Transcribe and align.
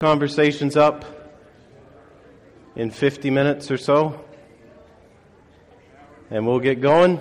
Conversations 0.00 0.76
up 0.76 1.06
in 2.74 2.90
50 2.90 3.30
minutes 3.30 3.70
or 3.70 3.78
so. 3.78 4.22
And 6.28 6.46
we'll 6.46 6.60
get 6.60 6.82
going. 6.82 7.18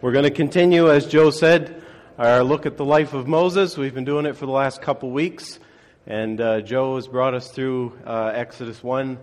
We're 0.00 0.12
going 0.12 0.22
to 0.22 0.30
continue, 0.30 0.92
as 0.92 1.06
Joe 1.06 1.30
said, 1.30 1.82
our 2.18 2.44
look 2.44 2.66
at 2.66 2.76
the 2.76 2.84
life 2.84 3.14
of 3.14 3.26
Moses. 3.26 3.76
We've 3.76 3.92
been 3.92 4.04
doing 4.04 4.24
it 4.26 4.36
for 4.36 4.46
the 4.46 4.52
last 4.52 4.80
couple 4.80 5.10
weeks. 5.10 5.58
And 6.06 6.40
uh, 6.40 6.60
Joe 6.60 6.94
has 6.94 7.08
brought 7.08 7.34
us 7.34 7.50
through 7.50 7.98
uh, 8.06 8.30
Exodus 8.32 8.80
1 8.80 9.18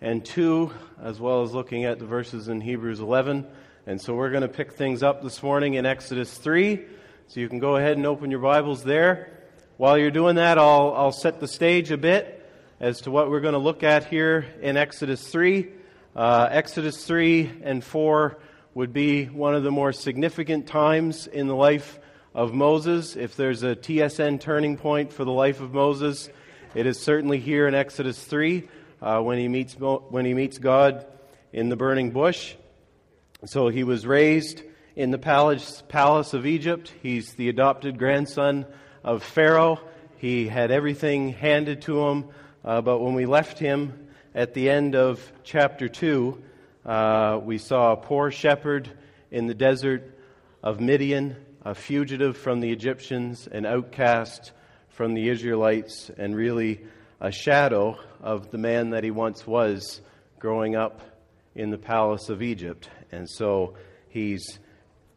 and 0.00 0.24
2, 0.24 0.72
as 1.00 1.20
well 1.20 1.42
as 1.42 1.52
looking 1.52 1.84
at 1.84 2.00
the 2.00 2.06
verses 2.06 2.48
in 2.48 2.60
Hebrews 2.60 2.98
11. 2.98 3.46
And 3.86 4.00
so 4.00 4.16
we're 4.16 4.30
going 4.30 4.42
to 4.42 4.48
pick 4.48 4.72
things 4.72 5.04
up 5.04 5.22
this 5.22 5.44
morning 5.44 5.74
in 5.74 5.86
Exodus 5.86 6.36
3. 6.36 6.84
So 7.28 7.38
you 7.38 7.48
can 7.48 7.60
go 7.60 7.76
ahead 7.76 7.98
and 7.98 8.04
open 8.04 8.32
your 8.32 8.40
Bibles 8.40 8.82
there. 8.82 9.39
While 9.80 9.96
you're 9.96 10.10
doing 10.10 10.36
that, 10.36 10.58
I'll, 10.58 10.92
I'll 10.94 11.10
set 11.10 11.40
the 11.40 11.48
stage 11.48 11.90
a 11.90 11.96
bit 11.96 12.46
as 12.80 13.00
to 13.00 13.10
what 13.10 13.30
we're 13.30 13.40
going 13.40 13.54
to 13.54 13.58
look 13.58 13.82
at 13.82 14.04
here 14.04 14.44
in 14.60 14.76
Exodus 14.76 15.26
3. 15.26 15.70
Uh, 16.14 16.48
Exodus 16.50 17.02
3 17.06 17.50
and 17.62 17.82
4 17.82 18.36
would 18.74 18.92
be 18.92 19.24
one 19.24 19.54
of 19.54 19.62
the 19.62 19.70
more 19.70 19.94
significant 19.94 20.66
times 20.66 21.26
in 21.26 21.46
the 21.46 21.56
life 21.56 21.98
of 22.34 22.52
Moses. 22.52 23.16
If 23.16 23.36
there's 23.36 23.62
a 23.62 23.74
TSN 23.74 24.38
turning 24.42 24.76
point 24.76 25.14
for 25.14 25.24
the 25.24 25.32
life 25.32 25.62
of 25.62 25.72
Moses, 25.72 26.28
it 26.74 26.84
is 26.84 27.00
certainly 27.00 27.38
here 27.38 27.66
in 27.66 27.74
Exodus 27.74 28.22
3 28.22 28.68
uh, 29.00 29.22
when, 29.22 29.38
he 29.38 29.48
meets, 29.48 29.72
when 29.78 30.26
he 30.26 30.34
meets 30.34 30.58
God 30.58 31.06
in 31.54 31.70
the 31.70 31.76
burning 31.76 32.10
bush. 32.10 32.54
So 33.46 33.68
he 33.68 33.84
was 33.84 34.06
raised 34.06 34.62
in 34.94 35.10
the 35.10 35.16
palace, 35.16 35.82
palace 35.88 36.34
of 36.34 36.44
Egypt. 36.44 36.92
He's 37.02 37.32
the 37.32 37.48
adopted 37.48 37.98
grandson 37.98 38.66
of 39.02 39.22
Pharaoh. 39.22 39.80
He 40.18 40.48
had 40.48 40.70
everything 40.70 41.32
handed 41.32 41.82
to 41.82 42.00
him, 42.06 42.24
uh, 42.64 42.80
but 42.80 42.98
when 42.98 43.14
we 43.14 43.26
left 43.26 43.58
him 43.58 44.08
at 44.34 44.54
the 44.54 44.68
end 44.68 44.94
of 44.94 45.32
chapter 45.42 45.88
2, 45.88 46.42
uh, 46.84 47.40
we 47.42 47.58
saw 47.58 47.92
a 47.92 47.96
poor 47.96 48.30
shepherd 48.30 48.90
in 49.30 49.46
the 49.46 49.54
desert 49.54 50.16
of 50.62 50.80
Midian, 50.80 51.36
a 51.64 51.74
fugitive 51.74 52.36
from 52.36 52.60
the 52.60 52.70
Egyptians, 52.70 53.46
an 53.46 53.66
outcast 53.66 54.52
from 54.88 55.14
the 55.14 55.28
Israelites, 55.28 56.10
and 56.16 56.34
really 56.36 56.80
a 57.20 57.30
shadow 57.30 57.98
of 58.22 58.50
the 58.50 58.58
man 58.58 58.90
that 58.90 59.04
he 59.04 59.10
once 59.10 59.46
was 59.46 60.00
growing 60.38 60.76
up 60.76 61.00
in 61.54 61.70
the 61.70 61.78
palace 61.78 62.28
of 62.28 62.42
Egypt. 62.42 62.88
And 63.12 63.28
so 63.28 63.74
he's 64.08 64.58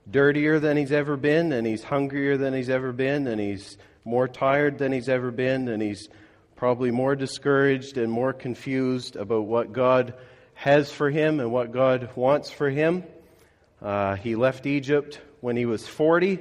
dirtier 0.10 0.60
than 0.60 0.78
he's 0.78 0.92
ever 0.92 1.18
been, 1.18 1.52
and 1.52 1.66
he's 1.66 1.84
hungrier 1.84 2.38
than 2.38 2.54
he's 2.54 2.70
ever 2.70 2.92
been, 2.92 3.28
and 3.28 3.40
he's 3.40 3.78
more 4.06 4.28
tired 4.28 4.78
than 4.78 4.92
he's 4.92 5.10
ever 5.10 5.32
been, 5.32 5.68
and 5.68 5.82
he's 5.82 6.10
probably 6.56 6.92
more 6.92 7.16
discouraged 7.16 7.98
and 7.98 8.12
more 8.12 8.34
confused 8.34 9.16
about 9.16 9.46
what 9.46 9.72
God 9.72 10.14
has 10.56 10.92
for 10.92 11.10
him 11.10 11.40
and 11.40 11.52
what 11.52 11.72
God 11.72 12.10
wants 12.16 12.50
for 12.50 12.70
him. 12.70 13.04
Uh, 13.82 14.16
he 14.16 14.36
left 14.36 14.66
Egypt 14.66 15.20
when 15.42 15.58
he 15.58 15.66
was 15.66 15.88
40, 15.88 16.40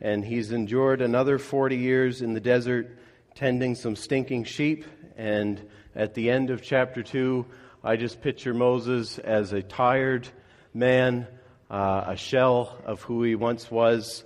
and 0.00 0.24
he's 0.24 0.52
endured 0.52 1.00
another 1.00 1.38
40 1.38 1.76
years 1.76 2.22
in 2.22 2.34
the 2.34 2.40
desert 2.40 2.98
tending 3.34 3.74
some 3.74 3.96
stinking 3.96 4.44
sheep. 4.44 4.84
And 5.16 5.60
at 5.94 6.14
the 6.14 6.30
end 6.30 6.50
of 6.50 6.62
chapter 6.62 7.02
2, 7.02 7.46
I 7.84 7.96
just 7.96 8.20
picture 8.20 8.54
Moses 8.54 9.18
as 9.18 9.52
a 9.52 9.62
tired 9.62 10.28
man 10.74 11.26
uh, 11.70 12.04
a 12.08 12.16
shell 12.16 12.78
of 12.84 13.02
who 13.02 13.22
he 13.22 13.34
once 13.34 13.70
was, 13.70 14.24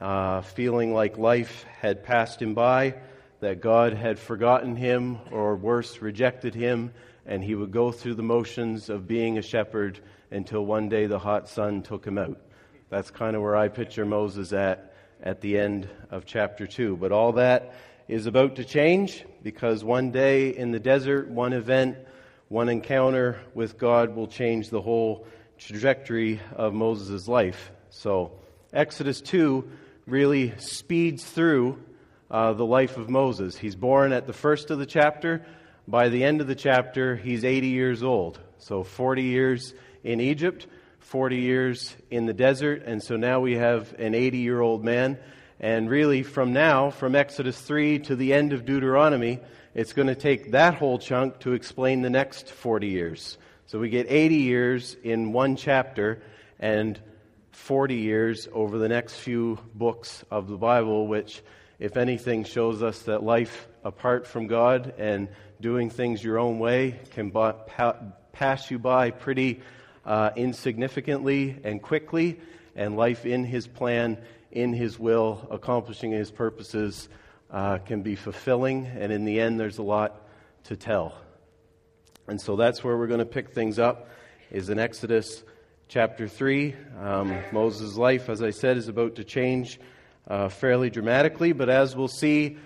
uh, 0.00 0.42
feeling 0.42 0.92
like 0.92 1.18
life 1.18 1.64
had 1.80 2.04
passed 2.04 2.40
him 2.40 2.54
by, 2.54 2.94
that 3.40 3.60
God 3.60 3.92
had 3.92 4.18
forgotten 4.18 4.76
him, 4.76 5.18
or 5.30 5.56
worse, 5.56 6.00
rejected 6.00 6.54
him, 6.54 6.92
and 7.26 7.44
he 7.44 7.54
would 7.54 7.70
go 7.70 7.92
through 7.92 8.14
the 8.14 8.22
motions 8.22 8.88
of 8.88 9.06
being 9.06 9.38
a 9.38 9.42
shepherd 9.42 10.00
until 10.30 10.64
one 10.64 10.88
day 10.88 11.06
the 11.06 11.18
hot 11.18 11.48
sun 11.48 11.82
took 11.82 12.04
him 12.04 12.18
out. 12.18 12.40
That's 12.90 13.10
kind 13.10 13.36
of 13.36 13.42
where 13.42 13.56
I 13.56 13.68
picture 13.68 14.04
Moses 14.04 14.52
at 14.52 14.94
at 15.22 15.40
the 15.40 15.58
end 15.58 15.88
of 16.10 16.24
chapter 16.24 16.66
2. 16.66 16.96
But 16.96 17.12
all 17.12 17.32
that 17.32 17.74
is 18.08 18.26
about 18.26 18.56
to 18.56 18.64
change 18.64 19.24
because 19.42 19.84
one 19.84 20.10
day 20.10 20.56
in 20.56 20.70
the 20.70 20.80
desert, 20.80 21.28
one 21.28 21.52
event, 21.52 21.98
one 22.48 22.68
encounter 22.68 23.40
with 23.54 23.78
God 23.78 24.14
will 24.14 24.26
change 24.26 24.70
the 24.70 24.80
whole 24.80 25.26
trajectory 25.58 26.40
of 26.54 26.72
Moses' 26.72 27.28
life. 27.28 27.70
So, 27.90 28.32
Exodus 28.72 29.20
2 29.20 29.70
really 30.06 30.54
speeds 30.58 31.24
through 31.24 31.78
uh, 32.30 32.52
the 32.52 32.64
life 32.64 32.96
of 32.96 33.10
Moses. 33.10 33.56
He's 33.56 33.76
born 33.76 34.12
at 34.12 34.26
the 34.26 34.32
first 34.32 34.70
of 34.70 34.78
the 34.78 34.86
chapter. 34.86 35.44
By 35.86 36.08
the 36.08 36.24
end 36.24 36.40
of 36.40 36.46
the 36.46 36.54
chapter, 36.54 37.16
he's 37.16 37.44
80 37.44 37.68
years 37.68 38.02
old. 38.02 38.38
So, 38.58 38.82
40 38.82 39.22
years 39.22 39.74
in 40.04 40.20
Egypt, 40.20 40.66
40 41.00 41.36
years 41.36 41.96
in 42.10 42.26
the 42.26 42.34
desert, 42.34 42.82
and 42.84 43.02
so 43.02 43.16
now 43.16 43.40
we 43.40 43.54
have 43.54 43.94
an 43.98 44.14
80 44.14 44.38
year 44.38 44.60
old 44.60 44.84
man. 44.84 45.18
And 45.60 45.90
really, 45.90 46.22
from 46.22 46.52
now, 46.52 46.90
from 46.90 47.16
Exodus 47.16 47.60
3 47.60 47.98
to 48.00 48.16
the 48.16 48.32
end 48.32 48.52
of 48.52 48.64
Deuteronomy, 48.64 49.40
it's 49.74 49.92
going 49.92 50.08
to 50.08 50.14
take 50.14 50.52
that 50.52 50.74
whole 50.74 50.98
chunk 50.98 51.40
to 51.40 51.52
explain 51.52 52.02
the 52.02 52.10
next 52.10 52.50
40 52.50 52.88
years. 52.88 53.38
So 53.68 53.78
we 53.78 53.90
get 53.90 54.06
80 54.08 54.36
years 54.36 54.96
in 55.04 55.34
one 55.34 55.54
chapter 55.54 56.22
and 56.58 56.98
40 57.50 57.96
years 57.96 58.48
over 58.50 58.78
the 58.78 58.88
next 58.88 59.16
few 59.16 59.58
books 59.74 60.24
of 60.30 60.48
the 60.48 60.56
Bible, 60.56 61.06
which, 61.06 61.42
if 61.78 61.98
anything, 61.98 62.44
shows 62.44 62.82
us 62.82 63.00
that 63.02 63.22
life 63.22 63.68
apart 63.84 64.26
from 64.26 64.46
God 64.46 64.94
and 64.96 65.28
doing 65.60 65.90
things 65.90 66.24
your 66.24 66.38
own 66.38 66.58
way 66.58 66.98
can 67.10 67.30
pass 68.32 68.70
you 68.70 68.78
by 68.78 69.10
pretty 69.10 69.60
uh, 70.06 70.30
insignificantly 70.34 71.58
and 71.62 71.82
quickly, 71.82 72.40
and 72.74 72.96
life 72.96 73.26
in 73.26 73.44
His 73.44 73.66
plan, 73.66 74.16
in 74.50 74.72
His 74.72 74.98
will, 74.98 75.46
accomplishing 75.50 76.10
His 76.10 76.30
purposes 76.30 77.10
uh, 77.50 77.76
can 77.76 78.00
be 78.00 78.16
fulfilling, 78.16 78.86
and 78.86 79.12
in 79.12 79.26
the 79.26 79.38
end, 79.38 79.60
there's 79.60 79.76
a 79.76 79.82
lot 79.82 80.26
to 80.64 80.74
tell. 80.74 81.27
And 82.28 82.38
so 82.38 82.56
that's 82.56 82.84
where 82.84 82.94
we're 82.98 83.06
going 83.06 83.20
to 83.20 83.24
pick 83.24 83.52
things 83.52 83.78
up, 83.78 84.10
is 84.50 84.68
in 84.68 84.78
Exodus 84.78 85.42
chapter 85.88 86.28
3. 86.28 86.76
Um, 87.00 87.38
Moses' 87.52 87.96
life, 87.96 88.28
as 88.28 88.42
I 88.42 88.50
said, 88.50 88.76
is 88.76 88.88
about 88.88 89.14
to 89.14 89.24
change 89.24 89.80
uh, 90.28 90.50
fairly 90.50 90.90
dramatically, 90.90 91.52
but 91.52 91.70
as 91.70 91.96
we'll 91.96 92.06
see, 92.06 92.58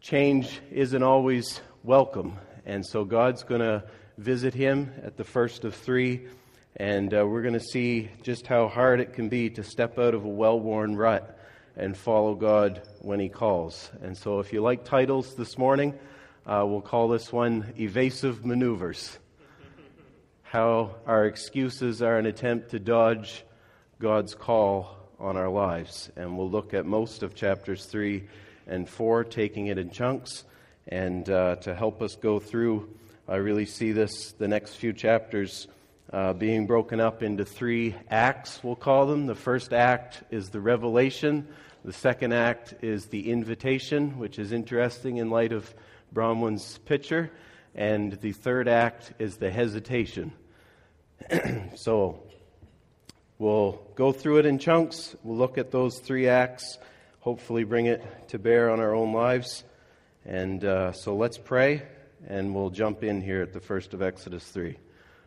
change 0.00 0.60
isn't 0.72 1.04
always 1.04 1.60
welcome. 1.84 2.36
And 2.64 2.84
so 2.84 3.04
God's 3.04 3.44
going 3.44 3.60
to 3.60 3.84
visit 4.18 4.54
him 4.54 4.92
at 5.04 5.16
the 5.16 5.22
first 5.22 5.64
of 5.64 5.76
three, 5.76 6.26
and 6.74 7.14
uh, 7.14 7.24
we're 7.24 7.42
going 7.42 7.54
to 7.54 7.60
see 7.60 8.10
just 8.22 8.48
how 8.48 8.66
hard 8.66 8.98
it 8.98 9.12
can 9.12 9.28
be 9.28 9.50
to 9.50 9.62
step 9.62 10.00
out 10.00 10.14
of 10.14 10.24
a 10.24 10.28
well 10.28 10.58
worn 10.58 10.96
rut 10.96 11.38
and 11.76 11.96
follow 11.96 12.34
God 12.34 12.82
when 13.02 13.20
he 13.20 13.28
calls. 13.28 13.88
And 14.02 14.18
so 14.18 14.40
if 14.40 14.52
you 14.52 14.62
like 14.62 14.84
titles 14.84 15.36
this 15.36 15.56
morning, 15.56 15.94
uh, 16.46 16.64
we'll 16.64 16.80
call 16.80 17.08
this 17.08 17.32
one 17.32 17.74
Evasive 17.76 18.44
Maneuvers. 18.44 19.18
How 20.42 20.94
our 21.04 21.24
excuses 21.24 22.02
are 22.02 22.18
an 22.18 22.26
attempt 22.26 22.70
to 22.70 22.78
dodge 22.78 23.44
God's 23.98 24.34
call 24.36 24.96
on 25.18 25.36
our 25.36 25.48
lives. 25.48 26.08
And 26.14 26.38
we'll 26.38 26.48
look 26.48 26.72
at 26.72 26.86
most 26.86 27.24
of 27.24 27.34
chapters 27.34 27.86
3 27.86 28.28
and 28.68 28.88
4, 28.88 29.24
taking 29.24 29.66
it 29.66 29.76
in 29.76 29.90
chunks. 29.90 30.44
And 30.86 31.28
uh, 31.28 31.56
to 31.56 31.74
help 31.74 32.00
us 32.00 32.14
go 32.14 32.38
through, 32.38 32.90
I 33.26 33.36
really 33.36 33.66
see 33.66 33.90
this, 33.90 34.32
the 34.32 34.46
next 34.46 34.74
few 34.76 34.92
chapters, 34.92 35.66
uh, 36.12 36.32
being 36.32 36.68
broken 36.68 37.00
up 37.00 37.24
into 37.24 37.44
three 37.44 37.96
acts, 38.08 38.62
we'll 38.62 38.76
call 38.76 39.06
them. 39.06 39.26
The 39.26 39.34
first 39.34 39.72
act 39.72 40.22
is 40.30 40.50
the 40.50 40.60
revelation, 40.60 41.48
the 41.84 41.92
second 41.92 42.32
act 42.32 42.74
is 42.82 43.06
the 43.06 43.30
invitation, 43.30 44.18
which 44.18 44.38
is 44.38 44.52
interesting 44.52 45.16
in 45.16 45.30
light 45.30 45.52
of 45.52 45.74
Bronwyn's 46.16 46.78
picture. 46.78 47.30
And 47.74 48.14
the 48.14 48.32
third 48.32 48.68
act 48.68 49.12
is 49.18 49.36
the 49.36 49.50
hesitation. 49.50 50.32
so 51.74 52.22
we'll 53.38 53.72
go 53.96 54.12
through 54.12 54.38
it 54.38 54.46
in 54.46 54.58
chunks. 54.58 55.14
We'll 55.22 55.36
look 55.36 55.58
at 55.58 55.70
those 55.70 55.98
three 55.98 56.26
acts, 56.26 56.78
hopefully, 57.20 57.64
bring 57.64 57.84
it 57.84 58.28
to 58.28 58.38
bear 58.38 58.70
on 58.70 58.80
our 58.80 58.94
own 58.94 59.12
lives. 59.12 59.62
And 60.24 60.64
uh, 60.64 60.92
so 60.92 61.14
let's 61.14 61.36
pray, 61.36 61.82
and 62.26 62.54
we'll 62.54 62.70
jump 62.70 63.04
in 63.04 63.20
here 63.20 63.42
at 63.42 63.52
the 63.52 63.60
first 63.60 63.92
of 63.92 64.00
Exodus 64.00 64.44
3. 64.48 64.78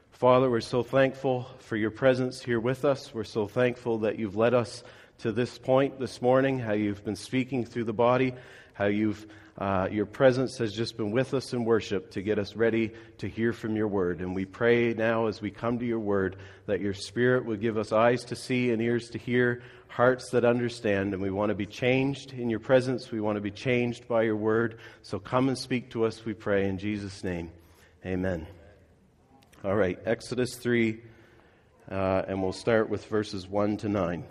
Father, 0.10 0.50
we're 0.50 0.60
so 0.60 0.82
thankful 0.82 1.48
for 1.60 1.76
your 1.76 1.92
presence 1.92 2.42
here 2.42 2.60
with 2.60 2.84
us. 2.84 3.14
We're 3.14 3.26
so 3.26 3.48
thankful 3.48 4.00
that 4.00 4.18
you've 4.18 4.36
led 4.36 4.56
us 4.56 4.84
to 5.20 5.32
this 5.32 5.58
point 5.58 6.00
this 6.00 6.22
morning, 6.22 6.60
how 6.60 6.74
you've 6.74 7.04
been 7.04 7.16
speaking 7.16 7.66
through 7.66 7.84
the 7.84 7.94
body, 7.94 8.34
how 8.74 8.86
you've 8.86 9.28
uh, 9.58 9.90
your 9.92 10.06
presence 10.06 10.58
has 10.58 10.72
just 10.72 10.96
been 10.96 11.12
with 11.12 11.34
us 11.34 11.52
in 11.52 11.66
worship 11.66 12.12
to 12.12 12.22
get 12.22 12.40
us 12.40 12.56
ready 12.56 12.92
to 13.18 13.28
hear 13.28 13.52
from 13.52 13.76
your 13.76 13.90
word. 13.90 14.22
And 14.22 14.34
we 14.34 14.46
pray 14.46 14.94
now 14.94 15.28
as 15.28 15.42
we 15.42 15.52
come 15.52 15.80
to 15.80 15.86
your 15.86 16.00
word 16.00 16.38
that 16.66 16.80
your 16.80 16.94
spirit 16.94 17.44
will 17.44 17.58
give 17.58 17.78
us 17.78 17.92
eyes 17.92 18.24
to 18.26 18.38
see 18.38 18.72
and 18.72 18.82
ears 18.82 19.10
to 19.10 19.18
hear, 19.18 19.62
hearts 19.90 20.30
that 20.30 20.46
understand. 20.46 21.14
And 21.14 21.22
we 21.22 21.30
want 21.30 21.50
to 21.50 21.56
be 21.56 21.66
changed 21.66 22.32
in 22.32 22.50
your 22.50 22.62
presence. 22.62 23.12
We 23.12 23.20
want 23.20 23.36
to 23.36 23.42
be 23.42 23.52
changed 23.52 24.08
by 24.08 24.22
your 24.22 24.38
word. 24.38 24.80
So 25.02 25.20
come 25.20 25.50
and 25.50 25.58
speak 25.58 25.90
to 25.92 26.06
us, 26.06 26.24
we 26.24 26.34
pray, 26.34 26.70
in 26.70 26.78
Jesus' 26.78 27.22
name. 27.22 27.52
Amen. 28.06 28.48
All 29.66 29.76
right, 29.76 30.00
Exodus 30.06 30.56
3, 30.56 31.02
uh, 31.92 32.22
and 32.30 32.42
we'll 32.42 32.54
start 32.54 32.90
with 32.90 33.06
verses 33.08 33.46
1 33.46 33.76
to 33.78 33.90
9. 33.90 34.24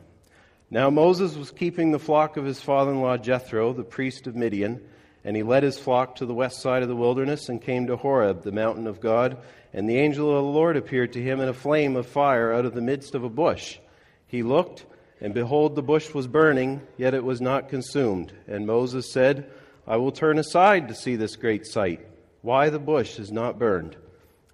Now 0.70 0.90
Moses 0.90 1.36
was 1.36 1.50
keeping 1.50 1.90
the 1.90 1.98
flock 1.98 2.36
of 2.36 2.44
his 2.44 2.60
father 2.60 2.90
in 2.90 3.00
law 3.00 3.16
Jethro, 3.16 3.72
the 3.72 3.84
priest 3.84 4.26
of 4.26 4.36
Midian. 4.36 4.80
And 5.24 5.36
he 5.36 5.42
led 5.42 5.62
his 5.62 5.78
flock 5.78 6.16
to 6.16 6.26
the 6.26 6.34
west 6.34 6.60
side 6.60 6.82
of 6.82 6.88
the 6.88 6.96
wilderness 6.96 7.48
and 7.48 7.60
came 7.60 7.86
to 7.86 7.96
Horeb, 7.96 8.44
the 8.44 8.52
mountain 8.52 8.86
of 8.86 9.00
God. 9.00 9.38
And 9.72 9.88
the 9.88 9.98
angel 9.98 10.30
of 10.30 10.44
the 10.44 10.50
Lord 10.50 10.76
appeared 10.76 11.12
to 11.14 11.22
him 11.22 11.40
in 11.40 11.48
a 11.48 11.54
flame 11.54 11.96
of 11.96 12.06
fire 12.06 12.52
out 12.52 12.64
of 12.64 12.74
the 12.74 12.80
midst 12.80 13.14
of 13.14 13.24
a 13.24 13.28
bush. 13.28 13.78
He 14.26 14.42
looked, 14.42 14.86
and 15.20 15.34
behold, 15.34 15.74
the 15.74 15.82
bush 15.82 16.14
was 16.14 16.26
burning, 16.26 16.82
yet 16.96 17.14
it 17.14 17.24
was 17.24 17.40
not 17.40 17.68
consumed. 17.68 18.32
And 18.46 18.66
Moses 18.66 19.12
said, 19.12 19.50
I 19.86 19.96
will 19.96 20.12
turn 20.12 20.38
aside 20.38 20.88
to 20.88 20.94
see 20.94 21.16
this 21.16 21.36
great 21.36 21.66
sight, 21.66 22.06
why 22.42 22.70
the 22.70 22.78
bush 22.78 23.18
is 23.18 23.32
not 23.32 23.58
burned. 23.58 23.96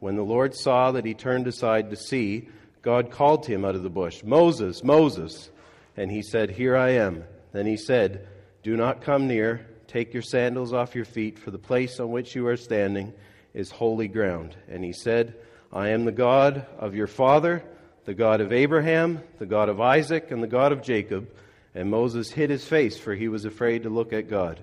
When 0.01 0.17
the 0.17 0.23
Lord 0.23 0.55
saw 0.55 0.93
that 0.93 1.05
he 1.05 1.15
turned 1.15 1.47
aside 1.47 1.91
to 1.91 1.97
see, 1.97 2.49
God 2.83 3.11
called 3.11 3.45
to 3.45 3.53
him 3.53 3.65
out 3.65 3.75
of 3.75 3.83
the 3.83 3.91
bush, 3.91 4.23
Moses, 4.25 4.83
Moses. 4.83 5.51
And 5.97 6.11
he 6.11 6.23
said, 6.23 6.51
Here 6.51 6.77
I 6.77 6.91
am. 6.91 7.25
Then 7.53 7.67
he 7.67 7.77
said, 7.77 8.27
Do 8.63 8.77
not 8.77 9.03
come 9.03 9.27
near. 9.27 9.67
Take 9.87 10.13
your 10.13 10.23
sandals 10.23 10.73
off 10.73 10.95
your 10.95 11.05
feet, 11.05 11.39
for 11.39 11.51
the 11.51 11.59
place 11.59 12.01
on 12.01 12.11
which 12.11 12.35
you 12.35 12.47
are 12.49 12.57
standing 12.57 13.13
is 13.53 13.71
holy 13.71 14.09
ground. 14.09 14.57
And 14.69 14.85
he 14.85 14.93
said, 14.93 15.37
I 15.73 15.91
am 15.91 16.05
the 16.05 16.13
God 16.13 16.67
of 16.79 16.95
your 16.95 17.07
father, 17.07 17.63
the 18.05 18.15
God 18.15 18.41
of 18.41 18.53
Abraham, 18.53 19.21
the 19.39 19.47
God 19.47 19.69
of 19.69 19.81
Isaac, 19.81 20.31
and 20.31 20.43
the 20.43 20.49
God 20.49 20.73
of 20.73 20.83
Jacob. 20.83 21.29
And 21.75 21.91
Moses 21.91 22.31
hid 22.31 22.51
his 22.51 22.65
face, 22.65 22.99
for 22.99 23.15
he 23.15 23.29
was 23.29 23.45
afraid 23.45 23.85
to 23.85 23.91
look 23.91 24.13
at 24.13 24.29
God. 24.29 24.63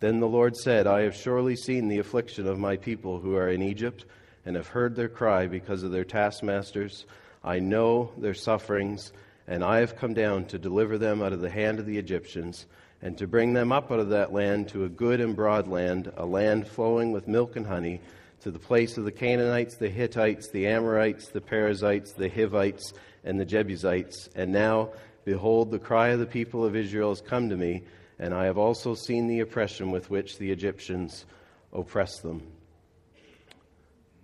Then 0.00 0.20
the 0.20 0.26
Lord 0.26 0.56
said, 0.56 0.86
I 0.86 1.02
have 1.02 1.14
surely 1.14 1.54
seen 1.54 1.88
the 1.88 1.98
affliction 1.98 2.46
of 2.46 2.58
my 2.58 2.76
people 2.76 3.20
who 3.20 3.36
are 3.36 3.48
in 3.48 3.62
Egypt, 3.62 4.04
and 4.44 4.56
have 4.56 4.66
heard 4.66 4.96
their 4.96 5.08
cry 5.08 5.46
because 5.46 5.82
of 5.82 5.92
their 5.92 6.04
taskmasters. 6.04 7.06
I 7.44 7.60
know 7.60 8.12
their 8.16 8.34
sufferings, 8.34 9.12
and 9.52 9.62
I 9.62 9.80
have 9.80 9.96
come 9.96 10.14
down 10.14 10.46
to 10.46 10.58
deliver 10.58 10.96
them 10.96 11.20
out 11.20 11.34
of 11.34 11.42
the 11.42 11.50
hand 11.50 11.78
of 11.78 11.84
the 11.84 11.98
Egyptians 11.98 12.64
and 13.02 13.18
to 13.18 13.26
bring 13.26 13.52
them 13.52 13.70
up 13.70 13.92
out 13.92 14.00
of 14.00 14.08
that 14.08 14.32
land 14.32 14.68
to 14.68 14.84
a 14.84 14.88
good 14.88 15.20
and 15.20 15.36
broad 15.36 15.68
land, 15.68 16.10
a 16.16 16.24
land 16.24 16.66
flowing 16.66 17.12
with 17.12 17.28
milk 17.28 17.54
and 17.54 17.66
honey, 17.66 18.00
to 18.40 18.50
the 18.50 18.58
place 18.58 18.96
of 18.96 19.04
the 19.04 19.12
Canaanites, 19.12 19.76
the 19.76 19.90
Hittites, 19.90 20.48
the 20.48 20.68
Amorites, 20.68 21.28
the 21.28 21.42
Perizzites, 21.42 22.14
the 22.14 22.30
Hivites, 22.30 22.94
and 23.24 23.38
the 23.38 23.44
Jebusites. 23.44 24.30
And 24.34 24.52
now, 24.52 24.92
behold, 25.26 25.70
the 25.70 25.78
cry 25.78 26.08
of 26.08 26.18
the 26.18 26.24
people 26.24 26.64
of 26.64 26.74
Israel 26.74 27.10
has 27.10 27.20
come 27.20 27.50
to 27.50 27.56
me, 27.56 27.82
and 28.18 28.32
I 28.32 28.46
have 28.46 28.56
also 28.56 28.94
seen 28.94 29.26
the 29.26 29.40
oppression 29.40 29.90
with 29.90 30.08
which 30.08 30.38
the 30.38 30.50
Egyptians 30.50 31.26
oppress 31.74 32.20
them. 32.20 32.42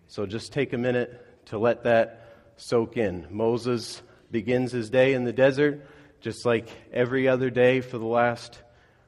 So 0.06 0.24
just 0.24 0.54
take 0.54 0.72
a 0.72 0.78
minute 0.78 1.44
to 1.48 1.58
let 1.58 1.84
that 1.84 2.54
soak 2.56 2.96
in. 2.96 3.26
Moses 3.28 4.00
begins 4.30 4.72
his 4.72 4.90
day 4.90 5.14
in 5.14 5.24
the 5.24 5.32
desert, 5.32 5.86
just 6.20 6.44
like 6.44 6.68
every 6.92 7.28
other 7.28 7.50
day 7.50 7.80
for 7.80 7.98
the 7.98 8.06
last 8.06 8.60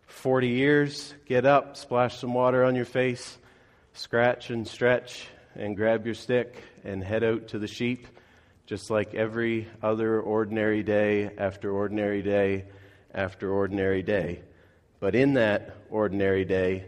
40 0.06 0.48
years, 0.48 1.14
get 1.26 1.46
up, 1.46 1.76
splash 1.76 2.18
some 2.18 2.34
water 2.34 2.64
on 2.64 2.74
your 2.74 2.84
face, 2.84 3.38
scratch 3.92 4.50
and 4.50 4.66
stretch, 4.66 5.26
and 5.54 5.76
grab 5.76 6.04
your 6.04 6.14
stick 6.14 6.62
and 6.84 7.02
head 7.02 7.24
out 7.24 7.48
to 7.48 7.58
the 7.58 7.66
sheep, 7.66 8.06
just 8.66 8.90
like 8.90 9.14
every 9.14 9.68
other 9.82 10.20
ordinary 10.20 10.82
day 10.82 11.30
after 11.38 11.70
ordinary 11.70 12.22
day 12.22 12.66
after 13.12 13.50
ordinary 13.50 14.02
day. 14.02 14.42
But 15.00 15.14
in 15.14 15.34
that 15.34 15.76
ordinary 15.90 16.44
day, 16.44 16.86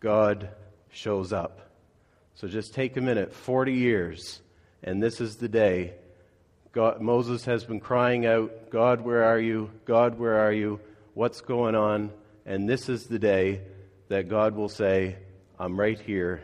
God 0.00 0.50
shows 0.90 1.32
up. 1.32 1.70
So 2.34 2.46
just 2.46 2.74
take 2.74 2.96
a 2.96 3.00
minute 3.00 3.32
40 3.32 3.72
years, 3.72 4.40
and 4.82 5.02
this 5.02 5.20
is 5.20 5.36
the 5.36 5.48
day. 5.48 5.94
God, 6.78 7.00
Moses 7.00 7.44
has 7.46 7.64
been 7.64 7.80
crying 7.80 8.24
out, 8.24 8.70
God, 8.70 9.00
where 9.00 9.24
are 9.24 9.40
you? 9.40 9.68
God, 9.84 10.16
where 10.16 10.38
are 10.38 10.52
you? 10.52 10.78
What's 11.14 11.40
going 11.40 11.74
on? 11.74 12.12
And 12.46 12.68
this 12.68 12.88
is 12.88 13.06
the 13.06 13.18
day 13.18 13.62
that 14.06 14.28
God 14.28 14.54
will 14.54 14.68
say, 14.68 15.16
I'm 15.58 15.76
right 15.76 15.98
here. 15.98 16.40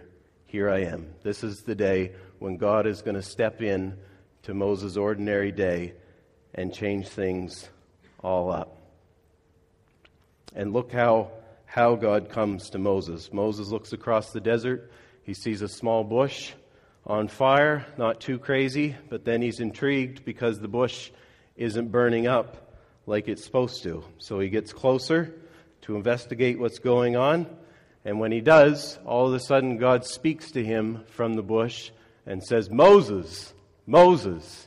Here 0.47 0.69
I 0.69 0.87
am. 0.87 1.07
This 1.23 1.45
is 1.45 1.63
the 1.63 1.77
day 1.77 2.15
when 2.41 2.57
God 2.57 2.89
is 2.89 3.01
going 3.01 3.15
to 3.15 3.23
step 3.23 3.63
in 3.63 3.97
to 4.43 4.55
Moses' 4.55 4.97
ordinary 4.97 5.53
day 5.53 5.93
and 6.53 6.75
change 6.75 7.07
things 7.07 7.69
all 8.19 8.51
up. 8.51 8.77
And 10.53 10.73
look 10.73 10.91
how, 10.91 11.31
how 11.65 11.95
God 11.95 12.29
comes 12.29 12.71
to 12.71 12.81
Moses. 12.81 13.33
Moses 13.33 13.69
looks 13.69 13.93
across 13.93 14.33
the 14.33 14.41
desert. 14.41 14.91
He 15.23 15.33
sees 15.33 15.63
a 15.63 15.69
small 15.69 16.03
bush 16.03 16.55
on 17.07 17.29
fire, 17.29 17.87
not 17.99 18.21
too 18.21 18.39
crazy, 18.39 18.97
but 19.09 19.25
then 19.25 19.43
he's 19.43 19.61
intrigued 19.61 20.25
because 20.25 20.59
the 20.59 20.69
bush 20.69 21.11
isn't 21.57 21.91
burning 21.91 22.27
up 22.27 22.79
like 23.07 23.29
it's 23.29 23.45
supposed 23.45 23.83
to. 23.83 24.05
So 24.19 24.41
he 24.41 24.49
gets 24.49 24.73
closer 24.73 25.35
to 25.83 25.97
investigate 25.97 26.59
what's 26.59 26.79
going 26.79 27.17
on. 27.17 27.47
And 28.05 28.21
when 28.21 28.33
he 28.33 28.41
does, 28.41 28.99
all 29.05 29.29
of 29.29 29.35
a 29.35 29.41
sudden 29.41 29.77
God 29.77 30.05
speaks 30.05 30.51
to 30.53 30.65
him 30.65 31.05
from 31.11 31.35
the 31.35 31.43
bush 31.43 31.91
and 32.27 32.43
says, 32.43 32.71
Moses, 32.71 33.53
Moses. 33.87 34.67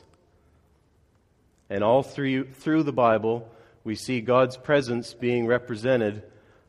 And 1.68 1.82
all 1.82 2.02
through, 2.02 2.52
through 2.52 2.84
the 2.84 2.92
Bible, 2.92 3.48
we 3.84 3.94
see 3.94 4.20
God's 4.20 4.56
presence 4.56 5.12
being 5.12 5.46
represented 5.46 6.22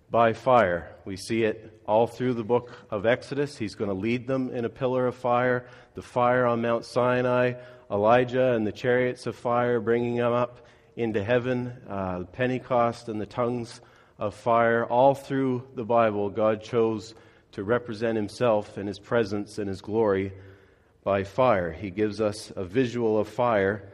by 0.09 0.33
fire. 0.33 0.91
We 1.05 1.15
see 1.15 1.43
it 1.43 1.78
all 1.89 2.05
through 2.05 2.35
the 2.35 2.43
book 2.43 2.71
of 2.91 3.07
Exodus. 3.07 3.57
He's 3.57 3.73
going 3.73 3.89
to 3.89 3.95
lead 3.95 4.27
them 4.27 4.51
in 4.51 4.63
a 4.63 4.69
pillar 4.69 5.07
of 5.07 5.15
fire, 5.15 5.65
the 5.95 6.03
fire 6.03 6.45
on 6.45 6.61
Mount 6.61 6.85
Sinai, 6.85 7.53
Elijah 7.89 8.53
and 8.53 8.65
the 8.65 8.71
chariots 8.71 9.25
of 9.25 9.35
fire 9.35 9.79
bringing 9.79 10.15
them 10.17 10.31
up 10.31 10.67
into 10.95 11.23
heaven, 11.23 11.73
uh, 11.89 12.25
Pentecost 12.31 13.09
and 13.09 13.19
the 13.19 13.25
tongues 13.25 13.81
of 14.19 14.35
fire. 14.35 14.85
All 14.85 15.15
through 15.15 15.67
the 15.73 15.83
Bible, 15.83 16.29
God 16.29 16.61
chose 16.61 17.15
to 17.53 17.63
represent 17.63 18.15
himself 18.15 18.77
and 18.77 18.87
his 18.87 18.99
presence 18.99 19.57
and 19.57 19.67
his 19.67 19.81
glory 19.81 20.31
by 21.03 21.23
fire. 21.23 21.71
He 21.71 21.89
gives 21.89 22.21
us 22.21 22.53
a 22.55 22.63
visual 22.63 23.17
of 23.17 23.27
fire 23.27 23.91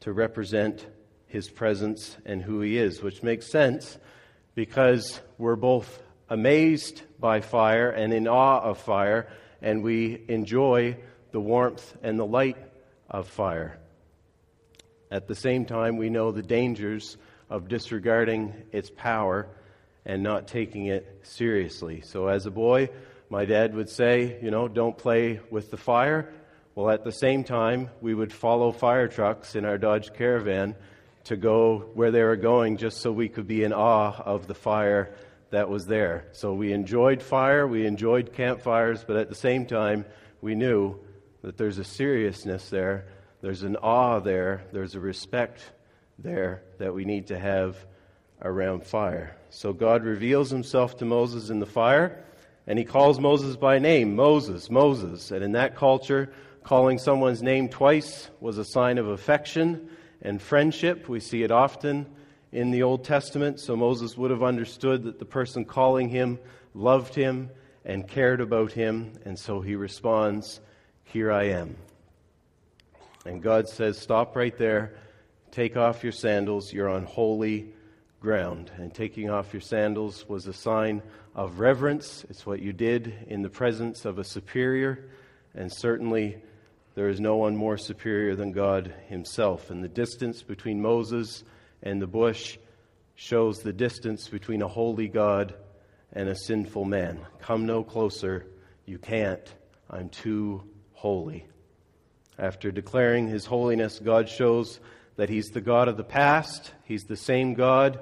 to 0.00 0.12
represent 0.12 0.84
his 1.28 1.48
presence 1.48 2.14
and 2.26 2.42
who 2.42 2.60
he 2.60 2.76
is, 2.76 3.02
which 3.02 3.22
makes 3.22 3.50
sense 3.50 3.96
because 4.54 5.22
we're 5.38 5.56
both 5.56 6.02
amazed 6.28 7.04
by 7.18 7.40
fire 7.40 7.90
and 7.90 8.12
in 8.12 8.28
awe 8.28 8.60
of 8.60 8.78
fire, 8.78 9.28
and 9.60 9.82
we 9.82 10.22
enjoy 10.28 10.96
the 11.32 11.40
warmth 11.40 11.96
and 12.02 12.18
the 12.18 12.26
light 12.26 12.56
of 13.10 13.28
fire. 13.28 13.78
At 15.10 15.26
the 15.26 15.34
same 15.34 15.64
time, 15.64 15.96
we 15.96 16.10
know 16.10 16.32
the 16.32 16.42
dangers 16.42 17.16
of 17.50 17.68
disregarding 17.68 18.54
its 18.72 18.90
power 18.90 19.48
and 20.04 20.22
not 20.22 20.48
taking 20.48 20.86
it 20.86 21.20
seriously. 21.22 22.02
So, 22.02 22.28
as 22.28 22.46
a 22.46 22.50
boy, 22.50 22.90
my 23.30 23.44
dad 23.44 23.74
would 23.74 23.88
say, 23.88 24.38
you 24.42 24.50
know, 24.50 24.68
don't 24.68 24.96
play 24.96 25.40
with 25.50 25.70
the 25.70 25.76
fire. 25.76 26.32
Well, 26.74 26.90
at 26.90 27.04
the 27.04 27.12
same 27.12 27.44
time, 27.44 27.90
we 28.00 28.14
would 28.14 28.32
follow 28.32 28.70
fire 28.70 29.08
trucks 29.08 29.54
in 29.54 29.64
our 29.64 29.78
Dodge 29.78 30.12
Caravan 30.14 30.76
to 31.24 31.36
go 31.36 31.90
where 31.94 32.10
they 32.10 32.22
were 32.22 32.36
going 32.36 32.76
just 32.76 32.98
so 32.98 33.12
we 33.12 33.28
could 33.28 33.46
be 33.46 33.64
in 33.64 33.72
awe 33.72 34.14
of 34.22 34.46
the 34.46 34.54
fire 34.54 35.14
that 35.50 35.68
was 35.68 35.86
there. 35.86 36.26
So 36.32 36.52
we 36.52 36.72
enjoyed 36.72 37.22
fire, 37.22 37.66
we 37.66 37.86
enjoyed 37.86 38.32
campfires, 38.32 39.04
but 39.06 39.16
at 39.16 39.28
the 39.28 39.34
same 39.34 39.66
time, 39.66 40.04
we 40.40 40.54
knew 40.54 40.98
that 41.42 41.56
there's 41.56 41.78
a 41.78 41.84
seriousness 41.84 42.68
there, 42.70 43.06
there's 43.40 43.62
an 43.62 43.76
awe 43.76 44.20
there, 44.20 44.62
there's 44.72 44.94
a 44.94 45.00
respect 45.00 45.60
there 46.18 46.62
that 46.78 46.94
we 46.94 47.04
need 47.04 47.28
to 47.28 47.38
have 47.38 47.76
around 48.42 48.84
fire. 48.84 49.36
So 49.50 49.72
God 49.72 50.04
reveals 50.04 50.50
himself 50.50 50.98
to 50.98 51.04
Moses 51.04 51.50
in 51.50 51.58
the 51.58 51.66
fire, 51.66 52.24
and 52.66 52.78
he 52.78 52.84
calls 52.84 53.18
Moses 53.18 53.56
by 53.56 53.78
name 53.78 54.14
Moses, 54.14 54.68
Moses. 54.70 55.30
And 55.30 55.42
in 55.42 55.52
that 55.52 55.76
culture, 55.76 56.30
calling 56.62 56.98
someone's 56.98 57.42
name 57.42 57.68
twice 57.68 58.28
was 58.40 58.58
a 58.58 58.64
sign 58.64 58.98
of 58.98 59.08
affection 59.08 59.88
and 60.20 60.42
friendship. 60.42 61.08
We 61.08 61.20
see 61.20 61.42
it 61.42 61.50
often 61.50 62.06
in 62.52 62.70
the 62.70 62.82
Old 62.82 63.04
Testament. 63.04 63.60
So 63.60 63.76
Moses 63.76 64.16
would 64.16 64.30
have 64.30 64.42
understood 64.42 65.04
that 65.04 65.18
the 65.18 65.24
person 65.24 65.64
calling 65.64 66.08
him 66.08 66.38
loved 66.74 67.14
him 67.14 67.50
and 67.84 68.06
cared 68.06 68.40
about 68.40 68.72
him. 68.72 69.12
And 69.24 69.38
so 69.38 69.60
he 69.60 69.74
responds, 69.74 70.60
Here 71.04 71.32
I 71.32 71.44
am. 71.44 71.76
And 73.24 73.42
God 73.42 73.68
says, 73.68 73.98
Stop 73.98 74.36
right 74.36 74.56
there. 74.56 74.94
Take 75.50 75.76
off 75.76 76.02
your 76.02 76.12
sandals. 76.12 76.72
You're 76.72 76.88
on 76.88 77.04
holy 77.04 77.72
ground. 78.20 78.70
And 78.76 78.92
taking 78.92 79.30
off 79.30 79.52
your 79.52 79.60
sandals 79.60 80.28
was 80.28 80.46
a 80.46 80.52
sign 80.52 81.02
of 81.34 81.60
reverence. 81.60 82.24
It's 82.28 82.44
what 82.44 82.60
you 82.60 82.72
did 82.72 83.26
in 83.28 83.42
the 83.42 83.48
presence 83.48 84.04
of 84.04 84.18
a 84.18 84.24
superior, 84.24 85.08
and 85.54 85.72
certainly 85.72 86.36
there 86.94 87.08
is 87.08 87.20
no 87.20 87.36
one 87.36 87.56
more 87.56 87.78
superior 87.78 88.34
than 88.34 88.50
God 88.50 88.92
Himself. 89.06 89.70
And 89.70 89.84
the 89.84 89.88
distance 89.88 90.42
between 90.42 90.82
Moses 90.82 91.44
and 91.82 92.00
the 92.00 92.06
bush 92.06 92.58
shows 93.14 93.58
the 93.58 93.72
distance 93.72 94.28
between 94.28 94.62
a 94.62 94.68
holy 94.68 95.08
God 95.08 95.54
and 96.12 96.28
a 96.28 96.36
sinful 96.36 96.84
man. 96.84 97.20
Come 97.40 97.66
no 97.66 97.82
closer. 97.82 98.46
You 98.86 98.98
can't. 98.98 99.42
I'm 99.90 100.08
too 100.08 100.62
holy. 100.92 101.46
After 102.38 102.70
declaring 102.70 103.28
His 103.28 103.44
holiness, 103.44 103.98
God 103.98 104.28
shows 104.28 104.80
that 105.16 105.28
He's 105.28 105.48
the 105.48 105.60
God 105.60 105.88
of 105.88 105.96
the 105.96 106.04
past. 106.04 106.72
He's 106.84 107.04
the 107.04 107.16
same 107.16 107.54
God 107.54 108.00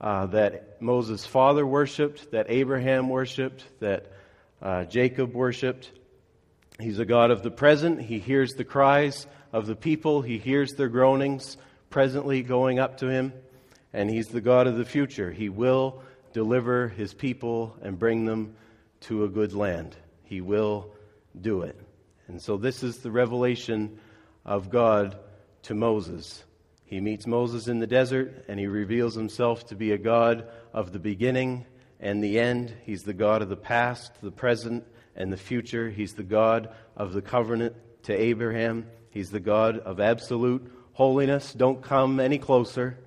uh, 0.00 0.26
that 0.26 0.80
Moses' 0.80 1.24
father 1.24 1.66
worshiped, 1.66 2.32
that 2.32 2.46
Abraham 2.48 3.08
worshiped, 3.08 3.64
that 3.80 4.10
uh, 4.60 4.84
Jacob 4.84 5.34
worshiped. 5.34 5.90
He's 6.80 6.98
a 6.98 7.04
God 7.04 7.30
of 7.30 7.42
the 7.42 7.50
present. 7.50 8.00
He 8.00 8.18
hears 8.18 8.52
the 8.54 8.64
cries 8.64 9.26
of 9.52 9.66
the 9.66 9.76
people, 9.76 10.22
He 10.22 10.38
hears 10.38 10.72
their 10.72 10.88
groanings 10.88 11.56
presently 11.90 12.42
going 12.42 12.78
up 12.78 12.98
to 12.98 13.08
Him. 13.08 13.32
And 13.92 14.10
He's 14.10 14.28
the 14.28 14.40
God 14.40 14.66
of 14.66 14.76
the 14.76 14.84
future. 14.84 15.30
He 15.30 15.48
will 15.48 16.02
deliver 16.32 16.88
His 16.88 17.14
people 17.14 17.76
and 17.82 17.98
bring 17.98 18.24
them 18.24 18.54
to 19.00 19.24
a 19.24 19.28
good 19.28 19.54
land. 19.54 19.96
He 20.24 20.40
will 20.40 20.90
do 21.40 21.62
it. 21.62 21.78
And 22.26 22.40
so, 22.40 22.56
this 22.56 22.82
is 22.82 22.98
the 22.98 23.10
revelation 23.10 23.98
of 24.44 24.70
God 24.70 25.18
to 25.62 25.74
Moses. 25.74 26.44
He 26.88 27.00
meets 27.00 27.26
Moses 27.26 27.68
in 27.68 27.80
the 27.80 27.86
desert 27.86 28.46
and 28.48 28.58
he 28.58 28.66
reveals 28.66 29.14
himself 29.14 29.66
to 29.66 29.76
be 29.76 29.92
a 29.92 29.98
God 29.98 30.48
of 30.72 30.90
the 30.90 30.98
beginning 30.98 31.66
and 32.00 32.24
the 32.24 32.38
end. 32.40 32.74
He's 32.84 33.02
the 33.02 33.12
God 33.12 33.42
of 33.42 33.50
the 33.50 33.56
past, 33.56 34.22
the 34.22 34.30
present, 34.30 34.86
and 35.14 35.30
the 35.30 35.36
future. 35.36 35.90
He's 35.90 36.14
the 36.14 36.22
God 36.22 36.70
of 36.96 37.12
the 37.12 37.20
covenant 37.20 37.76
to 38.04 38.14
Abraham. 38.14 38.86
He's 39.10 39.30
the 39.30 39.40
God 39.40 39.78
of 39.80 40.00
absolute 40.00 40.72
holiness. 40.98 41.54
Don't 41.54 41.80
come 41.80 42.18
any 42.18 42.38
closer. 42.38 42.98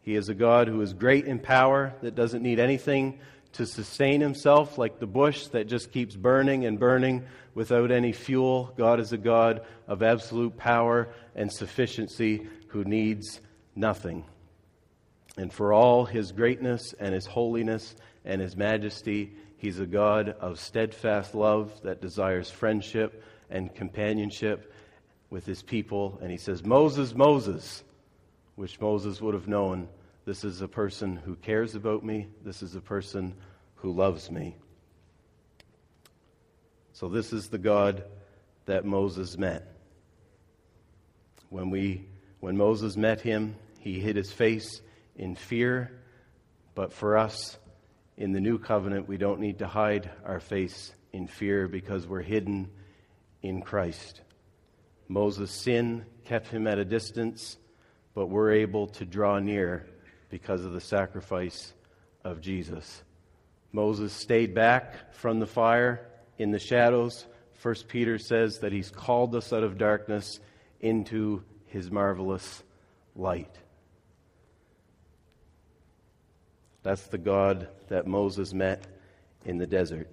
He 0.00 0.14
is 0.14 0.28
a 0.28 0.34
God 0.34 0.68
who 0.68 0.80
is 0.80 0.92
great 0.92 1.24
in 1.24 1.40
power, 1.40 1.92
that 2.00 2.14
doesn't 2.14 2.40
need 2.40 2.60
anything 2.60 3.18
to 3.54 3.66
sustain 3.66 4.20
himself, 4.20 4.78
like 4.78 5.00
the 5.00 5.08
bush 5.08 5.48
that 5.48 5.66
just 5.66 5.90
keeps 5.90 6.14
burning 6.14 6.66
and 6.66 6.78
burning 6.78 7.24
without 7.52 7.90
any 7.90 8.12
fuel. 8.12 8.72
God 8.76 9.00
is 9.00 9.12
a 9.12 9.18
God 9.18 9.62
of 9.88 10.04
absolute 10.04 10.56
power 10.56 11.08
and 11.34 11.52
sufficiency 11.52 12.46
who 12.68 12.84
needs 12.84 13.40
nothing. 13.74 14.24
And 15.36 15.52
for 15.52 15.72
all 15.72 16.04
his 16.04 16.30
greatness 16.30 16.94
and 17.00 17.12
his 17.12 17.26
holiness 17.26 17.96
and 18.24 18.40
his 18.40 18.56
majesty, 18.56 19.32
he's 19.56 19.80
a 19.80 19.86
God 19.86 20.28
of 20.28 20.60
steadfast 20.60 21.34
love 21.34 21.72
that 21.82 22.00
desires 22.00 22.52
friendship 22.52 23.24
and 23.50 23.74
companionship 23.74 24.72
with 25.30 25.46
his 25.46 25.62
people. 25.62 26.18
And 26.22 26.30
he 26.30 26.36
says, 26.36 26.64
Moses, 26.64 27.14
Moses, 27.14 27.82
which 28.54 28.80
Moses 28.80 29.20
would 29.20 29.34
have 29.34 29.48
known, 29.48 29.88
this 30.24 30.44
is 30.44 30.60
a 30.60 30.68
person 30.68 31.16
who 31.16 31.36
cares 31.36 31.74
about 31.74 32.04
me, 32.04 32.28
this 32.44 32.62
is 32.62 32.74
a 32.74 32.80
person 32.80 33.34
who 33.76 33.92
loves 33.92 34.30
me. 34.30 34.56
So, 36.92 37.08
this 37.08 37.32
is 37.32 37.48
the 37.48 37.58
God 37.58 38.04
that 38.64 38.84
Moses 38.84 39.36
met. 39.36 39.70
When 41.50 41.70
we 41.70 42.06
when 42.40 42.56
Moses 42.56 42.96
met 42.96 43.20
him, 43.20 43.56
he 43.80 44.00
hid 44.00 44.16
his 44.16 44.32
face 44.32 44.80
in 45.16 45.34
fear. 45.34 45.90
But 46.74 46.92
for 46.92 47.16
us, 47.16 47.58
in 48.16 48.32
the 48.32 48.40
new 48.40 48.58
covenant, 48.58 49.08
we 49.08 49.16
don't 49.16 49.40
need 49.40 49.58
to 49.58 49.66
hide 49.66 50.10
our 50.24 50.40
face 50.40 50.92
in 51.12 51.26
fear 51.26 51.68
because 51.68 52.06
we're 52.06 52.22
hidden 52.22 52.70
in 53.42 53.62
Christ. 53.62 54.20
Moses' 55.08 55.50
sin 55.50 56.04
kept 56.24 56.48
him 56.48 56.66
at 56.66 56.78
a 56.78 56.84
distance, 56.84 57.58
but 58.14 58.26
we're 58.26 58.52
able 58.52 58.88
to 58.88 59.04
draw 59.04 59.38
near 59.38 59.86
because 60.30 60.64
of 60.64 60.72
the 60.72 60.80
sacrifice 60.80 61.72
of 62.24 62.40
Jesus. 62.40 63.02
Moses 63.72 64.12
stayed 64.12 64.54
back 64.54 65.14
from 65.14 65.38
the 65.38 65.46
fire 65.46 66.06
in 66.38 66.50
the 66.50 66.58
shadows. 66.58 67.26
First 67.54 67.88
Peter 67.88 68.18
says 68.18 68.60
that 68.60 68.72
he's 68.72 68.90
called 68.90 69.34
us 69.34 69.52
out 69.52 69.62
of 69.62 69.78
darkness 69.78 70.40
into 70.80 71.42
his 71.66 71.90
marvelous 71.90 72.62
light. 73.14 73.54
That's 76.82 77.06
the 77.08 77.18
God 77.18 77.68
that 77.88 78.06
Moses 78.06 78.54
met 78.54 78.86
in 79.44 79.58
the 79.58 79.66
desert. 79.66 80.08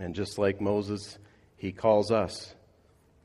And 0.00 0.14
just 0.14 0.38
like 0.38 0.60
Moses, 0.60 1.18
he 1.56 1.72
calls 1.72 2.10
us. 2.10 2.54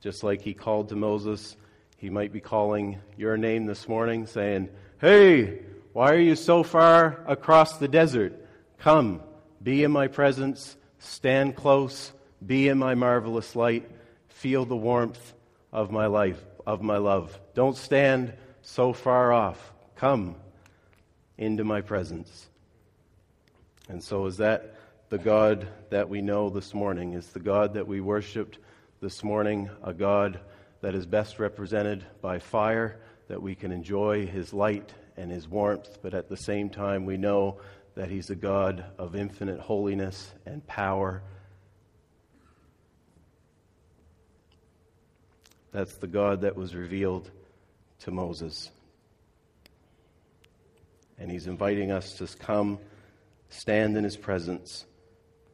Just 0.01 0.23
like 0.23 0.41
he 0.41 0.53
called 0.53 0.89
to 0.89 0.95
Moses, 0.95 1.57
he 1.97 2.09
might 2.09 2.31
be 2.31 2.39
calling 2.39 2.99
your 3.17 3.37
name 3.37 3.65
this 3.65 3.87
morning, 3.87 4.25
saying, 4.25 4.69
Hey, 5.01 5.59
why 5.91 6.13
are 6.13 6.19
you 6.19 6.35
so 6.35 6.63
far 6.63 7.23
across 7.27 7.77
the 7.77 7.87
desert? 7.87 8.33
Come, 8.77 9.21
be 9.61 9.83
in 9.83 9.91
my 9.91 10.07
presence, 10.07 10.77
stand 10.99 11.55
close, 11.57 12.13
be 12.45 12.69
in 12.69 12.77
my 12.77 12.95
marvelous 12.95 13.55
light, 13.55 13.89
feel 14.29 14.63
the 14.63 14.75
warmth 14.75 15.33
of 15.73 15.91
my 15.91 16.05
life 16.05 16.41
of 16.65 16.81
my 16.81 16.97
love. 16.97 17.37
Don't 17.53 17.75
stand 17.75 18.33
so 18.61 18.93
far 18.93 19.33
off. 19.33 19.73
Come 19.95 20.35
into 21.37 21.63
my 21.63 21.81
presence. 21.81 22.47
And 23.89 24.03
so, 24.03 24.25
is 24.27 24.37
that 24.37 24.75
the 25.09 25.17
God 25.17 25.67
that 25.89 26.07
we 26.07 26.21
know 26.21 26.49
this 26.49 26.73
morning? 26.73 27.13
Is 27.13 27.27
the 27.27 27.39
God 27.39 27.73
that 27.73 27.87
we 27.87 27.99
worshiped 27.99 28.59
this 29.01 29.23
morning 29.23 29.69
a 29.83 29.93
God 29.93 30.39
that 30.81 30.95
is 30.95 31.05
best 31.05 31.39
represented 31.39 32.05
by 32.21 32.39
fire, 32.39 32.99
that 33.27 33.41
we 33.41 33.55
can 33.55 33.71
enjoy 33.71 34.25
his 34.25 34.53
light 34.53 34.93
and 35.17 35.31
his 35.31 35.47
warmth, 35.47 35.99
but 36.01 36.13
at 36.13 36.29
the 36.29 36.37
same 36.37 36.69
time, 36.69 37.05
we 37.05 37.17
know 37.17 37.59
that 37.95 38.09
he's 38.09 38.29
a 38.29 38.35
God 38.35 38.85
of 38.97 39.15
infinite 39.15 39.59
holiness 39.59 40.31
and 40.45 40.65
power 40.67 41.21
That's 45.71 45.95
the 45.95 46.07
God 46.07 46.41
that 46.41 46.55
was 46.55 46.75
revealed 46.75 47.29
to 47.99 48.11
Moses. 48.11 48.71
And 51.19 51.29
he's 51.29 51.47
inviting 51.47 51.91
us 51.91 52.13
to 52.13 52.27
come, 52.37 52.79
stand 53.49 53.97
in 53.97 54.03
his 54.03 54.17
presence, 54.17 54.85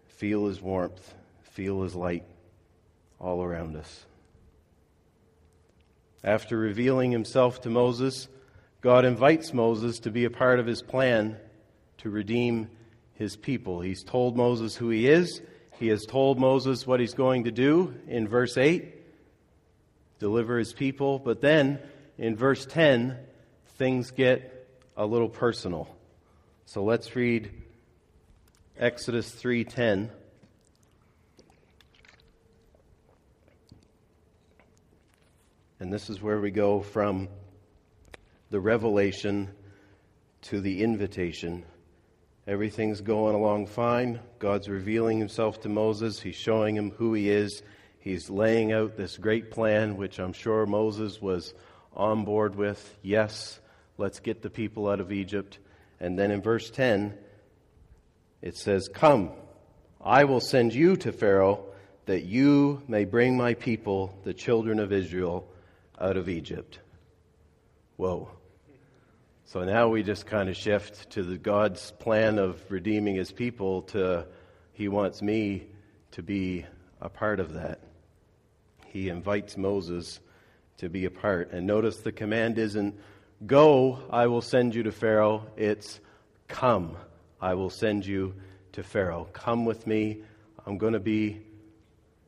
feel 0.07 0.45
his 0.47 0.61
warmth, 0.61 1.13
feel 1.41 1.81
his 1.81 1.95
light 1.95 2.23
all 3.19 3.43
around 3.43 3.75
us. 3.75 4.05
After 6.23 6.57
revealing 6.57 7.11
himself 7.11 7.61
to 7.61 7.69
Moses, 7.69 8.27
God 8.81 9.05
invites 9.05 9.53
Moses 9.53 9.99
to 9.99 10.11
be 10.11 10.25
a 10.25 10.29
part 10.29 10.59
of 10.59 10.65
his 10.65 10.81
plan 10.81 11.37
to 11.99 12.09
redeem 12.09 12.69
his 13.13 13.35
people. 13.35 13.81
He's 13.81 14.03
told 14.03 14.35
Moses 14.35 14.75
who 14.75 14.89
he 14.89 15.07
is. 15.07 15.41
He 15.79 15.87
has 15.89 16.05
told 16.05 16.39
Moses 16.39 16.85
what 16.87 16.99
he's 16.99 17.13
going 17.13 17.45
to 17.45 17.51
do 17.51 17.93
in 18.07 18.27
verse 18.27 18.57
8 18.57 18.93
deliver 20.19 20.57
his 20.57 20.73
people. 20.73 21.19
But 21.19 21.41
then 21.41 21.79
in 22.17 22.35
verse 22.35 22.65
10, 22.65 23.17
things 23.77 24.11
get 24.11 24.67
a 24.95 25.05
little 25.05 25.29
personal. 25.29 25.87
So 26.65 26.83
let's 26.83 27.15
read 27.15 27.51
Exodus 28.77 29.29
3:10. 29.29 30.09
And 35.79 35.91
this 35.91 36.09
is 36.09 36.21
where 36.21 36.39
we 36.39 36.51
go 36.51 36.79
from 36.79 37.27
the 38.49 38.59
revelation 38.59 39.51
to 40.43 40.61
the 40.61 40.81
invitation. 40.81 41.65
Everything's 42.47 43.01
going 43.01 43.35
along 43.35 43.67
fine. 43.67 44.19
God's 44.39 44.69
revealing 44.69 45.19
himself 45.19 45.61
to 45.61 45.69
Moses. 45.69 46.21
He's 46.21 46.35
showing 46.35 46.75
him 46.75 46.91
who 46.91 47.13
he 47.13 47.29
is. 47.29 47.63
He's 47.99 48.29
laying 48.29 48.71
out 48.71 48.95
this 48.95 49.17
great 49.17 49.49
plan, 49.51 49.97
which 49.97 50.19
I'm 50.19 50.33
sure 50.33 50.65
Moses 50.65 51.19
was 51.19 51.53
on 51.93 52.23
board 52.23 52.55
with. 52.55 52.97
Yes, 53.01 53.59
let's 53.97 54.19
get 54.19 54.43
the 54.43 54.49
people 54.49 54.87
out 54.87 54.99
of 54.99 55.11
Egypt. 55.11 55.57
And 55.99 56.17
then 56.17 56.29
in 56.29 56.41
verse 56.41 56.69
10, 56.69 57.17
it 58.41 58.55
says, 58.55 58.87
Come, 58.93 59.31
I 59.99 60.25
will 60.25 60.39
send 60.39 60.73
you 60.73 60.95
to 60.97 61.11
Pharaoh 61.11 61.65
that 62.05 62.25
you 62.25 62.83
may 62.87 63.05
bring 63.05 63.35
my 63.35 63.55
people, 63.55 64.17
the 64.23 64.33
children 64.35 64.79
of 64.79 64.93
Israel, 64.93 65.49
out 65.99 66.17
of 66.17 66.29
Egypt. 66.29 66.79
Whoa. 67.97 68.29
So 69.45 69.63
now 69.63 69.89
we 69.89 70.03
just 70.03 70.25
kind 70.25 70.49
of 70.49 70.57
shift 70.57 71.11
to 71.11 71.23
the 71.23 71.37
God's 71.37 71.91
plan 71.91 72.39
of 72.39 72.59
redeeming 72.69 73.15
his 73.15 73.31
people 73.31 73.83
to 73.83 74.25
he 74.73 74.87
wants 74.87 75.21
me 75.21 75.67
to 76.11 76.23
be 76.23 76.65
a 76.99 77.09
part 77.09 77.39
of 77.39 77.53
that 77.53 77.79
he 78.95 79.09
invites 79.09 79.57
Moses 79.57 80.21
to 80.77 80.87
be 80.87 81.03
a 81.03 81.11
part. 81.11 81.51
And 81.51 81.67
notice 81.67 81.97
the 81.97 82.13
command 82.13 82.57
isn't, 82.57 82.97
Go, 83.45 83.99
I 84.09 84.27
will 84.27 84.41
send 84.41 84.73
you 84.73 84.83
to 84.83 84.91
Pharaoh. 84.93 85.45
It's, 85.57 85.99
Come, 86.47 86.95
I 87.41 87.55
will 87.55 87.69
send 87.69 88.05
you 88.05 88.35
to 88.71 88.83
Pharaoh, 88.83 89.27
Come 89.33 89.65
with 89.65 89.85
me. 89.85 90.21
I'm 90.65 90.77
going 90.77 90.93
to 90.93 91.01
be, 91.01 91.41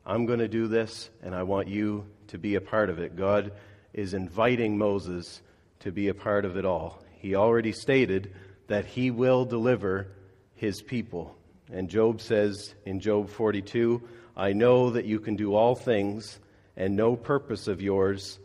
I'm 0.04 0.26
going 0.26 0.40
to 0.40 0.48
do 0.48 0.68
this, 0.68 1.08
and 1.22 1.34
I 1.34 1.44
want 1.44 1.68
you 1.68 2.04
to 2.28 2.38
be 2.38 2.54
a 2.54 2.60
part 2.60 2.90
of 2.90 2.98
it. 2.98 3.16
God 3.16 3.52
is 3.92 4.14
inviting 4.14 4.78
Moses 4.78 5.42
to 5.80 5.92
be 5.92 6.08
a 6.08 6.14
part 6.14 6.44
of 6.44 6.56
it 6.56 6.64
all. 6.64 7.02
He 7.12 7.34
already 7.34 7.72
stated 7.72 8.32
that 8.68 8.84
he 8.84 9.10
will 9.10 9.44
deliver 9.44 10.08
his 10.54 10.82
people. 10.82 11.36
And 11.72 11.88
Job 11.88 12.20
says 12.20 12.74
in 12.84 13.00
Job 13.00 13.28
42, 13.28 14.02
I 14.36 14.52
know 14.52 14.90
that 14.90 15.04
you 15.04 15.20
can 15.20 15.36
do 15.36 15.54
all 15.54 15.74
things, 15.74 16.38
and 16.76 16.96
no 16.96 17.16
purpose 17.16 17.66
of 17.66 17.82
yours 17.82 18.38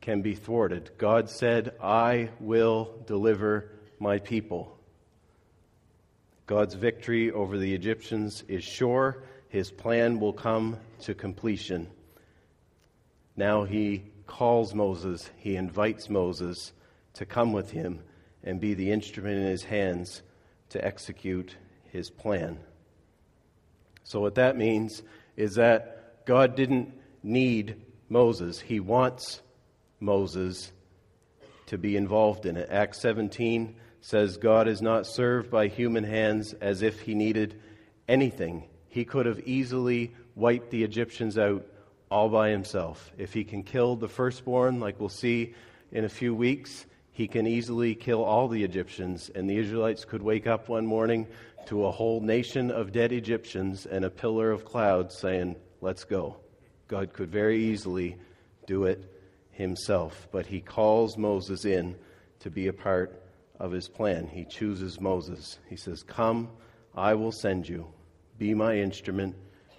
can 0.00 0.22
be 0.22 0.34
thwarted. 0.34 0.90
God 0.98 1.30
said, 1.30 1.74
I 1.82 2.30
will 2.40 2.94
deliver 3.06 3.70
my 3.98 4.18
people. 4.18 4.76
God's 6.46 6.74
victory 6.74 7.32
over 7.32 7.58
the 7.58 7.74
Egyptians 7.74 8.44
is 8.46 8.62
sure. 8.62 9.24
His 9.48 9.70
plan 9.70 10.20
will 10.20 10.32
come 10.32 10.78
to 11.00 11.14
completion. 11.14 11.88
Now 13.36 13.64
he 13.64 14.04
calls 14.26 14.74
Moses, 14.74 15.30
he 15.36 15.56
invites 15.56 16.08
Moses 16.08 16.72
to 17.14 17.26
come 17.26 17.52
with 17.52 17.70
him 17.70 18.00
and 18.42 18.60
be 18.60 18.74
the 18.74 18.90
instrument 18.90 19.38
in 19.38 19.46
his 19.46 19.64
hands 19.64 20.22
to 20.70 20.84
execute 20.84 21.56
his 21.90 22.10
plan. 22.10 22.58
So, 24.04 24.20
what 24.20 24.36
that 24.36 24.56
means 24.56 25.02
is 25.36 25.54
that 25.56 26.24
God 26.26 26.56
didn't 26.56 26.94
need 27.22 27.82
Moses, 28.08 28.60
he 28.60 28.80
wants 28.80 29.42
Moses 30.00 30.72
to 31.66 31.78
be 31.78 31.96
involved 31.96 32.46
in 32.46 32.56
it. 32.56 32.68
Acts 32.70 33.00
17 33.00 33.74
says, 34.00 34.36
God 34.36 34.68
is 34.68 34.80
not 34.80 35.06
served 35.06 35.50
by 35.50 35.66
human 35.66 36.04
hands 36.04 36.54
as 36.60 36.82
if 36.82 37.00
he 37.00 37.14
needed 37.14 37.60
anything. 38.08 38.68
He 38.88 39.04
could 39.04 39.26
have 39.26 39.40
easily 39.40 40.14
wiped 40.36 40.70
the 40.70 40.84
Egyptians 40.84 41.36
out 41.36 41.66
all 42.10 42.28
by 42.28 42.50
himself. 42.50 43.12
If 43.18 43.32
he 43.32 43.44
can 43.44 43.62
kill 43.62 43.96
the 43.96 44.08
firstborn, 44.08 44.80
like 44.80 45.00
we'll 45.00 45.08
see 45.08 45.54
in 45.92 46.04
a 46.04 46.08
few 46.08 46.34
weeks, 46.34 46.86
he 47.12 47.26
can 47.28 47.46
easily 47.46 47.94
kill 47.94 48.22
all 48.22 48.48
the 48.48 48.62
Egyptians, 48.62 49.30
and 49.34 49.48
the 49.48 49.56
Israelites 49.56 50.04
could 50.04 50.22
wake 50.22 50.46
up 50.46 50.68
one 50.68 50.86
morning 50.86 51.26
to 51.66 51.86
a 51.86 51.90
whole 51.90 52.20
nation 52.20 52.70
of 52.70 52.92
dead 52.92 53.12
Egyptians 53.12 53.86
and 53.86 54.04
a 54.04 54.10
pillar 54.10 54.50
of 54.50 54.64
cloud 54.64 55.12
saying, 55.12 55.56
Let's 55.80 56.04
go. 56.04 56.36
God 56.88 57.12
could 57.12 57.30
very 57.30 57.64
easily 57.64 58.16
do 58.66 58.84
it 58.84 59.10
himself, 59.50 60.28
but 60.30 60.46
he 60.46 60.60
calls 60.60 61.16
Moses 61.16 61.64
in 61.64 61.96
to 62.40 62.50
be 62.50 62.68
a 62.68 62.72
part 62.72 63.22
of 63.58 63.72
his 63.72 63.88
plan. 63.88 64.26
He 64.26 64.44
chooses 64.44 65.00
Moses. 65.00 65.58
He 65.68 65.76
says, 65.76 66.02
Come, 66.02 66.50
I 66.94 67.14
will 67.14 67.32
send 67.32 67.68
you. 67.68 67.86
Be 68.38 68.54
my 68.54 68.76
instrument. 68.76 69.34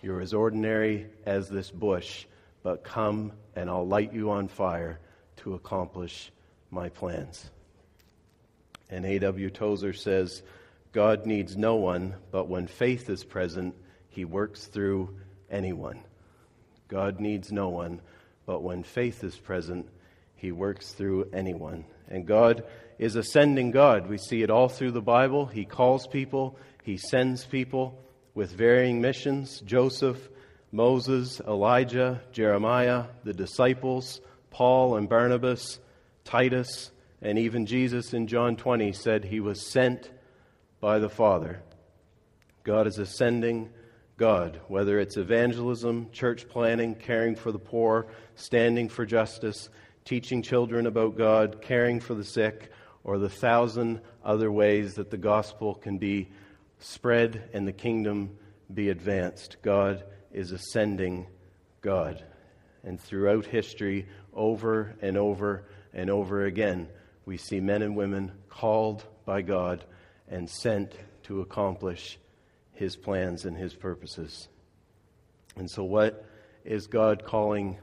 You're 0.08 0.22
as 0.22 0.34
ordinary 0.34 1.08
as 1.26 1.50
this 1.50 1.70
bush, 1.70 2.24
but 2.64 2.86
come 2.86 3.34
and 3.58 3.70
I'll 3.70 3.86
light 3.86 4.14
you 4.14 4.32
on 4.32 4.48
fire 4.48 5.02
to 5.44 5.54
accomplish 5.54 6.32
my 6.72 6.88
plans. 6.88 7.50
And 8.90 9.06
A.W. 9.06 9.50
Tozer 9.50 9.92
says, 9.92 10.44
God 10.94 11.26
needs 11.26 11.58
no 11.58 11.76
one, 11.76 12.16
but 12.32 12.48
when 12.48 12.68
faith 12.68 13.10
is 13.10 13.26
present, 13.26 13.76
he 14.08 14.24
works 14.24 14.64
through 14.64 15.14
anyone. 15.52 16.00
God 16.88 17.20
needs 17.20 17.52
no 17.52 17.68
one, 17.68 18.00
but 18.46 18.64
when 18.64 18.84
faith 18.84 19.26
is 19.26 19.36
present, 19.36 19.90
he 20.36 20.54
works 20.54 20.94
through 20.94 21.32
anyone. 21.34 21.84
And 22.08 22.26
God 22.26 22.64
is 22.98 23.18
a 23.18 23.24
sending 23.24 23.72
God. 23.72 24.08
We 24.08 24.20
see 24.20 24.42
it 24.42 24.52
all 24.52 24.70
through 24.70 24.92
the 24.92 25.02
Bible. 25.02 25.48
He 25.48 25.66
calls 25.66 26.08
people, 26.08 26.58
He 26.82 26.96
sends 26.96 27.44
people 27.44 28.02
with 28.38 28.52
varying 28.52 29.02
missions 29.02 29.62
Joseph, 29.62 30.30
Moses, 30.72 31.42
Elijah, 31.48 32.22
Jeremiah, 32.32 33.06
the 33.24 33.34
disciples, 33.34 34.22
Paul 34.52 34.96
and 34.96 35.10
Barnabas, 35.10 35.80
Titus, 36.24 36.92
and 37.20 37.40
even 37.40 37.66
Jesus 37.66 38.14
in 38.14 38.28
John 38.28 38.56
20 38.56 38.92
said 38.92 39.26
he 39.26 39.40
was 39.40 39.72
sent 39.72 40.12
by 40.80 41.00
the 41.00 41.10
Father. 41.10 41.64
God 42.64 42.86
is 42.86 43.00
ascending 43.00 43.72
God, 44.18 44.62
whether 44.68 45.00
it's 45.00 45.18
evangelism, 45.18 46.12
church 46.12 46.48
planning, 46.48 46.94
caring 46.94 47.36
for 47.36 47.52
the 47.52 47.58
poor, 47.58 48.06
standing 48.36 48.88
for 48.88 49.04
justice, 49.04 49.68
teaching 50.06 50.44
children 50.44 50.86
about 50.86 51.18
God, 51.18 51.60
caring 51.64 52.00
for 52.00 52.14
the 52.14 52.24
sick, 52.24 52.70
or 53.04 53.18
the 53.18 53.30
thousand 53.30 54.00
other 54.24 54.52
ways 54.52 54.94
that 54.94 55.10
the 55.10 55.18
gospel 55.18 55.74
can 55.74 55.98
be 55.98 56.30
spread 56.80 57.50
and 57.54 57.68
the 57.68 57.74
kingdom 57.74 58.38
be 58.74 58.90
advanced. 58.90 59.58
God 59.62 60.04
is 60.32 60.52
ascending 60.52 61.28
God. 61.82 62.24
And 62.84 63.00
throughout 63.00 63.46
history, 63.46 64.08
over 64.34 64.96
and 65.02 65.18
over 65.18 65.66
and 65.94 66.10
over 66.10 66.46
again, 66.46 66.90
we 67.26 67.38
see 67.38 67.60
men 67.60 67.82
and 67.82 67.96
women 67.96 68.32
called 68.50 69.04
by 69.26 69.42
God 69.42 69.84
and 70.28 70.50
sent 70.50 70.94
to 71.24 71.42
accomplish 71.42 72.18
his 72.74 72.96
plans 72.96 73.46
and 73.46 73.58
his 73.58 73.74
purposes. 73.74 74.48
And 75.56 75.70
so, 75.70 75.84
what 75.84 76.26
is 76.64 76.88
God 76.88 77.26
calling 77.26 77.78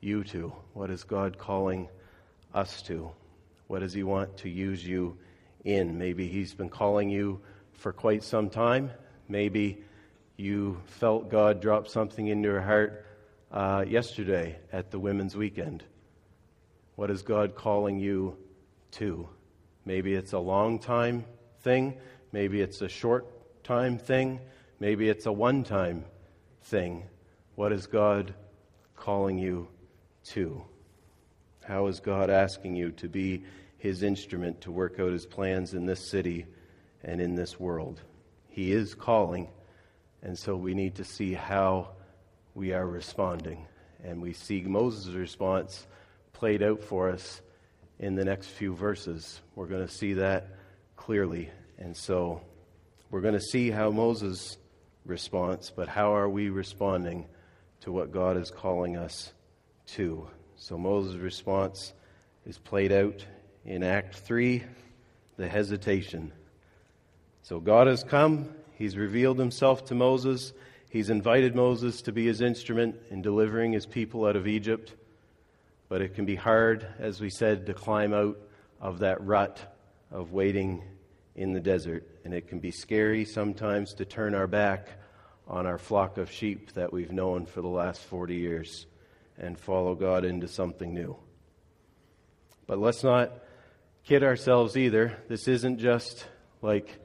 you 0.00 0.22
to? 0.24 0.52
What 0.74 0.90
is 0.90 1.02
God 1.02 1.38
calling 1.38 1.88
us 2.52 2.82
to? 2.82 3.10
What 3.66 3.80
does 3.80 3.94
He 3.94 4.02
want 4.02 4.36
to 4.38 4.48
use 4.48 4.86
you 4.86 5.16
in? 5.64 5.96
Maybe 5.98 6.28
He's 6.28 6.54
been 6.54 6.68
calling 6.68 7.08
you 7.08 7.40
for 7.74 7.92
quite 7.92 8.22
some 8.22 8.50
time. 8.50 8.90
Maybe 9.28 9.82
you 10.36 10.80
felt 10.86 11.30
God 11.30 11.60
drop 11.60 11.88
something 11.88 12.26
in 12.26 12.42
your 12.42 12.60
heart 12.60 13.06
uh, 13.50 13.84
yesterday 13.86 14.58
at 14.72 14.90
the 14.90 14.98
Women's 14.98 15.36
Weekend. 15.36 15.84
What 16.96 17.10
is 17.10 17.22
God 17.22 17.54
calling 17.54 17.98
you 17.98 18.36
to? 18.92 19.28
Maybe 19.84 20.14
it's 20.14 20.32
a 20.32 20.38
long 20.38 20.78
time 20.78 21.24
thing. 21.60 21.94
Maybe 22.32 22.60
it's 22.60 22.82
a 22.82 22.88
short 22.88 23.64
time 23.64 23.98
thing. 23.98 24.40
Maybe 24.80 25.08
it's 25.08 25.26
a 25.26 25.32
one 25.32 25.64
time 25.64 26.04
thing. 26.62 27.04
What 27.54 27.72
is 27.72 27.86
God 27.86 28.34
calling 28.96 29.38
you 29.38 29.68
to? 30.24 30.64
How 31.64 31.86
is 31.86 32.00
God 32.00 32.30
asking 32.30 32.76
you 32.76 32.90
to 32.92 33.08
be 33.08 33.44
his 33.78 34.02
instrument 34.02 34.60
to 34.62 34.72
work 34.72 34.98
out 34.98 35.12
his 35.12 35.26
plans 35.26 35.74
in 35.74 35.86
this 35.86 36.10
city 36.10 36.46
and 37.04 37.20
in 37.20 37.34
this 37.34 37.60
world? 37.60 38.00
He 38.48 38.72
is 38.72 38.94
calling, 38.94 39.48
and 40.22 40.38
so 40.38 40.56
we 40.56 40.74
need 40.74 40.96
to 40.96 41.04
see 41.04 41.34
how 41.34 41.90
we 42.54 42.72
are 42.72 42.86
responding. 42.86 43.66
And 44.02 44.20
we 44.20 44.32
see 44.32 44.62
Moses' 44.62 45.14
response 45.14 45.86
played 46.32 46.62
out 46.62 46.82
for 46.82 47.10
us 47.10 47.40
in 47.98 48.14
the 48.14 48.24
next 48.24 48.48
few 48.48 48.74
verses. 48.74 49.40
We're 49.54 49.66
going 49.66 49.86
to 49.86 49.92
see 49.92 50.14
that 50.14 50.48
clearly. 50.96 51.50
And 51.78 51.96
so 51.96 52.42
we're 53.10 53.20
going 53.20 53.34
to 53.34 53.40
see 53.40 53.70
how 53.70 53.90
Moses 53.90 54.58
responds, 55.04 55.70
but 55.70 55.88
how 55.88 56.14
are 56.14 56.28
we 56.28 56.50
responding 56.50 57.26
to 57.80 57.92
what 57.92 58.12
God 58.12 58.36
is 58.36 58.50
calling 58.50 58.96
us 58.96 59.32
to? 59.88 60.28
So 60.56 60.78
Moses' 60.78 61.16
response 61.16 61.92
is 62.46 62.58
played 62.58 62.92
out 62.92 63.24
in 63.64 63.82
Act 63.82 64.16
3, 64.16 64.62
the 65.36 65.48
hesitation. 65.48 66.32
So 67.44 67.60
God 67.60 67.88
has 67.88 68.02
come, 68.02 68.48
He's 68.72 68.96
revealed 68.96 69.38
Himself 69.38 69.84
to 69.86 69.94
Moses, 69.94 70.54
He's 70.88 71.10
invited 71.10 71.54
Moses 71.54 72.00
to 72.02 72.12
be 72.12 72.24
His 72.24 72.40
instrument 72.40 72.96
in 73.10 73.20
delivering 73.20 73.72
His 73.72 73.84
people 73.84 74.24
out 74.24 74.34
of 74.34 74.46
Egypt. 74.46 74.94
But 75.90 76.00
it 76.00 76.14
can 76.14 76.24
be 76.24 76.36
hard, 76.36 76.86
as 76.98 77.20
we 77.20 77.28
said, 77.28 77.66
to 77.66 77.74
climb 77.74 78.14
out 78.14 78.38
of 78.80 79.00
that 79.00 79.22
rut 79.22 79.76
of 80.10 80.32
waiting 80.32 80.84
in 81.36 81.52
the 81.52 81.60
desert. 81.60 82.08
And 82.24 82.32
it 82.32 82.48
can 82.48 82.60
be 82.60 82.70
scary 82.70 83.26
sometimes 83.26 83.92
to 83.94 84.06
turn 84.06 84.34
our 84.34 84.46
back 84.46 84.88
on 85.46 85.66
our 85.66 85.76
flock 85.76 86.16
of 86.16 86.32
sheep 86.32 86.72
that 86.72 86.94
we've 86.94 87.12
known 87.12 87.44
for 87.44 87.60
the 87.60 87.68
last 87.68 88.00
40 88.04 88.36
years 88.36 88.86
and 89.36 89.58
follow 89.58 89.94
God 89.94 90.24
into 90.24 90.48
something 90.48 90.94
new. 90.94 91.14
But 92.66 92.78
let's 92.78 93.04
not 93.04 93.32
kid 94.02 94.22
ourselves 94.22 94.78
either. 94.78 95.18
This 95.28 95.46
isn't 95.46 95.78
just 95.78 96.26
like 96.62 97.03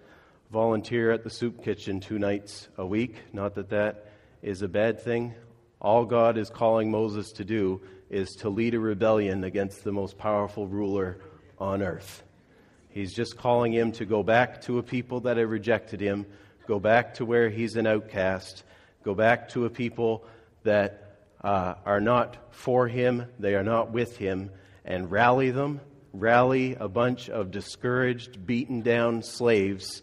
volunteer 0.52 1.12
at 1.12 1.24
the 1.24 1.30
soup 1.30 1.64
kitchen 1.64 2.00
two 2.00 2.18
nights 2.18 2.70
a 2.78 2.86
week. 2.86 3.16
Not 3.34 3.56
that 3.56 3.70
that 3.70 4.08
is 4.42 4.62
a 4.62 4.68
bad 4.68 5.02
thing. 5.02 5.36
All 5.80 6.06
God 6.06 6.38
is 6.38 6.50
calling 6.50 6.90
Moses 6.90 7.32
to 7.34 7.46
do 7.46 7.82
is 8.10 8.30
to 8.40 8.50
lead 8.50 8.74
a 8.74 8.80
rebellion 8.80 9.44
against 9.44 9.84
the 9.84 9.92
most 9.92 10.18
powerful 10.18 10.68
ruler 10.68 11.20
on 11.60 11.84
earth. 11.84 12.24
He's 12.90 13.14
just 13.14 13.38
calling 13.38 13.72
him 13.72 13.92
to 13.94 14.06
go 14.06 14.24
back 14.24 14.62
to 14.62 14.80
a 14.80 14.84
people 14.84 15.22
that 15.22 15.38
have 15.38 15.50
rejected 15.50 16.02
him, 16.02 16.26
go 16.68 16.80
back 16.80 17.14
to 17.16 17.26
where 17.26 17.50
he's 17.50 17.76
an 17.76 17.86
outcast, 17.86 18.64
go 19.04 19.14
back 19.14 19.50
to 19.50 19.66
a 19.66 19.70
people 19.70 20.26
that 20.64 21.20
uh, 21.44 21.76
are 21.86 22.02
not 22.02 22.38
for 22.52 22.88
him, 22.88 23.26
they 23.38 23.54
are 23.54 23.64
not 23.64 23.92
with 23.92 24.18
him, 24.18 24.50
and 24.84 25.12
rally 25.12 25.52
them, 25.52 25.80
rally 26.12 26.76
a 26.80 26.90
bunch 26.90 27.30
of 27.30 27.52
discouraged, 27.52 28.46
beaten 28.48 28.82
down 28.82 29.22
slaves, 29.22 30.02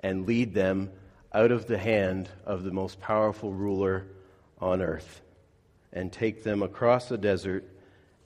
and 0.00 0.26
lead 0.26 0.54
them 0.54 0.90
out 1.32 1.50
of 1.50 1.66
the 1.66 1.78
hand 1.78 2.28
of 2.44 2.62
the 2.64 2.70
most 2.70 3.00
powerful 3.00 3.52
ruler 3.52 4.06
on 4.60 4.80
earth 4.82 5.20
and 5.92 6.12
take 6.12 6.42
them 6.42 6.62
across 6.62 7.08
the 7.08 7.18
desert 7.18 7.64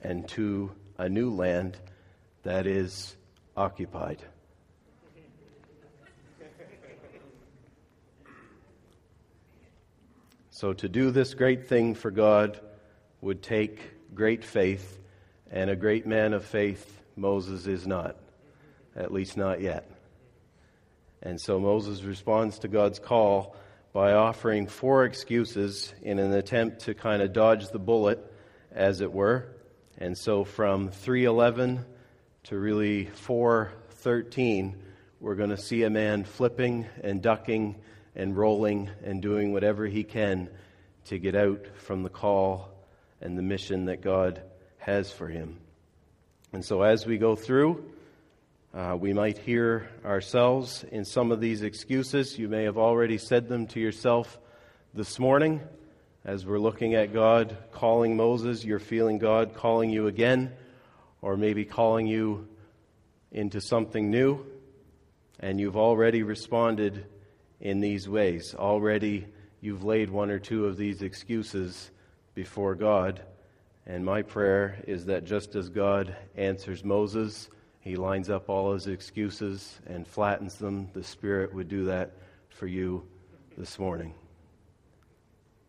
and 0.01 0.27
to 0.29 0.71
a 0.97 1.09
new 1.09 1.31
land 1.31 1.77
that 2.43 2.67
is 2.67 3.15
occupied. 3.55 4.21
So, 10.49 10.71
to 10.73 10.87
do 10.87 11.11
this 11.11 11.33
great 11.33 11.67
thing 11.67 11.95
for 11.95 12.11
God 12.11 12.59
would 13.21 13.41
take 13.41 13.79
great 14.13 14.45
faith, 14.45 14.99
and 15.51 15.69
a 15.69 15.75
great 15.75 16.05
man 16.05 16.31
of 16.31 16.45
faith 16.45 17.01
Moses 17.15 17.67
is 17.67 17.87
not, 17.87 18.15
at 18.95 19.11
least 19.11 19.35
not 19.35 19.61
yet. 19.61 19.92
And 21.25 21.39
so 21.39 21.57
Moses 21.57 22.03
responds 22.03 22.59
to 22.59 22.67
God's 22.67 22.99
call 22.99 23.55
by 23.93 24.11
offering 24.11 24.67
four 24.67 25.05
excuses 25.05 25.93
in 26.01 26.19
an 26.19 26.33
attempt 26.33 26.81
to 26.81 26.93
kind 26.93 27.21
of 27.21 27.31
dodge 27.31 27.69
the 27.69 27.79
bullet, 27.79 28.19
as 28.73 28.99
it 28.99 29.11
were. 29.11 29.47
And 29.97 30.17
so 30.17 30.43
from 30.43 30.89
311 30.89 31.85
to 32.43 32.57
really 32.57 33.05
413, 33.05 34.75
we're 35.21 35.35
going 35.35 35.51
to 35.51 35.57
see 35.57 35.83
a 35.83 35.89
man 35.89 36.25
flipping 36.25 36.87
and 37.01 37.21
ducking 37.21 37.77
and 38.15 38.35
rolling 38.35 38.89
and 39.05 39.21
doing 39.21 39.53
whatever 39.53 39.85
he 39.85 40.03
can 40.03 40.49
to 41.05 41.17
get 41.17 41.35
out 41.35 41.65
from 41.77 42.03
the 42.03 42.09
call 42.09 42.69
and 43.21 43.37
the 43.37 43.41
mission 43.41 43.85
that 43.85 44.01
God 44.01 44.41
has 44.77 45.09
for 45.09 45.29
him. 45.29 45.57
And 46.51 46.65
so 46.65 46.81
as 46.81 47.05
we 47.05 47.17
go 47.17 47.37
through, 47.37 47.92
uh, 48.73 48.97
we 48.99 49.13
might 49.13 49.37
hear 49.37 49.87
ourselves 50.03 50.83
in 50.91 51.05
some 51.05 51.31
of 51.31 51.39
these 51.39 51.61
excuses. 51.61 52.39
You 52.39 52.47
may 52.49 52.63
have 52.63 52.77
already 52.77 53.19
said 53.19 53.47
them 53.47 53.67
to 53.67 53.79
yourself 53.79 54.39
this 54.95 55.19
morning 55.19 55.61
as 56.25 56.43
we're 56.43 56.57
looking 56.57 56.95
at 56.95 57.13
God 57.13 57.55
calling 57.71 58.17
Moses. 58.17 58.65
You're 58.65 58.79
feeling 58.79 59.19
God 59.19 59.53
calling 59.53 59.91
you 59.91 60.07
again, 60.07 60.53
or 61.21 61.37
maybe 61.37 61.65
calling 61.65 62.07
you 62.07 62.47
into 63.31 63.61
something 63.61 64.09
new. 64.09 64.43
And 65.39 65.59
you've 65.59 65.77
already 65.77 66.23
responded 66.23 67.05
in 67.61 67.79
these 67.79 68.09
ways. 68.09 68.55
Already 68.57 69.27
you've 69.61 69.83
laid 69.83 70.09
one 70.09 70.31
or 70.31 70.39
two 70.39 70.65
of 70.65 70.77
these 70.77 71.03
excuses 71.03 71.91
before 72.33 72.73
God. 72.73 73.21
And 73.85 74.03
my 74.03 74.23
prayer 74.23 74.81
is 74.87 75.05
that 75.05 75.25
just 75.25 75.55
as 75.55 75.69
God 75.69 76.15
answers 76.35 76.83
Moses, 76.83 77.49
he 77.83 77.97
lines 77.97 78.29
up 78.29 78.47
all 78.47 78.71
his 78.71 78.87
excuses 78.87 79.81
and 79.85 80.07
flattens 80.07 80.55
them. 80.55 80.89
The 80.93 81.03
Spirit 81.03 81.53
would 81.53 81.67
do 81.67 81.85
that 81.85 82.13
for 82.47 82.65
you 82.65 83.05
this 83.57 83.77
morning. 83.77 84.13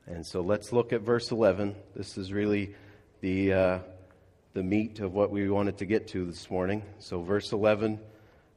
And 0.06 0.24
so 0.24 0.40
let's 0.40 0.72
look 0.72 0.92
at 0.92 1.00
verse 1.00 1.32
11. 1.32 1.74
This 1.96 2.16
is 2.16 2.32
really 2.32 2.76
the, 3.20 3.52
uh, 3.52 3.78
the 4.52 4.62
meat 4.62 5.00
of 5.00 5.12
what 5.12 5.32
we 5.32 5.50
wanted 5.50 5.78
to 5.78 5.86
get 5.86 6.06
to 6.08 6.24
this 6.24 6.48
morning. 6.48 6.84
So, 7.00 7.20
verse 7.20 7.50
11 7.50 7.98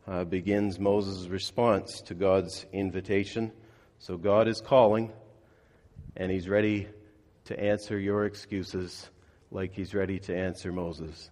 uh, 0.08 0.26
begins 0.26 0.78
Moses' 0.78 1.28
response 1.28 2.02
to 2.02 2.14
God's 2.14 2.68
invitation. 2.72 3.52
So, 3.98 4.18
God 4.18 4.48
is 4.48 4.62
calling, 4.62 5.12
and 6.16 6.32
he's 6.32 6.48
ready 6.48 6.90
to 7.46 7.60
answer 7.60 7.98
your 7.98 8.26
excuses 8.26 9.10
like 9.50 9.74
he's 9.74 9.96
ready 9.96 10.20
to 10.20 10.38
answer 10.38 10.72
Moses. 10.72 11.32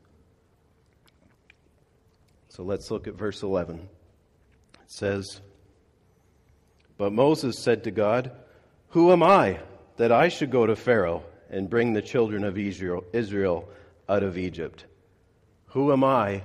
So 2.56 2.64
let's 2.64 2.90
look 2.90 3.06
at 3.06 3.16
verse 3.16 3.44
11. 3.44 3.76
It 3.80 4.80
says, 4.86 5.42
But 6.98 7.12
Moses 7.12 7.60
said 7.60 7.84
to 7.84 7.92
God, 7.92 8.32
Who 8.92 9.12
am 9.12 9.22
I 9.24 9.60
that 9.98 10.14
I 10.14 10.30
should 10.30 10.52
go 10.52 10.66
to 10.66 10.78
Pharaoh 10.78 11.24
and 11.50 11.70
bring 11.70 11.92
the 11.92 12.02
children 12.02 12.46
of 12.46 12.58
Israel 12.58 13.68
out 14.08 14.24
of 14.24 14.38
Egypt? 14.38 14.86
Who 15.66 15.92
am 15.92 16.06
I 16.06 16.44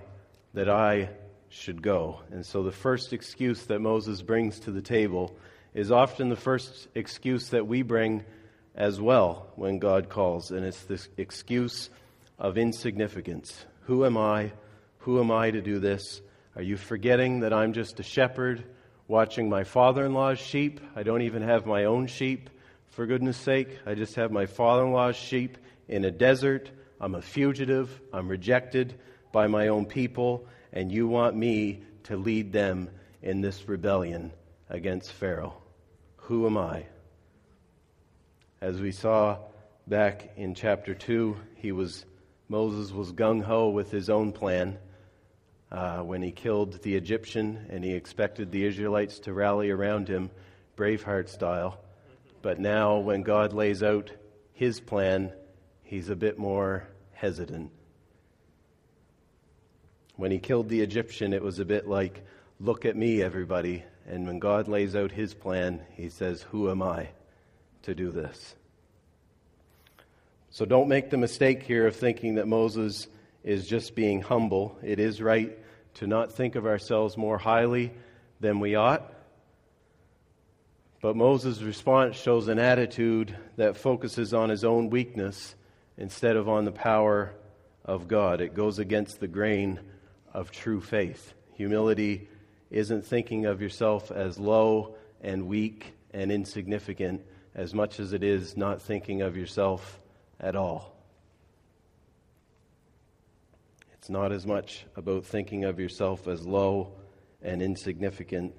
that 0.52 0.68
I 0.68 1.10
should 1.48 1.80
go? 1.80 2.22
And 2.32 2.44
so 2.44 2.64
the 2.64 2.72
first 2.72 3.12
excuse 3.12 3.66
that 3.66 3.78
Moses 3.78 4.20
brings 4.20 4.58
to 4.60 4.72
the 4.72 4.82
table 4.82 5.36
is 5.74 5.92
often 5.92 6.28
the 6.28 6.34
first 6.34 6.88
excuse 6.96 7.50
that 7.50 7.68
we 7.68 7.82
bring 7.82 8.24
as 8.74 9.00
well 9.00 9.52
when 9.54 9.78
God 9.78 10.08
calls, 10.08 10.50
and 10.50 10.66
it's 10.66 10.82
this 10.82 11.08
excuse 11.16 11.88
of 12.36 12.58
insignificance. 12.58 13.64
Who 13.82 14.04
am 14.04 14.16
I? 14.16 14.50
Who 15.04 15.18
am 15.18 15.30
I 15.30 15.50
to 15.50 15.62
do 15.62 15.78
this? 15.78 16.20
Are 16.54 16.62
you 16.62 16.76
forgetting 16.76 17.40
that 17.40 17.54
I'm 17.54 17.72
just 17.72 17.98
a 18.00 18.02
shepherd 18.02 18.64
watching 19.08 19.48
my 19.48 19.64
father 19.64 20.04
in 20.04 20.12
law's 20.12 20.38
sheep? 20.38 20.78
I 20.94 21.04
don't 21.04 21.22
even 21.22 21.40
have 21.40 21.64
my 21.64 21.84
own 21.84 22.06
sheep, 22.06 22.50
for 22.88 23.06
goodness 23.06 23.38
sake. 23.38 23.78
I 23.86 23.94
just 23.94 24.16
have 24.16 24.30
my 24.30 24.44
father 24.44 24.84
in 24.84 24.92
law's 24.92 25.16
sheep 25.16 25.56
in 25.88 26.04
a 26.04 26.10
desert. 26.10 26.70
I'm 27.00 27.14
a 27.14 27.22
fugitive. 27.22 27.98
I'm 28.12 28.28
rejected 28.28 28.94
by 29.32 29.46
my 29.46 29.68
own 29.68 29.86
people, 29.86 30.46
and 30.70 30.92
you 30.92 31.08
want 31.08 31.34
me 31.34 31.82
to 32.04 32.18
lead 32.18 32.52
them 32.52 32.90
in 33.22 33.40
this 33.40 33.66
rebellion 33.66 34.32
against 34.68 35.12
Pharaoh. 35.12 35.56
Who 36.16 36.44
am 36.44 36.58
I? 36.58 36.84
As 38.60 38.78
we 38.82 38.92
saw 38.92 39.38
back 39.86 40.32
in 40.36 40.54
chapter 40.54 40.94
2, 40.94 41.38
he 41.54 41.72
was 41.72 42.04
Moses 42.50 42.92
was 42.92 43.12
gung 43.12 43.42
ho 43.42 43.70
with 43.70 43.90
his 43.90 44.10
own 44.10 44.32
plan 44.32 44.76
uh, 45.72 45.98
when 45.98 46.22
he 46.22 46.32
killed 46.32 46.82
the 46.82 46.94
Egyptian 46.96 47.66
and 47.70 47.84
he 47.84 47.92
expected 47.92 48.50
the 48.50 48.64
Israelites 48.64 49.20
to 49.20 49.32
rally 49.32 49.70
around 49.70 50.08
him, 50.08 50.30
Braveheart 50.76 51.28
style. 51.28 51.80
But 52.42 52.58
now, 52.58 52.98
when 52.98 53.22
God 53.22 53.52
lays 53.52 53.82
out 53.82 54.10
his 54.52 54.80
plan, 54.80 55.32
he's 55.82 56.08
a 56.08 56.16
bit 56.16 56.38
more 56.38 56.88
hesitant. 57.12 57.70
When 60.16 60.30
he 60.30 60.38
killed 60.38 60.68
the 60.68 60.80
Egyptian, 60.80 61.32
it 61.32 61.42
was 61.42 61.58
a 61.58 61.64
bit 61.64 61.86
like, 61.86 62.24
Look 62.58 62.84
at 62.84 62.94
me, 62.94 63.22
everybody. 63.22 63.84
And 64.06 64.26
when 64.26 64.38
God 64.38 64.68
lays 64.68 64.94
out 64.94 65.12
his 65.12 65.32
plan, 65.32 65.80
he 65.94 66.10
says, 66.10 66.42
Who 66.50 66.70
am 66.70 66.82
I 66.82 67.08
to 67.82 67.94
do 67.94 68.10
this? 68.10 68.54
So 70.50 70.64
don't 70.64 70.88
make 70.88 71.10
the 71.10 71.16
mistake 71.16 71.62
here 71.62 71.86
of 71.86 71.96
thinking 71.96 72.34
that 72.34 72.48
Moses 72.48 73.06
is 73.44 73.66
just 73.66 73.94
being 73.94 74.22
humble. 74.22 74.78
It 74.82 74.98
is 74.98 75.20
right 75.20 75.56
to 75.94 76.06
not 76.06 76.32
think 76.32 76.54
of 76.54 76.66
ourselves 76.66 77.16
more 77.16 77.38
highly 77.38 77.92
than 78.40 78.60
we 78.60 78.74
ought. 78.74 79.12
But 81.00 81.16
Moses' 81.16 81.62
response 81.62 82.16
shows 82.16 82.48
an 82.48 82.58
attitude 82.58 83.34
that 83.56 83.76
focuses 83.76 84.34
on 84.34 84.50
his 84.50 84.64
own 84.64 84.90
weakness 84.90 85.54
instead 85.96 86.36
of 86.36 86.48
on 86.48 86.64
the 86.64 86.72
power 86.72 87.32
of 87.84 88.06
God. 88.06 88.40
It 88.40 88.54
goes 88.54 88.78
against 88.78 89.20
the 89.20 89.28
grain 89.28 89.80
of 90.34 90.50
true 90.50 90.80
faith. 90.80 91.32
Humility 91.54 92.28
isn't 92.70 93.06
thinking 93.06 93.46
of 93.46 93.62
yourself 93.62 94.10
as 94.10 94.38
low 94.38 94.96
and 95.22 95.46
weak 95.46 95.94
and 96.12 96.30
insignificant 96.30 97.22
as 97.54 97.74
much 97.74 97.98
as 97.98 98.12
it 98.12 98.22
is 98.22 98.56
not 98.56 98.80
thinking 98.80 99.22
of 99.22 99.36
yourself 99.36 100.00
at 100.38 100.54
all. 100.54 100.99
It's 104.00 104.08
not 104.08 104.32
as 104.32 104.46
much 104.46 104.86
about 104.96 105.26
thinking 105.26 105.66
of 105.66 105.78
yourself 105.78 106.26
as 106.26 106.46
low 106.46 106.92
and 107.42 107.60
insignificant 107.60 108.54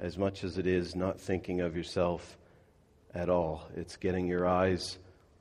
as 0.00 0.16
much 0.16 0.42
as 0.42 0.56
it 0.56 0.66
is 0.66 0.96
not 0.96 1.20
thinking 1.20 1.60
of 1.60 1.76
yourself 1.76 2.38
at 3.14 3.28
all. 3.28 3.68
It's 3.76 3.96
getting 3.96 4.26
your 4.26 4.48
eyes 4.48 4.96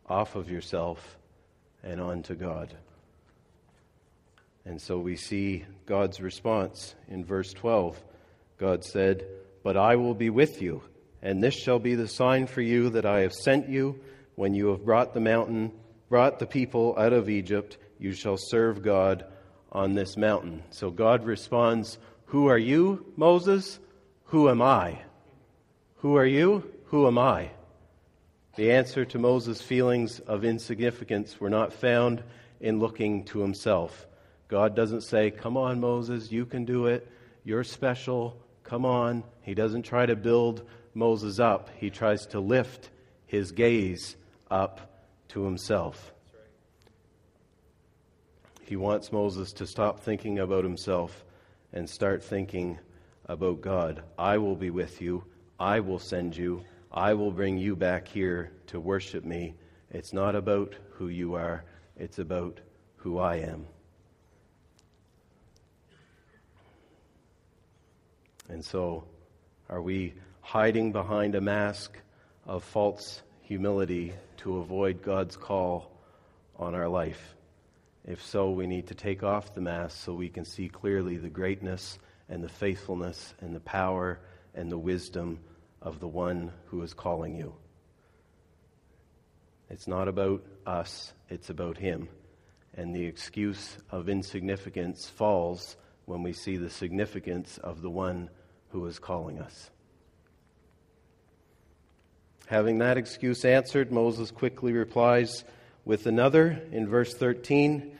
off 0.09 0.35
of 0.35 0.51
yourself 0.51 1.17
and 1.85 2.01
onto 2.01 2.35
God. 2.35 2.75
And 4.65 4.81
so 4.81 4.99
we 4.99 5.15
see 5.15 5.63
God's 5.85 6.19
response 6.19 6.93
in 7.07 7.23
verse 7.23 7.53
12. 7.53 7.97
God 8.57 8.83
said, 8.83 9.25
But 9.63 9.77
I 9.77 9.95
will 9.95 10.15
be 10.15 10.29
with 10.29 10.61
you, 10.61 10.81
and 11.21 11.41
this 11.41 11.55
shall 11.55 11.79
be 11.79 11.95
the 11.95 12.09
sign 12.09 12.47
for 12.47 12.61
you 12.61 12.89
that 12.89 13.05
I 13.05 13.21
have 13.21 13.33
sent 13.33 13.69
you 13.69 14.01
when 14.35 14.53
you 14.53 14.67
have 14.71 14.83
brought 14.83 15.13
the 15.13 15.21
mountain, 15.21 15.71
brought 16.09 16.39
the 16.39 16.45
people 16.45 16.93
out 16.97 17.13
of 17.13 17.29
Egypt, 17.29 17.77
you 17.97 18.11
shall 18.11 18.35
serve 18.37 18.83
God 18.83 19.23
on 19.75 19.93
this 19.93 20.15
mountain. 20.15 20.63
So 20.71 20.89
God 20.89 21.25
responds, 21.25 21.97
Who 22.27 22.47
are 22.47 22.57
you, 22.57 23.05
Moses? 23.17 23.77
Who 24.27 24.49
am 24.49 24.61
I? 24.61 24.99
Who 25.97 26.15
are 26.15 26.25
you? 26.25 26.71
Who 26.85 27.05
am 27.07 27.17
I? 27.17 27.51
The 28.55 28.71
answer 28.71 29.03
to 29.03 29.19
Moses' 29.19 29.61
feelings 29.61 30.19
of 30.21 30.45
insignificance 30.45 31.41
were 31.41 31.49
not 31.49 31.73
found 31.73 32.23
in 32.61 32.79
looking 32.79 33.25
to 33.25 33.41
himself. 33.41 34.07
God 34.47 34.75
doesn't 34.75 35.01
say, 35.01 35.29
Come 35.29 35.57
on, 35.57 35.81
Moses, 35.81 36.31
you 36.31 36.45
can 36.45 36.63
do 36.63 36.85
it. 36.85 37.11
You're 37.43 37.65
special. 37.65 38.41
Come 38.63 38.85
on. 38.85 39.23
He 39.41 39.53
doesn't 39.53 39.83
try 39.83 40.05
to 40.05 40.15
build 40.15 40.63
Moses 40.93 41.39
up, 41.39 41.69
he 41.77 41.89
tries 41.89 42.25
to 42.27 42.39
lift 42.39 42.89
his 43.25 43.51
gaze 43.51 44.15
up 44.49 45.03
to 45.27 45.43
himself. 45.43 46.13
He 48.65 48.75
wants 48.75 49.11
Moses 49.11 49.53
to 49.53 49.67
stop 49.67 49.99
thinking 49.99 50.39
about 50.39 50.63
himself 50.63 51.23
and 51.71 51.87
start 51.87 52.23
thinking 52.23 52.79
about 53.25 53.61
God. 53.61 54.01
I 54.17 54.39
will 54.39 54.55
be 54.55 54.71
with 54.71 55.01
you. 55.01 55.23
I 55.59 55.81
will 55.81 55.99
send 55.99 56.35
you. 56.35 56.63
I 56.91 57.13
will 57.13 57.29
bring 57.29 57.59
you 57.59 57.75
back 57.75 58.07
here 58.07 58.51
to 58.67 58.79
worship 58.79 59.23
me. 59.23 59.53
It's 59.91 60.13
not 60.13 60.35
about 60.35 60.73
who 60.93 61.09
you 61.09 61.35
are, 61.35 61.63
it's 61.95 62.17
about 62.17 62.59
who 62.97 63.19
I 63.19 63.37
am. 63.37 63.67
And 68.49 68.65
so, 68.65 69.03
are 69.69 69.81
we 69.81 70.13
hiding 70.41 70.91
behind 70.91 71.35
a 71.35 71.41
mask 71.41 71.95
of 72.47 72.63
false 72.63 73.21
humility 73.41 74.13
to 74.37 74.57
avoid 74.57 75.03
God's 75.03 75.37
call 75.37 75.91
on 76.57 76.73
our 76.73 76.89
life? 76.89 77.34
If 78.07 78.23
so, 78.23 78.51
we 78.51 78.67
need 78.67 78.87
to 78.87 78.95
take 78.95 79.23
off 79.23 79.55
the 79.55 79.61
mask 79.61 79.97
so 80.03 80.13
we 80.13 80.29
can 80.29 80.45
see 80.45 80.69
clearly 80.69 81.17
the 81.17 81.29
greatness 81.29 81.97
and 82.29 82.43
the 82.43 82.49
faithfulness 82.49 83.33
and 83.41 83.55
the 83.55 83.59
power 83.59 84.19
and 84.53 84.71
the 84.71 84.77
wisdom 84.77 85.39
of 85.81 85.99
the 85.99 86.07
one 86.07 86.51
who 86.67 86.83
is 86.83 86.93
calling 86.93 87.35
you. 87.35 87.55
It's 89.69 89.87
not 89.87 90.07
about 90.07 90.43
us, 90.67 91.13
it's 91.29 91.49
about 91.49 91.77
Him. 91.77 92.07
And 92.75 92.95
the 92.95 93.05
excuse 93.05 93.77
of 93.89 94.07
insignificance 94.07 95.09
falls 95.09 95.75
when 96.05 96.21
we 96.21 96.33
see 96.33 96.57
the 96.57 96.69
significance 96.69 97.57
of 97.57 97.81
the 97.81 97.89
one 97.89 98.29
who 98.69 98.85
is 98.85 98.99
calling 98.99 99.39
us. 99.39 99.71
Having 102.47 102.77
that 102.79 102.97
excuse 102.97 103.43
answered, 103.43 103.91
Moses 103.91 104.29
quickly 104.29 104.73
replies 104.73 105.43
with 105.85 106.07
another 106.07 106.61
in 106.71 106.89
verse 106.89 107.13
13. 107.13 107.97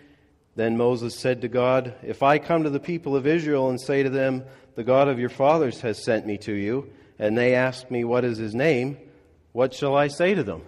Then 0.55 0.75
Moses 0.75 1.17
said 1.17 1.41
to 1.41 1.47
God, 1.47 1.93
If 2.03 2.23
I 2.23 2.39
come 2.39 2.63
to 2.63 2.69
the 2.69 2.79
people 2.79 3.15
of 3.15 3.27
Israel 3.27 3.69
and 3.69 3.79
say 3.79 4.03
to 4.03 4.09
them, 4.09 4.43
The 4.75 4.83
God 4.83 5.07
of 5.07 5.19
your 5.19 5.29
fathers 5.29 5.81
has 5.81 6.03
sent 6.03 6.25
me 6.25 6.37
to 6.39 6.53
you, 6.53 6.91
and 7.19 7.37
they 7.37 7.55
ask 7.55 7.89
me, 7.91 8.03
What 8.03 8.25
is 8.25 8.37
his 8.37 8.55
name? 8.55 8.97
What 9.51 9.73
shall 9.73 9.95
I 9.95 10.07
say 10.07 10.33
to 10.33 10.43
them? 10.43 10.63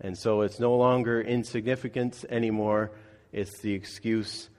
And 0.00 0.18
so 0.18 0.42
it's 0.42 0.60
no 0.60 0.76
longer 0.76 1.22
insignificance 1.22 2.24
anymore. 2.28 2.90
It's 3.32 3.60
the 3.60 3.72
excuse 3.72 4.50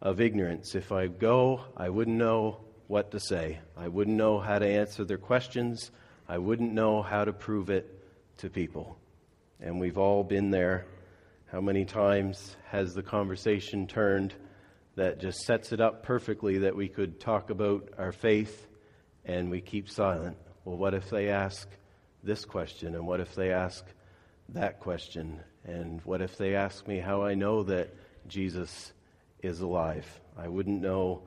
of 0.00 0.20
ignorance. 0.20 0.74
If 0.74 0.92
I 0.92 1.08
go, 1.08 1.62
I 1.76 1.90
wouldn't 1.90 2.16
know 2.16 2.60
what 2.86 3.10
to 3.10 3.20
say. 3.20 3.58
I 3.76 3.88
wouldn't 3.88 4.16
know 4.16 4.38
how 4.38 4.58
to 4.58 4.66
answer 4.66 5.04
their 5.04 5.18
questions. 5.18 5.90
I 6.28 6.38
wouldn't 6.38 6.72
know 6.72 7.02
how 7.02 7.24
to 7.24 7.32
prove 7.32 7.70
it 7.70 8.02
to 8.38 8.48
people. 8.48 8.98
And 9.60 9.80
we've 9.80 9.98
all 9.98 10.22
been 10.22 10.50
there. 10.50 10.86
How 11.50 11.60
many 11.60 11.84
times 11.84 12.56
has 12.68 12.92
the 12.92 13.02
conversation 13.02 13.86
turned 13.86 14.34
that 14.96 15.20
just 15.20 15.38
sets 15.40 15.72
it 15.72 15.80
up 15.80 16.02
perfectly 16.02 16.58
that 16.58 16.76
we 16.76 16.88
could 16.88 17.20
talk 17.20 17.50
about 17.50 17.88
our 17.96 18.12
faith 18.12 18.66
and 19.24 19.50
we 19.50 19.60
keep 19.60 19.88
silent? 19.88 20.36
Well, 20.64 20.76
what 20.76 20.94
if 20.94 21.08
they 21.08 21.30
ask 21.30 21.68
this 22.22 22.44
question? 22.44 22.94
And 22.94 23.06
what 23.06 23.20
if 23.20 23.34
they 23.34 23.52
ask 23.52 23.84
that 24.50 24.80
question? 24.80 25.40
And 25.64 26.00
what 26.04 26.20
if 26.20 26.36
they 26.36 26.54
ask 26.54 26.86
me 26.86 26.98
how 26.98 27.22
I 27.22 27.34
know 27.34 27.62
that 27.64 27.94
Jesus 28.28 28.92
is 29.42 29.60
alive? 29.60 30.06
I 30.36 30.48
wouldn't 30.48 30.82
know 30.82 31.22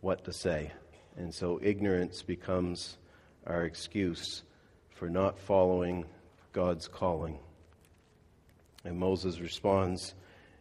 what 0.00 0.24
to 0.24 0.32
say. 0.32 0.72
And 1.16 1.34
so 1.34 1.58
ignorance 1.62 2.22
becomes 2.22 2.98
our 3.46 3.64
excuse 3.64 4.42
for 4.94 5.08
not 5.08 5.38
following 5.38 6.04
God's 6.52 6.88
calling. 6.88 7.38
And 8.84 8.98
Moses 8.98 9.40
responds 9.40 10.14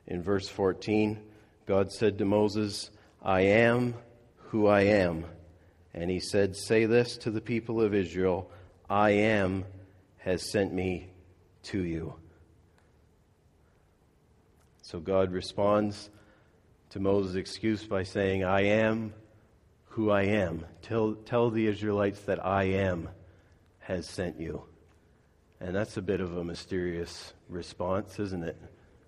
in 0.07 0.21
verse 0.21 0.47
14 0.49 1.19
God 1.65 1.91
said 1.91 2.17
to 2.17 2.25
Moses, 2.25 2.89
I 3.21 3.41
am 3.41 3.93
who 4.47 4.65
I 4.65 4.81
am. 4.81 5.25
And 5.93 6.09
he 6.09 6.19
said, 6.19 6.55
Say 6.55 6.85
this 6.85 7.15
to 7.17 7.31
the 7.31 7.41
people 7.41 7.79
of 7.79 7.93
Israel 7.93 8.49
I 8.89 9.11
am 9.11 9.65
has 10.17 10.51
sent 10.51 10.73
me 10.73 11.11
to 11.63 11.83
you. 11.83 12.15
So 14.81 14.99
God 14.99 15.31
responds 15.31 16.09
to 16.89 16.99
Moses' 16.99 17.35
excuse 17.35 17.83
by 17.85 18.01
saying, 18.01 18.43
I 18.43 18.61
am 18.61 19.13
who 19.89 20.09
I 20.09 20.23
am. 20.23 20.65
Tell, 20.81 21.13
tell 21.13 21.51
the 21.51 21.67
Israelites 21.67 22.21
that 22.21 22.43
I 22.43 22.63
am 22.63 23.09
has 23.79 24.07
sent 24.07 24.39
you. 24.39 24.63
And 25.59 25.75
that's 25.75 25.97
a 25.97 26.01
bit 26.01 26.21
of 26.21 26.35
a 26.37 26.43
mysterious 26.43 27.33
response, 27.49 28.19
isn't 28.19 28.43
it? 28.43 28.57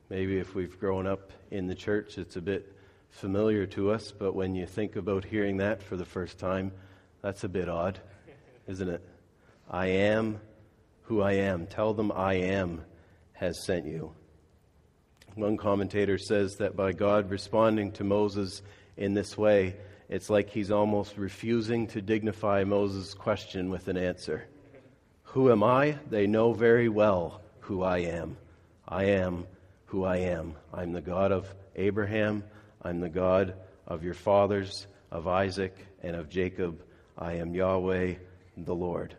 Maybe 0.09 0.39
if 0.39 0.55
we've 0.55 0.77
grown 0.79 1.07
up 1.07 1.31
in 1.51 1.67
the 1.67 1.75
church, 1.75 2.17
it's 2.17 2.35
a 2.35 2.41
bit 2.41 2.75
familiar 3.09 3.65
to 3.67 3.91
us, 3.91 4.11
but 4.11 4.33
when 4.33 4.55
you 4.55 4.65
think 4.65 4.95
about 4.95 5.23
hearing 5.23 5.57
that 5.57 5.81
for 5.81 5.95
the 5.95 6.05
first 6.05 6.37
time, 6.37 6.71
that's 7.21 7.43
a 7.43 7.49
bit 7.49 7.69
odd, 7.69 7.99
isn't 8.67 8.89
it? 8.89 9.07
I 9.69 9.87
am 9.87 10.41
who 11.03 11.21
I 11.21 11.33
am. 11.33 11.67
Tell 11.67 11.93
them 11.93 12.11
I 12.11 12.35
am 12.35 12.83
has 13.33 13.63
sent 13.63 13.85
you. 13.85 14.13
One 15.35 15.57
commentator 15.57 16.17
says 16.17 16.57
that 16.57 16.75
by 16.75 16.91
God 16.91 17.29
responding 17.29 17.91
to 17.93 18.03
Moses 18.03 18.61
in 18.97 19.13
this 19.13 19.37
way, 19.37 19.75
it's 20.09 20.29
like 20.29 20.49
he's 20.49 20.71
almost 20.71 21.17
refusing 21.17 21.87
to 21.87 22.01
dignify 22.01 22.65
Moses' 22.65 23.13
question 23.13 23.69
with 23.69 23.87
an 23.87 23.97
answer. 23.97 24.45
Who 25.23 25.51
am 25.51 25.63
I? 25.63 25.97
They 26.09 26.27
know 26.27 26.51
very 26.51 26.89
well 26.89 27.40
who 27.61 27.83
I 27.83 27.99
am. 27.99 28.37
I 28.87 29.05
am 29.05 29.45
who 29.85 30.03
I 30.03 30.17
am. 30.17 30.55
I'm 30.73 30.93
the 30.93 31.01
God 31.01 31.31
of 31.31 31.53
Abraham. 31.75 32.43
I'm 32.81 32.99
the 32.99 33.09
God 33.09 33.55
of 33.87 34.03
your 34.03 34.13
fathers, 34.13 34.87
of 35.11 35.27
Isaac, 35.27 35.75
and 36.01 36.15
of 36.15 36.29
Jacob. 36.29 36.83
I 37.17 37.33
am 37.33 37.53
Yahweh, 37.53 38.15
the 38.57 38.75
Lord. 38.75 39.15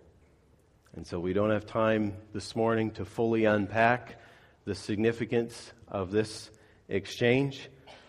And 0.95 1.07
so 1.07 1.19
we 1.19 1.33
don't 1.33 1.51
have 1.51 1.67
time 1.67 2.15
this 2.35 2.55
morning 2.55 2.91
to 2.93 3.05
fully 3.05 3.45
unpack 3.45 4.21
the 4.65 4.75
significance 4.75 5.73
of 5.89 6.11
this 6.11 6.51
exchange. 6.89 7.69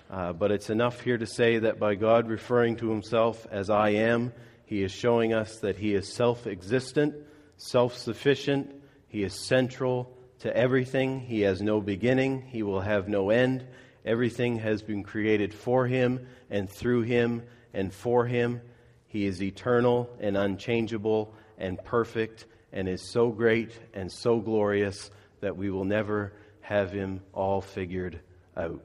Uh, 0.10 0.34
but 0.34 0.52
it's 0.52 0.70
enough 0.70 1.02
here 1.02 1.18
to 1.18 1.26
say 1.26 1.60
that 1.60 1.80
by 1.80 1.96
God 1.96 2.28
referring 2.28 2.76
to 2.78 2.90
himself 2.90 3.48
as 3.52 3.70
I 3.70 3.90
am, 3.90 4.34
he 4.66 4.84
is 4.84 4.92
showing 4.92 5.34
us 5.34 5.60
that 5.60 5.78
he 5.78 5.94
is 5.94 6.14
self 6.14 6.48
existent, 6.48 7.16
self 7.58 7.98
sufficient, 7.98 8.74
he 9.08 9.24
is 9.24 9.34
central 9.46 10.18
to 10.44 10.56
everything. 10.56 11.22
He 11.22 11.42
has 11.42 11.62
no 11.62 11.80
beginning, 11.80 12.42
he 12.42 12.64
will 12.64 12.82
have 12.82 13.08
no 13.08 13.30
end. 13.30 13.66
Everything 14.06 14.60
has 14.60 14.82
been 14.82 15.02
created 15.02 15.54
for 15.54 15.88
him 15.88 16.28
and 16.50 16.70
through 16.70 17.04
him 17.04 17.44
and 17.74 17.94
for 17.94 18.26
him. 18.26 18.60
He 19.08 19.26
is 19.26 19.42
eternal 19.42 20.10
and 20.20 20.36
unchangeable 20.36 21.34
and 21.58 21.82
perfect 21.86 22.46
and 22.74 22.90
is 22.90 23.10
so 23.10 23.30
great 23.30 23.72
and 23.94 24.12
so 24.12 24.42
glorious 24.42 25.12
that 25.40 25.56
we 25.56 25.70
will 25.70 25.86
never 25.86 26.34
have 26.60 26.92
him 26.92 27.22
all 27.32 27.62
figured 27.62 28.20
out. 28.58 28.84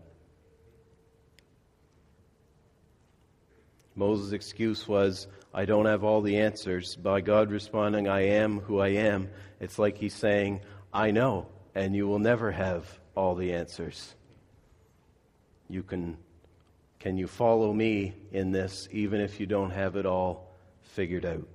Moses' 3.96 4.30
excuse 4.30 4.86
was, 4.86 5.26
I 5.52 5.64
don't 5.64 5.86
have 5.86 6.04
all 6.04 6.20
the 6.20 6.38
answers. 6.38 6.94
By 6.94 7.20
God 7.20 7.50
responding, 7.50 8.06
I 8.06 8.26
am 8.26 8.60
who 8.60 8.78
I 8.78 8.90
am, 8.90 9.28
it's 9.58 9.76
like 9.76 9.98
he's 9.98 10.14
saying, 10.14 10.60
I 10.92 11.10
know, 11.10 11.46
and 11.74 11.94
you 11.94 12.06
will 12.06 12.18
never 12.18 12.50
have 12.50 12.86
all 13.14 13.34
the 13.34 13.52
answers. 13.52 14.14
You 15.68 15.82
can, 15.82 16.16
can 16.98 17.18
you 17.18 17.26
follow 17.26 17.72
me 17.72 18.14
in 18.32 18.52
this, 18.52 18.88
even 18.90 19.20
if 19.20 19.38
you 19.38 19.46
don't 19.46 19.70
have 19.70 19.96
it 19.96 20.06
all 20.06 20.54
figured 20.80 21.26
out? 21.26 21.46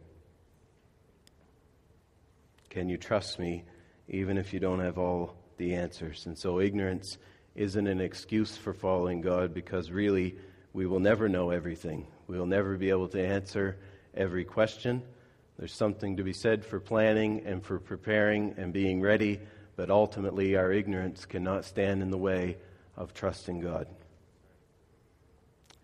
Can 2.70 2.90
you 2.90 2.98
trust 2.98 3.40
me, 3.40 3.64
even 4.08 4.38
if 4.38 4.54
you 4.54 4.60
don't 4.60 4.80
have 4.80 4.98
all 4.98 5.36
the 5.58 5.76
answers? 5.76 6.26
And 6.26 6.38
so, 6.38 6.60
ignorance 6.60 7.18
isn't 7.56 7.88
an 7.88 8.02
excuse 8.02 8.58
for 8.58 8.74
following 8.74 9.22
God 9.22 9.54
because 9.54 9.92
really, 9.92 10.36
we 10.74 10.88
will 10.88 11.00
never 11.00 11.30
know 11.30 11.52
everything. 11.52 12.08
We 12.28 12.38
will 12.38 12.48
never 12.48 12.78
be 12.78 12.90
able 12.90 13.08
to 13.10 13.24
answer 13.24 13.78
every 14.16 14.44
question. 14.44 15.04
There's 15.58 15.74
something 15.74 16.18
to 16.18 16.24
be 16.24 16.34
said 16.34 16.66
for 16.66 16.80
planning 16.80 17.44
and 17.46 17.64
for 17.64 17.80
preparing 17.80 18.56
and 18.58 18.74
being 18.74 19.02
ready, 19.02 19.40
but 19.76 19.90
ultimately 19.90 20.56
our 20.56 20.72
ignorance 20.72 21.26
cannot 21.26 21.66
stand 21.66 22.02
in 22.02 22.10
the 22.10 22.18
way 22.18 22.58
of 22.98 23.14
trusting 23.14 23.60
God. 23.60 23.88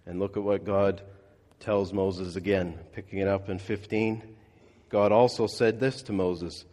And 0.06 0.20
look 0.20 0.38
at 0.38 0.44
what 0.44 0.66
God 0.66 1.02
tells 1.60 1.94
Moses 1.94 2.36
again, 2.36 2.80
picking 2.94 3.20
it 3.20 3.28
up 3.28 3.50
in 3.50 3.60
15. 3.60 4.24
God 4.90 5.12
also 5.12 5.46
said 5.46 5.80
this 5.80 6.02
to 6.04 6.14
Moses 6.14 6.66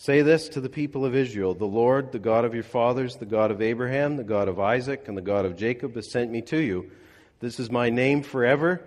Say 0.00 0.22
this 0.22 0.50
to 0.50 0.60
the 0.60 0.68
people 0.68 1.04
of 1.04 1.16
Israel 1.16 1.54
The 1.54 1.64
Lord, 1.64 2.12
the 2.12 2.20
God 2.20 2.44
of 2.44 2.54
your 2.54 2.62
fathers, 2.62 3.16
the 3.16 3.26
God 3.26 3.50
of 3.50 3.60
Abraham, 3.60 4.16
the 4.16 4.22
God 4.22 4.46
of 4.46 4.60
Isaac, 4.60 5.08
and 5.08 5.16
the 5.16 5.22
God 5.22 5.44
of 5.44 5.56
Jacob, 5.56 5.96
has 5.96 6.12
sent 6.12 6.30
me 6.30 6.40
to 6.42 6.60
you. 6.60 6.92
This 7.40 7.58
is 7.58 7.68
my 7.68 7.90
name 7.90 8.22
forever, 8.22 8.80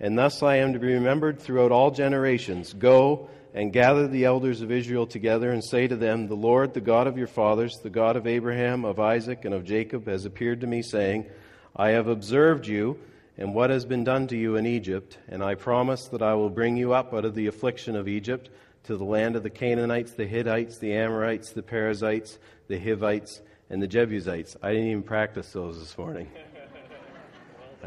and 0.00 0.18
thus 0.18 0.42
I 0.42 0.56
am 0.56 0.72
to 0.72 0.78
be 0.78 0.94
remembered 0.94 1.40
throughout 1.40 1.72
all 1.72 1.90
generations. 1.90 2.72
Go 2.72 3.30
and 3.54 3.72
gather 3.72 4.06
the 4.06 4.26
elders 4.26 4.60
of 4.60 4.70
Israel 4.70 5.06
together 5.06 5.50
and 5.50 5.64
say 5.64 5.88
to 5.88 5.96
them, 5.96 6.28
The 6.28 6.34
Lord, 6.34 6.74
the 6.74 6.80
God 6.80 7.06
of 7.06 7.16
your 7.16 7.26
fathers, 7.26 7.78
the 7.82 7.90
God 7.90 8.16
of 8.16 8.26
Abraham, 8.26 8.84
of 8.84 9.00
Isaac, 9.00 9.44
and 9.44 9.54
of 9.54 9.64
Jacob, 9.64 10.06
has 10.06 10.26
appeared 10.26 10.60
to 10.60 10.66
me, 10.66 10.82
saying, 10.82 11.26
I 11.74 11.90
have 11.90 12.08
observed 12.08 12.66
you 12.66 12.98
and 13.38 13.54
what 13.54 13.70
has 13.70 13.84
been 13.84 14.04
done 14.04 14.26
to 14.28 14.36
you 14.36 14.56
in 14.56 14.66
Egypt, 14.66 15.18
and 15.28 15.42
I 15.42 15.54
promise 15.54 16.06
that 16.08 16.22
I 16.22 16.34
will 16.34 16.48
bring 16.48 16.76
you 16.76 16.94
up 16.94 17.12
out 17.12 17.24
of 17.24 17.34
the 17.34 17.46
affliction 17.46 17.96
of 17.96 18.08
Egypt 18.08 18.48
to 18.84 18.96
the 18.96 19.04
land 19.04 19.36
of 19.36 19.42
the 19.42 19.50
Canaanites, 19.50 20.12
the 20.12 20.26
Hittites, 20.26 20.78
the 20.78 20.94
Amorites, 20.94 21.50
the 21.50 21.62
Perizzites, 21.62 22.38
the 22.68 22.78
Hivites, 22.78 23.42
and 23.68 23.82
the 23.82 23.88
Jebusites. 23.88 24.56
I 24.62 24.72
didn't 24.72 24.88
even 24.88 25.02
practice 25.02 25.52
those 25.52 25.78
this 25.78 25.98
morning. 25.98 26.28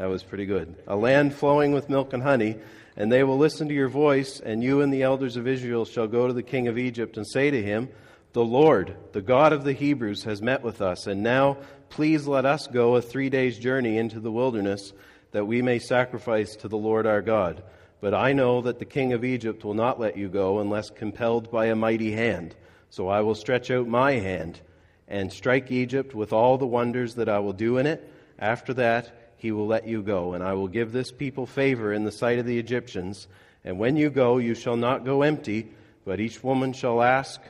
That 0.00 0.08
was 0.08 0.22
pretty 0.22 0.46
good. 0.46 0.76
A 0.86 0.96
land 0.96 1.34
flowing 1.34 1.72
with 1.72 1.90
milk 1.90 2.14
and 2.14 2.22
honey, 2.22 2.56
and 2.96 3.12
they 3.12 3.22
will 3.22 3.36
listen 3.36 3.68
to 3.68 3.74
your 3.74 3.90
voice, 3.90 4.40
and 4.40 4.64
you 4.64 4.80
and 4.80 4.90
the 4.90 5.02
elders 5.02 5.36
of 5.36 5.46
Israel 5.46 5.84
shall 5.84 6.06
go 6.06 6.26
to 6.26 6.32
the 6.32 6.42
king 6.42 6.68
of 6.68 6.78
Egypt 6.78 7.18
and 7.18 7.26
say 7.28 7.50
to 7.50 7.62
him, 7.62 7.90
The 8.32 8.42
Lord, 8.42 8.96
the 9.12 9.20
God 9.20 9.52
of 9.52 9.62
the 9.62 9.74
Hebrews, 9.74 10.24
has 10.24 10.40
met 10.40 10.62
with 10.62 10.80
us, 10.80 11.06
and 11.06 11.22
now 11.22 11.58
please 11.90 12.26
let 12.26 12.46
us 12.46 12.66
go 12.66 12.96
a 12.96 13.02
three 13.02 13.28
days' 13.28 13.58
journey 13.58 13.98
into 13.98 14.20
the 14.20 14.32
wilderness, 14.32 14.94
that 15.32 15.46
we 15.46 15.60
may 15.60 15.78
sacrifice 15.78 16.56
to 16.56 16.68
the 16.68 16.78
Lord 16.78 17.06
our 17.06 17.20
God. 17.20 17.62
But 18.00 18.14
I 18.14 18.32
know 18.32 18.62
that 18.62 18.78
the 18.78 18.86
king 18.86 19.12
of 19.12 19.22
Egypt 19.22 19.66
will 19.66 19.74
not 19.74 20.00
let 20.00 20.16
you 20.16 20.30
go 20.30 20.60
unless 20.60 20.88
compelled 20.88 21.50
by 21.50 21.66
a 21.66 21.76
mighty 21.76 22.12
hand. 22.12 22.56
So 22.88 23.08
I 23.08 23.20
will 23.20 23.34
stretch 23.34 23.70
out 23.70 23.86
my 23.86 24.12
hand 24.12 24.62
and 25.08 25.30
strike 25.30 25.70
Egypt 25.70 26.14
with 26.14 26.32
all 26.32 26.56
the 26.56 26.66
wonders 26.66 27.16
that 27.16 27.28
I 27.28 27.40
will 27.40 27.52
do 27.52 27.76
in 27.76 27.86
it. 27.86 28.10
After 28.38 28.72
that, 28.72 29.19
he 29.40 29.52
will 29.52 29.66
let 29.66 29.88
you 29.88 30.02
go, 30.02 30.34
and 30.34 30.44
I 30.44 30.52
will 30.52 30.68
give 30.68 30.92
this 30.92 31.10
people 31.10 31.46
favor 31.46 31.94
in 31.94 32.04
the 32.04 32.12
sight 32.12 32.38
of 32.38 32.44
the 32.44 32.58
Egyptians. 32.58 33.26
And 33.64 33.78
when 33.78 33.96
you 33.96 34.10
go, 34.10 34.36
you 34.36 34.54
shall 34.54 34.76
not 34.76 35.02
go 35.04 35.22
empty, 35.22 35.68
but 36.04 36.20
each 36.20 36.44
woman 36.44 36.74
shall 36.74 37.02
ask 37.02 37.40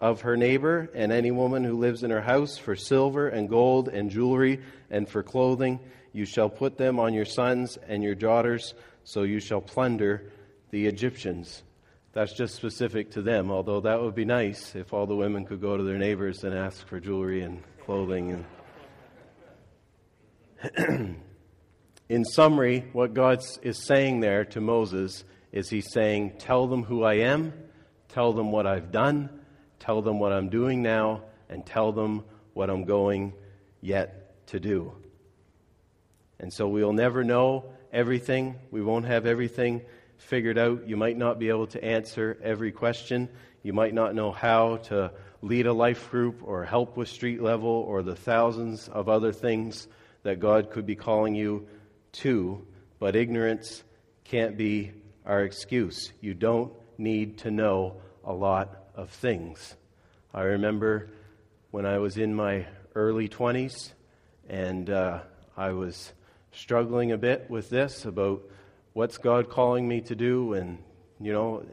of 0.00 0.20
her 0.20 0.36
neighbor 0.36 0.88
and 0.94 1.10
any 1.10 1.32
woman 1.32 1.64
who 1.64 1.78
lives 1.78 2.04
in 2.04 2.10
her 2.10 2.20
house 2.20 2.58
for 2.58 2.76
silver 2.76 3.28
and 3.28 3.48
gold 3.48 3.88
and 3.88 4.08
jewelry 4.08 4.60
and 4.88 5.08
for 5.08 5.24
clothing. 5.24 5.80
You 6.12 6.26
shall 6.26 6.48
put 6.48 6.78
them 6.78 7.00
on 7.00 7.12
your 7.12 7.24
sons 7.24 7.76
and 7.88 8.04
your 8.04 8.14
daughters, 8.14 8.74
so 9.02 9.24
you 9.24 9.40
shall 9.40 9.60
plunder 9.60 10.30
the 10.70 10.86
Egyptians. 10.86 11.64
That's 12.12 12.34
just 12.34 12.54
specific 12.54 13.10
to 13.12 13.22
them, 13.22 13.50
although 13.50 13.80
that 13.80 14.00
would 14.00 14.14
be 14.14 14.24
nice 14.24 14.76
if 14.76 14.92
all 14.92 15.06
the 15.06 15.16
women 15.16 15.44
could 15.44 15.60
go 15.60 15.76
to 15.76 15.82
their 15.82 15.98
neighbors 15.98 16.44
and 16.44 16.54
ask 16.54 16.86
for 16.86 17.00
jewelry 17.00 17.42
and 17.42 17.62
clothing 17.84 18.30
and 18.30 18.44
in 22.08 22.24
summary, 22.24 22.86
what 22.92 23.14
God 23.14 23.40
is 23.62 23.84
saying 23.84 24.20
there 24.20 24.44
to 24.46 24.60
Moses 24.60 25.24
is 25.52 25.68
He's 25.68 25.92
saying, 25.92 26.38
Tell 26.38 26.66
them 26.66 26.84
who 26.84 27.02
I 27.04 27.14
am, 27.14 27.52
tell 28.08 28.32
them 28.32 28.52
what 28.52 28.66
I've 28.66 28.90
done, 28.90 29.28
tell 29.78 30.02
them 30.02 30.18
what 30.18 30.32
I'm 30.32 30.48
doing 30.48 30.82
now, 30.82 31.22
and 31.48 31.64
tell 31.64 31.92
them 31.92 32.24
what 32.54 32.70
I'm 32.70 32.84
going 32.84 33.34
yet 33.80 34.46
to 34.48 34.60
do. 34.60 34.92
And 36.38 36.52
so 36.52 36.68
we'll 36.68 36.92
never 36.92 37.24
know 37.24 37.66
everything. 37.92 38.56
We 38.70 38.82
won't 38.82 39.06
have 39.06 39.26
everything 39.26 39.82
figured 40.18 40.58
out. 40.58 40.88
You 40.88 40.96
might 40.96 41.16
not 41.16 41.38
be 41.38 41.48
able 41.48 41.66
to 41.68 41.84
answer 41.84 42.38
every 42.42 42.72
question. 42.72 43.28
You 43.62 43.72
might 43.72 43.94
not 43.94 44.14
know 44.14 44.32
how 44.32 44.76
to 44.88 45.12
lead 45.42 45.66
a 45.66 45.72
life 45.72 46.10
group 46.10 46.40
or 46.42 46.64
help 46.64 46.96
with 46.96 47.08
street 47.08 47.42
level 47.42 47.68
or 47.68 48.02
the 48.02 48.16
thousands 48.16 48.88
of 48.88 49.08
other 49.08 49.32
things 49.32 49.86
that 50.26 50.40
God 50.40 50.72
could 50.72 50.86
be 50.86 50.96
calling 50.96 51.36
you 51.36 51.68
to, 52.10 52.66
but 52.98 53.14
ignorance 53.14 53.84
can't 54.24 54.56
be 54.56 54.90
our 55.24 55.44
excuse. 55.44 56.12
You 56.20 56.34
don't 56.34 56.72
need 56.98 57.38
to 57.38 57.52
know 57.52 57.98
a 58.24 58.32
lot 58.32 58.88
of 58.96 59.10
things. 59.10 59.76
I 60.34 60.42
remember 60.42 61.10
when 61.70 61.86
I 61.86 61.98
was 61.98 62.18
in 62.18 62.34
my 62.34 62.66
early 62.96 63.28
20s 63.28 63.92
and 64.48 64.90
uh, 64.90 65.20
I 65.56 65.70
was 65.70 66.12
struggling 66.50 67.12
a 67.12 67.18
bit 67.18 67.48
with 67.48 67.70
this 67.70 68.04
about 68.04 68.42
what's 68.94 69.18
God 69.18 69.48
calling 69.48 69.86
me 69.86 70.00
to 70.00 70.16
do 70.16 70.54
and, 70.54 70.78
you 71.20 71.32
know, 71.32 71.64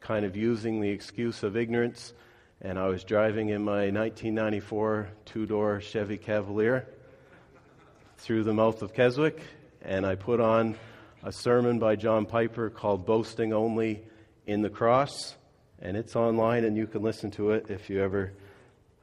kind 0.00 0.26
of 0.26 0.36
using 0.36 0.82
the 0.82 0.90
excuse 0.90 1.42
of 1.42 1.56
ignorance. 1.56 2.12
And 2.60 2.78
I 2.78 2.88
was 2.88 3.04
driving 3.04 3.48
in 3.48 3.64
my 3.64 3.88
1994 3.88 5.08
two 5.24 5.46
door 5.46 5.80
Chevy 5.80 6.18
Cavalier 6.18 6.86
through 8.22 8.44
the 8.44 8.54
mouth 8.54 8.82
of 8.82 8.94
Keswick, 8.94 9.42
and 9.84 10.06
I 10.06 10.14
put 10.14 10.38
on 10.38 10.76
a 11.24 11.32
sermon 11.32 11.80
by 11.80 11.96
John 11.96 12.24
Piper 12.24 12.70
called 12.70 13.04
Boasting 13.04 13.52
Only 13.52 14.00
in 14.46 14.62
the 14.62 14.70
Cross, 14.70 15.34
and 15.80 15.96
it's 15.96 16.14
online 16.14 16.64
and 16.64 16.76
you 16.76 16.86
can 16.86 17.02
listen 17.02 17.32
to 17.32 17.50
it 17.50 17.66
if 17.68 17.90
you 17.90 18.00
ever 18.00 18.32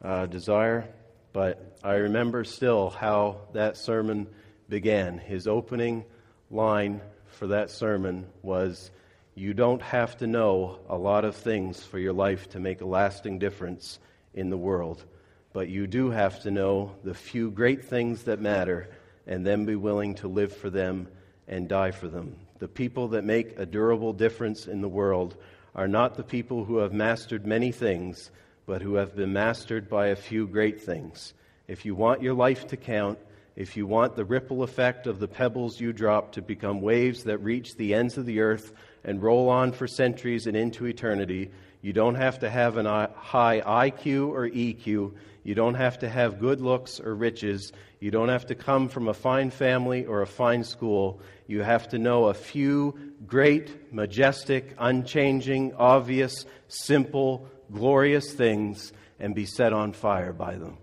uh, 0.02 0.26
desire. 0.28 0.88
But 1.34 1.78
I 1.84 1.96
remember 1.96 2.46
still 2.46 2.92
how 2.92 3.42
that 3.52 3.76
sermon 3.76 4.26
began. 4.70 5.18
His 5.18 5.48
opening 5.48 6.06
line 6.50 7.02
for 7.28 7.48
that 7.48 7.72
sermon 7.72 8.26
was 8.42 8.90
You 9.36 9.54
don't 9.54 9.82
have 9.82 10.16
to 10.20 10.28
know 10.28 10.80
a 10.88 10.98
lot 10.98 11.26
of 11.26 11.36
things 11.36 11.84
for 11.84 12.00
your 12.00 12.14
life 12.14 12.52
to 12.52 12.60
make 12.62 12.80
a 12.80 12.86
lasting 12.86 13.38
difference 13.38 14.00
in 14.34 14.50
the 14.50 14.58
world, 14.58 15.04
but 15.52 15.68
you 15.68 15.88
do 15.88 16.10
have 16.10 16.40
to 16.44 16.52
know 16.52 16.96
the 17.04 17.14
few 17.14 17.52
great 17.52 17.84
things 17.84 18.24
that 18.24 18.40
matter 18.40 18.88
and 19.30 19.46
then 19.46 19.64
be 19.64 19.76
willing 19.76 20.16
to 20.16 20.28
live 20.28 20.54
for 20.54 20.70
them 20.70 21.08
and 21.48 21.70
die 21.70 21.92
for 21.92 22.10
them. 22.10 22.36
The 22.58 22.68
people 22.68 23.10
that 23.10 23.24
make 23.24 23.58
a 23.58 23.66
durable 23.66 24.12
difference 24.12 24.68
in 24.68 24.82
the 24.82 24.90
world 24.90 25.38
are 25.76 25.88
not 25.88 26.16
the 26.16 26.24
people 26.24 26.66
who 26.66 26.78
have 26.78 26.92
mastered 26.92 27.46
many 27.46 27.72
things, 27.72 28.32
but 28.66 28.82
who 28.82 28.96
have 28.96 29.16
been 29.16 29.32
mastered 29.32 29.88
by 29.88 30.08
a 30.08 30.16
few 30.16 30.48
great 30.48 30.82
things. 30.82 31.34
If 31.68 31.86
you 31.86 31.94
want 31.94 32.24
your 32.24 32.34
life 32.34 32.68
to 32.68 32.78
count, 32.78 33.20
if 33.56 33.78
you 33.78 33.86
want 33.86 34.16
the 34.16 34.26
ripple 34.26 34.64
effect 34.64 35.06
of 35.06 35.20
the 35.20 35.28
pebbles 35.28 35.80
you 35.80 35.94
drop 35.94 36.32
to 36.32 36.42
become 36.42 36.82
waves 36.82 37.26
that 37.26 37.38
reach 37.38 37.76
the 37.76 37.94
ends 37.94 38.18
of 38.18 38.26
the 38.26 38.40
earth 38.40 38.74
and 39.04 39.22
roll 39.22 39.48
on 39.50 39.74
for 39.74 39.88
centuries 39.88 40.48
and 40.48 40.58
into 40.58 40.88
eternity, 40.88 41.52
you 41.82 41.94
don't 41.94 42.16
have 42.16 42.40
to 42.40 42.50
have 42.50 42.78
a 42.78 43.12
high 43.16 43.62
IQ 43.62 44.30
or 44.30 44.50
EQ. 44.50 45.14
You 45.44 45.56
don't 45.56 45.76
have 45.76 46.00
to 46.00 46.10
have 46.10 46.40
good 46.40 46.62
looks 46.62 47.00
or 47.00 47.16
riches. 47.16 47.72
You 48.00 48.12
don't 48.12 48.30
have 48.30 48.48
to 48.48 48.56
come 48.56 48.90
from 48.90 49.08
a 49.08 49.14
fine 49.14 49.52
family 49.52 50.06
or 50.06 50.22
a 50.22 50.28
fine 50.28 50.64
school. 50.64 51.22
You 51.48 51.62
have 51.62 51.90
to 51.90 51.98
know 51.98 52.26
a 52.26 52.34
few 52.34 53.14
great, 53.26 53.94
majestic, 53.94 54.76
unchanging, 54.78 55.74
obvious, 55.76 56.46
simple, 56.68 57.48
glorious 57.72 58.34
things 58.34 58.94
and 59.20 59.34
be 59.34 59.46
set 59.46 59.74
on 59.74 59.94
fire 59.94 60.34
by 60.34 60.56
them. 60.56 60.78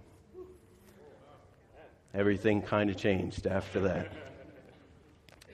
Everything 2.15 2.63
kind 2.63 2.89
of 2.89 2.97
changed 2.97 3.47
after 3.47 3.81
that. 3.81 4.11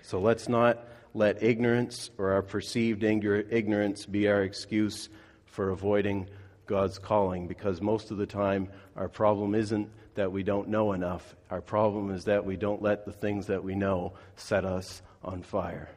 So 0.02 0.20
let's 0.20 0.48
not 0.48 0.86
let 1.14 1.42
ignorance 1.42 2.10
or 2.18 2.32
our 2.32 2.42
perceived 2.42 3.02
ignorance 3.02 4.06
be 4.06 4.28
our 4.28 4.42
excuse 4.42 5.08
for 5.46 5.70
avoiding 5.70 6.28
God's 6.72 6.98
calling 6.98 7.48
because 7.48 7.82
most 7.82 8.10
of 8.10 8.16
the 8.16 8.24
time 8.24 8.66
our 8.96 9.06
problem 9.06 9.54
isn't 9.54 9.90
that 10.14 10.32
we 10.32 10.42
don't 10.42 10.68
know 10.68 10.94
enough. 10.94 11.36
Our 11.50 11.60
problem 11.60 12.10
is 12.10 12.24
that 12.24 12.46
we 12.46 12.56
don't 12.56 12.80
let 12.80 13.04
the 13.04 13.12
things 13.12 13.48
that 13.48 13.62
we 13.62 13.74
know 13.74 14.14
set 14.36 14.64
us 14.64 15.02
on 15.22 15.42
fire. 15.42 15.90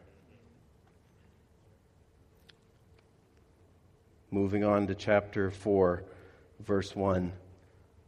Moving 4.31 4.65
on 4.65 4.87
to 4.87 4.95
chapter 4.95 5.49
4, 5.49 6.03
verse 6.59 6.93
1. 6.93 7.31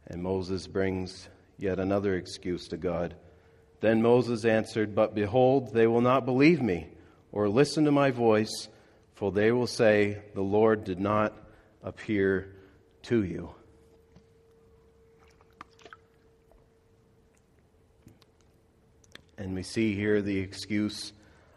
And 0.08 0.22
Moses 0.22 0.66
brings 0.66 1.26
yet 1.56 1.78
another 1.78 2.16
excuse 2.16 2.68
to 2.68 2.76
God. 2.76 3.14
Then 3.80 4.02
Moses 4.02 4.44
answered, 4.44 4.94
But 4.94 5.14
behold, 5.14 5.72
they 5.72 5.86
will 5.86 6.02
not 6.02 6.26
believe 6.26 6.60
me 6.60 6.88
or 7.32 7.48
listen 7.48 7.86
to 7.86 7.92
my 7.92 8.10
voice, 8.10 8.68
for 9.14 9.32
they 9.32 9.52
will 9.52 9.66
say, 9.66 10.20
The 10.34 10.42
Lord 10.42 10.84
did 10.84 11.00
not 11.00 11.34
appear 11.82 12.52
to 13.08 13.24
you. 13.24 13.48
And 19.38 19.54
we 19.54 19.62
see 19.62 19.94
here 19.94 20.20
the 20.20 20.38
excuse 20.38 21.14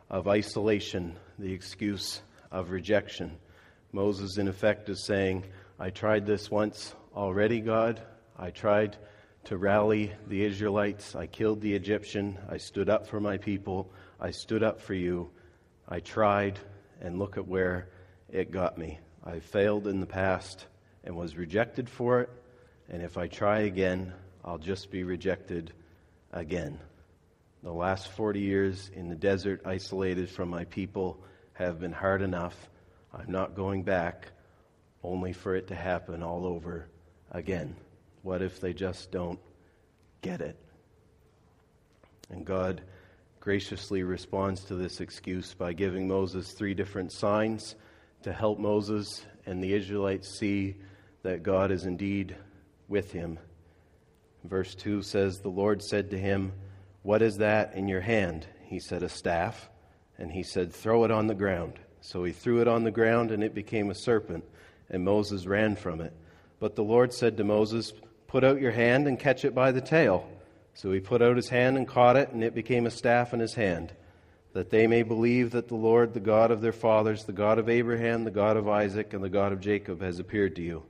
of 0.09 0.29
isolation, 0.29 1.17
the 1.37 1.51
excuse 1.51 2.21
of 2.51 2.71
rejection. 2.71 3.37
Moses, 3.91 4.37
in 4.37 4.47
effect, 4.47 4.87
is 4.87 5.05
saying, 5.05 5.43
I 5.77 5.89
tried 5.89 6.25
this 6.25 6.49
once 6.49 6.95
already, 7.13 7.59
God. 7.59 8.01
I 8.39 8.51
tried 8.51 8.95
to 9.45 9.57
rally 9.57 10.13
the 10.27 10.45
Israelites. 10.45 11.15
I 11.17 11.27
killed 11.27 11.59
the 11.59 11.73
Egyptian. 11.73 12.37
I 12.49 12.55
stood 12.57 12.87
up 12.87 13.07
for 13.07 13.19
my 13.19 13.37
people. 13.37 13.91
I 14.21 14.31
stood 14.31 14.63
up 14.63 14.79
for 14.79 14.93
you. 14.93 15.29
I 15.89 15.99
tried, 15.99 16.59
and 17.01 17.19
look 17.19 17.37
at 17.37 17.45
where 17.45 17.89
it 18.29 18.51
got 18.51 18.77
me. 18.77 18.99
I 19.25 19.39
failed 19.39 19.87
in 19.87 19.99
the 19.99 20.05
past 20.05 20.67
and 21.03 21.15
was 21.15 21.35
rejected 21.35 21.89
for 21.89 22.21
it. 22.21 22.29
And 22.89 23.01
if 23.01 23.17
I 23.17 23.27
try 23.27 23.61
again, 23.61 24.13
I'll 24.43 24.57
just 24.57 24.91
be 24.91 25.03
rejected 25.03 25.73
again. 26.31 26.79
The 27.63 27.71
last 27.71 28.09
40 28.09 28.39
years 28.39 28.89
in 28.95 29.09
the 29.09 29.15
desert, 29.15 29.61
isolated 29.65 30.29
from 30.29 30.49
my 30.49 30.65
people, 30.65 31.23
have 31.53 31.79
been 31.79 31.91
hard 31.91 32.21
enough. 32.21 32.55
I'm 33.13 33.31
not 33.31 33.55
going 33.55 33.83
back 33.83 34.27
only 35.03 35.33
for 35.33 35.55
it 35.55 35.67
to 35.67 35.75
happen 35.75 36.23
all 36.23 36.45
over 36.45 36.87
again. 37.31 37.75
What 38.23 38.41
if 38.41 38.59
they 38.59 38.73
just 38.73 39.11
don't 39.11 39.39
get 40.21 40.41
it? 40.41 40.57
And 42.29 42.45
God 42.45 42.81
graciously 43.39 44.03
responds 44.03 44.63
to 44.65 44.75
this 44.75 45.01
excuse 45.01 45.53
by 45.53 45.73
giving 45.73 46.07
Moses 46.07 46.51
three 46.53 46.73
different 46.73 47.11
signs 47.11 47.75
to 48.23 48.31
help 48.31 48.59
Moses 48.59 49.25
and 49.45 49.63
the 49.63 49.73
Israelites 49.73 50.37
see 50.37 50.75
that 51.23 51.43
God 51.43 51.71
is 51.71 51.85
indeed 51.85 52.35
with 52.87 53.11
him. 53.11 53.39
Verse 54.43 54.73
2 54.75 55.01
says, 55.01 55.39
The 55.39 55.49
Lord 55.49 55.83
said 55.83 56.09
to 56.11 56.17
him, 56.17 56.53
What 57.03 57.21
is 57.21 57.37
that 57.37 57.75
in 57.75 57.87
your 57.87 58.01
hand? 58.01 58.47
He 58.63 58.79
said, 58.79 59.03
A 59.03 59.09
staff. 59.09 59.69
And 60.17 60.31
he 60.31 60.43
said, 60.43 60.73
Throw 60.73 61.03
it 61.03 61.11
on 61.11 61.27
the 61.27 61.35
ground. 61.35 61.73
So 62.01 62.23
he 62.23 62.31
threw 62.31 62.61
it 62.61 62.67
on 62.67 62.83
the 62.83 62.91
ground, 62.91 63.31
and 63.31 63.43
it 63.43 63.53
became 63.53 63.89
a 63.89 63.95
serpent, 63.95 64.43
and 64.89 65.05
Moses 65.05 65.45
ran 65.45 65.75
from 65.75 66.01
it. 66.01 66.13
But 66.59 66.75
the 66.75 66.83
Lord 66.83 67.13
said 67.13 67.37
to 67.37 67.43
Moses, 67.43 67.93
Put 68.27 68.43
out 68.43 68.61
your 68.61 68.71
hand 68.71 69.07
and 69.07 69.19
catch 69.19 69.45
it 69.45 69.53
by 69.53 69.71
the 69.71 69.81
tail. 69.81 70.27
So 70.73 70.91
he 70.91 70.99
put 70.99 71.21
out 71.21 71.35
his 71.35 71.49
hand 71.49 71.77
and 71.77 71.87
caught 71.87 72.17
it, 72.17 72.29
and 72.29 72.43
it 72.43 72.55
became 72.55 72.85
a 72.85 72.91
staff 72.91 73.33
in 73.33 73.39
his 73.39 73.53
hand, 73.53 73.93
that 74.53 74.69
they 74.69 74.87
may 74.87 75.03
believe 75.03 75.51
that 75.51 75.67
the 75.67 75.75
Lord, 75.75 76.13
the 76.13 76.19
God 76.19 76.49
of 76.49 76.61
their 76.61 76.71
fathers, 76.71 77.25
the 77.25 77.33
God 77.33 77.59
of 77.59 77.69
Abraham, 77.69 78.23
the 78.23 78.31
God 78.31 78.57
of 78.57 78.67
Isaac, 78.67 79.13
and 79.13 79.23
the 79.23 79.29
God 79.29 79.51
of 79.51 79.59
Jacob, 79.59 80.01
has 80.01 80.17
appeared 80.17 80.55
to 80.55 80.61
you. 80.61 80.83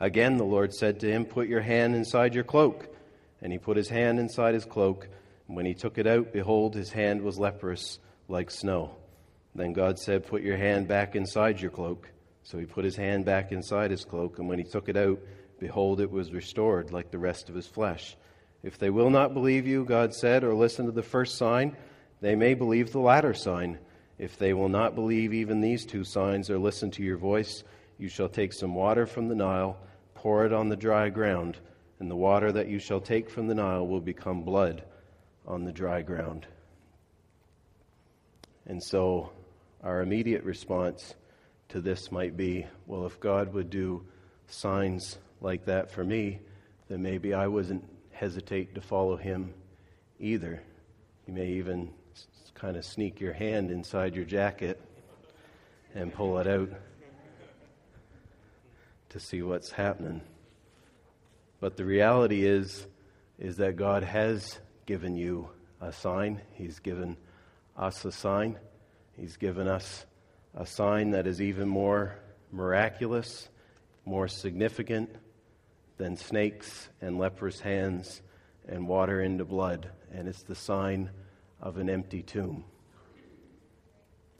Again 0.00 0.36
the 0.36 0.44
Lord 0.44 0.74
said 0.74 1.00
to 1.00 1.10
him, 1.10 1.24
Put 1.24 1.48
your 1.48 1.60
hand 1.60 1.94
inside 1.94 2.34
your 2.34 2.44
cloak. 2.44 2.88
And 3.40 3.52
he 3.52 3.58
put 3.58 3.76
his 3.76 3.88
hand 3.88 4.18
inside 4.18 4.54
his 4.54 4.64
cloak. 4.64 5.08
And 5.48 5.56
when 5.56 5.66
he 5.66 5.74
took 5.74 5.98
it 5.98 6.06
out, 6.06 6.32
behold, 6.32 6.74
his 6.74 6.90
hand 6.90 7.22
was 7.22 7.38
leprous 7.38 7.98
like 8.28 8.50
snow. 8.50 8.96
Then 9.54 9.72
God 9.72 9.98
said, 9.98 10.26
Put 10.26 10.42
your 10.42 10.56
hand 10.56 10.88
back 10.88 11.14
inside 11.14 11.60
your 11.60 11.70
cloak. 11.70 12.10
So 12.42 12.58
he 12.58 12.66
put 12.66 12.84
his 12.84 12.96
hand 12.96 13.24
back 13.24 13.52
inside 13.52 13.90
his 13.90 14.04
cloak, 14.04 14.38
and 14.38 14.48
when 14.48 14.58
he 14.58 14.64
took 14.64 14.90
it 14.90 14.96
out, 14.98 15.18
behold, 15.58 16.00
it 16.00 16.10
was 16.10 16.32
restored 16.32 16.92
like 16.92 17.10
the 17.10 17.18
rest 17.18 17.48
of 17.48 17.54
his 17.54 17.66
flesh. 17.66 18.16
If 18.62 18.78
they 18.78 18.90
will 18.90 19.10
not 19.10 19.32
believe 19.32 19.66
you, 19.66 19.84
God 19.84 20.14
said, 20.14 20.44
or 20.44 20.54
listen 20.54 20.86
to 20.86 20.92
the 20.92 21.02
first 21.02 21.36
sign, 21.36 21.76
they 22.20 22.34
may 22.34 22.54
believe 22.54 22.92
the 22.92 23.00
latter 23.00 23.32
sign. 23.32 23.78
If 24.18 24.38
they 24.38 24.52
will 24.52 24.68
not 24.68 24.94
believe 24.94 25.32
even 25.32 25.60
these 25.60 25.86
two 25.86 26.04
signs 26.04 26.50
or 26.50 26.58
listen 26.58 26.90
to 26.92 27.02
your 27.02 27.16
voice, 27.16 27.64
you 27.98 28.08
shall 28.08 28.28
take 28.28 28.52
some 28.52 28.74
water 28.74 29.06
from 29.06 29.28
the 29.28 29.34
Nile, 29.34 29.76
pour 30.14 30.44
it 30.44 30.52
on 30.52 30.68
the 30.68 30.76
dry 30.76 31.08
ground, 31.10 31.58
and 32.00 32.10
the 32.10 32.16
water 32.16 32.52
that 32.52 32.68
you 32.68 32.78
shall 32.78 33.00
take 33.00 33.30
from 33.30 33.46
the 33.46 33.54
Nile 33.54 33.86
will 33.86 34.00
become 34.00 34.42
blood 34.42 34.84
on 35.46 35.64
the 35.64 35.72
dry 35.72 36.02
ground. 36.02 36.46
And 38.66 38.82
so 38.82 39.30
our 39.82 40.00
immediate 40.00 40.44
response 40.44 41.14
to 41.68 41.80
this 41.80 42.10
might 42.10 42.36
be 42.36 42.66
well, 42.86 43.06
if 43.06 43.20
God 43.20 43.52
would 43.52 43.70
do 43.70 44.06
signs 44.46 45.18
like 45.40 45.64
that 45.66 45.90
for 45.90 46.04
me, 46.04 46.40
then 46.88 47.02
maybe 47.02 47.34
I 47.34 47.46
wouldn't 47.46 47.84
hesitate 48.10 48.74
to 48.74 48.80
follow 48.80 49.16
him 49.16 49.52
either. 50.18 50.62
You 51.26 51.34
may 51.34 51.48
even 51.52 51.90
kind 52.54 52.76
of 52.76 52.84
sneak 52.84 53.20
your 53.20 53.32
hand 53.32 53.70
inside 53.70 54.14
your 54.14 54.24
jacket 54.24 54.80
and 55.94 56.12
pull 56.12 56.38
it 56.38 56.46
out 56.46 56.70
to 59.14 59.20
see 59.20 59.42
what's 59.42 59.70
happening. 59.70 60.20
But 61.60 61.76
the 61.76 61.84
reality 61.84 62.44
is 62.44 62.84
is 63.38 63.58
that 63.58 63.76
God 63.76 64.02
has 64.02 64.58
given 64.86 65.16
you 65.16 65.50
a 65.80 65.92
sign. 65.92 66.40
He's 66.54 66.80
given 66.80 67.16
us 67.76 68.04
a 68.04 68.10
sign. 68.10 68.58
He's 69.16 69.36
given 69.36 69.68
us 69.68 70.04
a 70.56 70.66
sign 70.66 71.12
that 71.12 71.28
is 71.28 71.40
even 71.40 71.68
more 71.68 72.16
miraculous, 72.50 73.48
more 74.04 74.26
significant 74.26 75.10
than 75.96 76.16
snakes 76.16 76.88
and 77.00 77.16
leprous 77.16 77.60
hands 77.60 78.20
and 78.66 78.88
water 78.88 79.20
into 79.20 79.44
blood. 79.44 79.90
And 80.12 80.26
it's 80.26 80.42
the 80.42 80.56
sign 80.56 81.08
of 81.60 81.76
an 81.76 81.88
empty 81.88 82.24
tomb. 82.24 82.64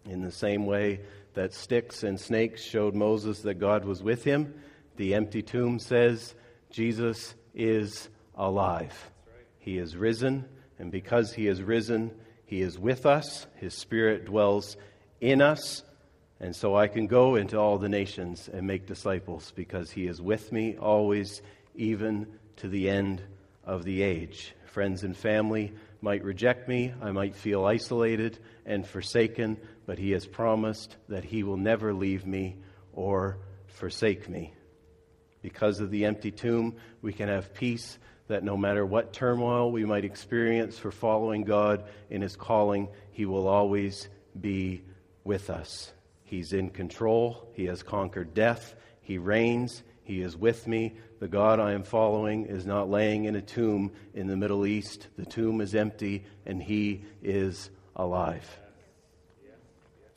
In 0.04 0.22
the 0.22 0.32
same 0.32 0.66
way 0.66 1.02
that 1.34 1.54
sticks 1.54 2.02
and 2.02 2.18
snakes 2.18 2.62
showed 2.62 2.94
Moses 2.94 3.40
that 3.40 3.54
God 3.54 3.84
was 3.84 4.02
with 4.02 4.24
him, 4.24 4.54
the 4.96 5.14
empty 5.14 5.42
tomb 5.42 5.78
says 5.78 6.34
Jesus 6.70 7.34
is 7.54 8.08
alive. 8.36 9.10
He 9.58 9.78
is 9.78 9.96
risen, 9.96 10.44
and 10.78 10.90
because 10.90 11.32
he 11.32 11.46
is 11.46 11.62
risen, 11.62 12.12
he 12.46 12.60
is 12.60 12.78
with 12.78 13.06
us, 13.06 13.46
His 13.56 13.74
Spirit 13.74 14.26
dwells 14.26 14.76
in 15.20 15.40
us, 15.40 15.82
and 16.40 16.54
so 16.54 16.76
I 16.76 16.88
can 16.88 17.06
go 17.06 17.36
into 17.36 17.58
all 17.58 17.78
the 17.78 17.88
nations 17.88 18.48
and 18.52 18.66
make 18.66 18.86
disciples 18.86 19.52
because 19.56 19.90
He 19.90 20.06
is 20.06 20.20
with 20.20 20.52
me 20.52 20.76
always, 20.76 21.42
even 21.74 22.26
to 22.56 22.68
the 22.68 22.88
end 22.88 23.22
of 23.64 23.84
the 23.84 24.02
age. 24.02 24.54
Friends 24.66 25.04
and 25.04 25.16
family 25.16 25.72
might 26.02 26.22
reject 26.22 26.68
me, 26.68 26.92
I 27.00 27.12
might 27.12 27.34
feel 27.34 27.64
isolated 27.64 28.38
and 28.66 28.86
forsaken, 28.86 29.56
but 29.86 29.98
He 29.98 30.12
has 30.12 30.26
promised 30.26 30.96
that 31.08 31.24
He 31.24 31.42
will 31.42 31.56
never 31.56 31.92
leave 31.92 32.26
me 32.26 32.56
or 32.92 33.38
forsake 33.66 34.28
me. 34.28 34.54
Because 35.42 35.80
of 35.80 35.90
the 35.90 36.06
empty 36.06 36.30
tomb, 36.30 36.76
we 37.02 37.12
can 37.12 37.28
have 37.28 37.52
peace 37.52 37.98
that 38.28 38.42
no 38.42 38.56
matter 38.56 38.86
what 38.86 39.12
turmoil 39.12 39.70
we 39.70 39.84
might 39.84 40.04
experience 40.04 40.78
for 40.78 40.90
following 40.90 41.44
God 41.44 41.84
in 42.08 42.22
His 42.22 42.36
calling, 42.36 42.88
He 43.12 43.26
will 43.26 43.46
always 43.46 44.08
be 44.40 44.82
with 45.24 45.50
us. 45.50 45.92
He's 46.24 46.52
in 46.52 46.70
control, 46.70 47.50
He 47.54 47.66
has 47.66 47.82
conquered 47.82 48.32
death, 48.32 48.74
He 49.02 49.18
reigns, 49.18 49.82
He 50.02 50.22
is 50.22 50.36
with 50.36 50.66
me. 50.66 50.94
The 51.20 51.28
God 51.28 51.60
I 51.60 51.72
am 51.72 51.84
following 51.84 52.46
is 52.46 52.64
not 52.66 52.90
laying 52.90 53.24
in 53.24 53.36
a 53.36 53.42
tomb 53.42 53.92
in 54.14 54.26
the 54.26 54.36
Middle 54.36 54.66
East. 54.66 55.08
The 55.16 55.26
tomb 55.26 55.60
is 55.60 55.74
empty, 55.74 56.24
and 56.46 56.62
He 56.62 57.04
is 57.22 57.70
alive. 57.94 58.63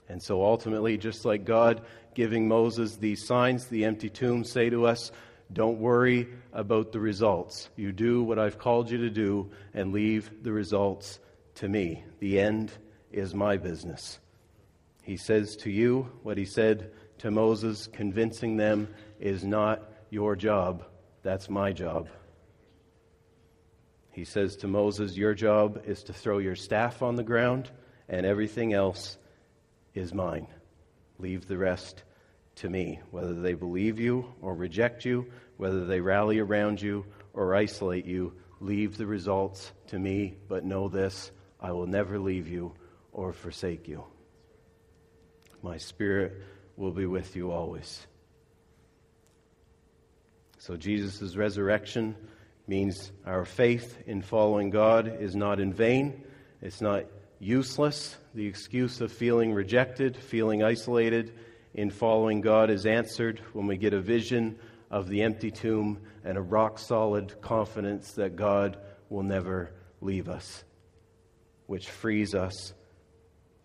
And 0.09 0.21
so 0.21 0.43
ultimately, 0.43 0.97
just 0.97 1.25
like 1.25 1.45
God 1.45 1.81
giving 2.13 2.47
Moses 2.47 2.95
these 2.95 3.25
signs, 3.25 3.65
the 3.67 3.85
empty 3.85 4.09
tomb 4.09 4.43
say 4.43 4.69
to 4.69 4.85
us, 4.87 5.11
don't 5.51 5.79
worry 5.79 6.27
about 6.51 6.91
the 6.91 6.99
results. 6.99 7.69
You 7.75 7.91
do 7.91 8.23
what 8.23 8.39
I've 8.39 8.57
called 8.57 8.89
you 8.89 8.97
to 8.99 9.09
do 9.09 9.51
and 9.73 9.93
leave 9.93 10.43
the 10.43 10.51
results 10.51 11.19
to 11.55 11.69
me. 11.69 12.03
The 12.19 12.39
end 12.39 12.71
is 13.11 13.33
my 13.33 13.57
business. 13.57 14.19
He 15.03 15.17
says 15.17 15.55
to 15.57 15.71
you 15.71 16.11
what 16.23 16.37
he 16.37 16.45
said 16.45 16.91
to 17.19 17.31
Moses, 17.31 17.87
convincing 17.87 18.57
them 18.57 18.89
is 19.19 19.43
not 19.43 19.89
your 20.09 20.35
job, 20.35 20.85
that's 21.23 21.49
my 21.49 21.71
job. 21.71 22.09
He 24.11 24.25
says 24.25 24.57
to 24.57 24.67
Moses, 24.67 25.15
Your 25.15 25.33
job 25.33 25.83
is 25.85 26.03
to 26.03 26.13
throw 26.13 26.39
your 26.39 26.55
staff 26.55 27.01
on 27.01 27.15
the 27.15 27.23
ground, 27.23 27.69
and 28.09 28.25
everything 28.25 28.73
else 28.73 29.17
is 29.97 30.13
mine. 30.13 30.47
Leave 31.19 31.47
the 31.47 31.57
rest 31.57 32.03
to 32.55 32.69
me, 32.69 32.99
whether 33.11 33.33
they 33.33 33.53
believe 33.53 33.99
you 33.99 34.33
or 34.41 34.55
reject 34.55 35.05
you, 35.05 35.27
whether 35.57 35.85
they 35.85 35.99
rally 35.99 36.39
around 36.39 36.81
you 36.81 37.05
or 37.33 37.55
isolate 37.55 38.05
you, 38.05 38.33
leave 38.59 38.97
the 38.97 39.05
results 39.05 39.71
to 39.87 39.99
me, 39.99 40.35
but 40.47 40.65
know 40.65 40.87
this 40.87 41.31
I 41.59 41.71
will 41.71 41.87
never 41.87 42.19
leave 42.19 42.47
you 42.47 42.73
or 43.11 43.33
forsake 43.33 43.87
you. 43.87 44.03
My 45.61 45.77
spirit 45.77 46.41
will 46.75 46.91
be 46.91 47.05
with 47.05 47.35
you 47.35 47.51
always. 47.51 48.05
So, 50.59 50.75
Jesus' 50.75 51.35
resurrection 51.35 52.15
means 52.67 53.11
our 53.25 53.45
faith 53.45 53.97
in 54.05 54.21
following 54.21 54.69
God 54.69 55.21
is 55.21 55.35
not 55.35 55.59
in 55.59 55.73
vain, 55.73 56.23
it's 56.61 56.81
not 56.81 57.05
useless. 57.39 58.15
The 58.33 58.45
excuse 58.45 59.01
of 59.01 59.11
feeling 59.11 59.53
rejected, 59.53 60.15
feeling 60.15 60.63
isolated, 60.63 61.33
in 61.73 61.89
following 61.89 62.41
God 62.41 62.69
is 62.69 62.85
answered 62.85 63.41
when 63.53 63.67
we 63.67 63.77
get 63.77 63.93
a 63.93 64.01
vision 64.01 64.57
of 64.89 65.07
the 65.07 65.21
empty 65.21 65.51
tomb 65.51 66.01
and 66.23 66.37
a 66.37 66.41
rock 66.41 66.79
solid 66.79 67.39
confidence 67.41 68.13
that 68.13 68.35
God 68.35 68.77
will 69.09 69.23
never 69.23 69.71
leave 70.01 70.29
us, 70.29 70.63
which 71.67 71.89
frees 71.89 72.33
us 72.33 72.73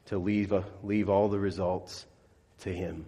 to 0.07 0.19
leave, 0.19 0.53
uh, 0.53 0.63
leave 0.83 1.09
all 1.09 1.29
the 1.29 1.39
results 1.39 2.07
to 2.61 2.73
Him. 2.73 3.07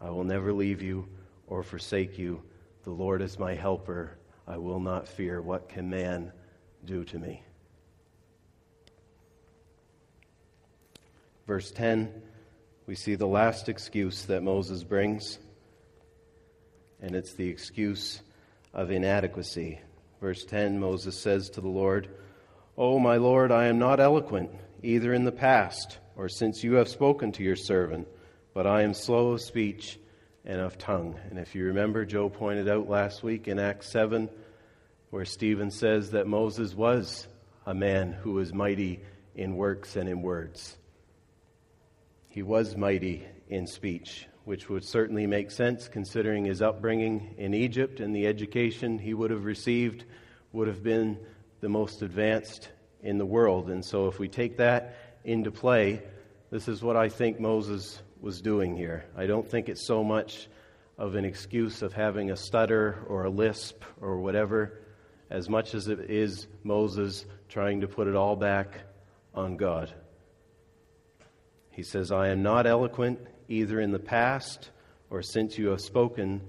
I 0.00 0.10
will 0.10 0.24
never 0.24 0.52
leave 0.52 0.82
you 0.82 1.08
or 1.46 1.62
forsake 1.62 2.18
you. 2.18 2.42
The 2.82 2.90
Lord 2.90 3.22
is 3.22 3.38
my 3.38 3.54
helper. 3.54 4.18
I 4.46 4.58
will 4.58 4.80
not 4.80 5.08
fear. 5.08 5.40
What 5.40 5.68
can 5.68 5.88
man 5.88 6.32
do 6.84 7.04
to 7.04 7.18
me? 7.18 7.42
Verse 11.46 11.70
10 11.70 12.22
we 12.86 12.94
see 12.94 13.14
the 13.14 13.26
last 13.26 13.70
excuse 13.70 14.26
that 14.26 14.42
Moses 14.42 14.84
brings, 14.84 15.38
and 17.00 17.14
it's 17.14 17.32
the 17.32 17.48
excuse 17.48 18.20
of 18.74 18.90
inadequacy. 18.90 19.80
Verse 20.20 20.44
10 20.44 20.78
Moses 20.78 21.18
says 21.18 21.48
to 21.50 21.62
the 21.62 21.68
Lord, 21.68 22.10
O 22.76 22.98
my 22.98 23.16
Lord, 23.16 23.50
I 23.50 23.66
am 23.66 23.78
not 23.78 24.00
eloquent, 24.00 24.50
either 24.82 25.14
in 25.14 25.24
the 25.24 25.32
past 25.32 25.98
or 26.14 26.28
since 26.28 26.62
you 26.62 26.74
have 26.74 26.88
spoken 26.88 27.32
to 27.32 27.42
your 27.42 27.56
servant, 27.56 28.06
but 28.52 28.66
I 28.66 28.82
am 28.82 28.92
slow 28.92 29.30
of 29.30 29.40
speech 29.40 29.98
and 30.44 30.60
of 30.60 30.76
tongue. 30.76 31.18
And 31.30 31.38
if 31.38 31.54
you 31.54 31.64
remember, 31.64 32.04
Joe 32.04 32.28
pointed 32.28 32.68
out 32.68 32.88
last 32.88 33.22
week 33.22 33.48
in 33.48 33.58
Acts 33.58 33.90
7, 33.90 34.28
where 35.08 35.24
Stephen 35.24 35.70
says 35.70 36.10
that 36.10 36.26
Moses 36.26 36.74
was 36.74 37.26
a 37.64 37.72
man 37.72 38.12
who 38.12 38.32
was 38.32 38.52
mighty 38.52 39.00
in 39.34 39.56
works 39.56 39.96
and 39.96 40.06
in 40.06 40.20
words. 40.20 40.76
He 42.34 42.42
was 42.42 42.76
mighty 42.76 43.24
in 43.48 43.64
speech. 43.68 44.26
which 44.44 44.68
would 44.68 44.84
certainly 44.84 45.24
make 45.24 45.52
sense 45.52 45.86
considering 45.86 46.44
his 46.44 46.60
upbringing 46.60 47.36
in 47.38 47.54
Egypt 47.54 48.00
and 48.00 48.12
the 48.12 48.26
education 48.26 48.98
he 48.98 49.14
would 49.14 49.30
have 49.30 49.44
received 49.44 50.04
would 50.52 50.66
have 50.66 50.82
been 50.82 51.16
the 51.60 51.68
most 51.68 52.02
advanced 52.02 52.70
in 53.02 53.18
the 53.18 53.24
world. 53.24 53.70
And 53.70 53.84
so, 53.84 54.08
if 54.08 54.18
we 54.18 54.26
take 54.26 54.56
that 54.56 54.96
into 55.22 55.52
play, 55.52 56.02
this 56.50 56.66
is 56.66 56.82
what 56.82 56.96
I 56.96 57.08
think 57.08 57.38
Moses 57.38 58.02
was 58.20 58.42
doing 58.42 58.76
here. 58.76 59.04
I 59.16 59.26
don't 59.26 59.48
think 59.48 59.68
it's 59.68 59.86
so 59.86 60.02
much 60.02 60.48
of 60.98 61.14
an 61.14 61.24
excuse 61.24 61.82
of 61.82 61.92
having 61.92 62.32
a 62.32 62.36
stutter 62.36 62.98
or 63.08 63.24
a 63.24 63.30
lisp 63.30 63.84
or 64.00 64.18
whatever, 64.18 64.80
as 65.30 65.48
much 65.48 65.72
as 65.74 65.86
it 65.86 66.10
is 66.10 66.48
Moses 66.64 67.26
trying 67.48 67.80
to 67.82 67.86
put 67.86 68.08
it 68.08 68.16
all 68.16 68.34
back 68.34 68.80
on 69.34 69.56
God. 69.56 69.94
He 71.74 71.82
says, 71.82 72.12
I 72.12 72.28
am 72.28 72.42
not 72.42 72.66
eloquent 72.66 73.18
either 73.48 73.80
in 73.80 73.90
the 73.90 73.98
past 73.98 74.70
or 75.10 75.22
since 75.22 75.58
you 75.58 75.68
have 75.68 75.80
spoken 75.80 76.40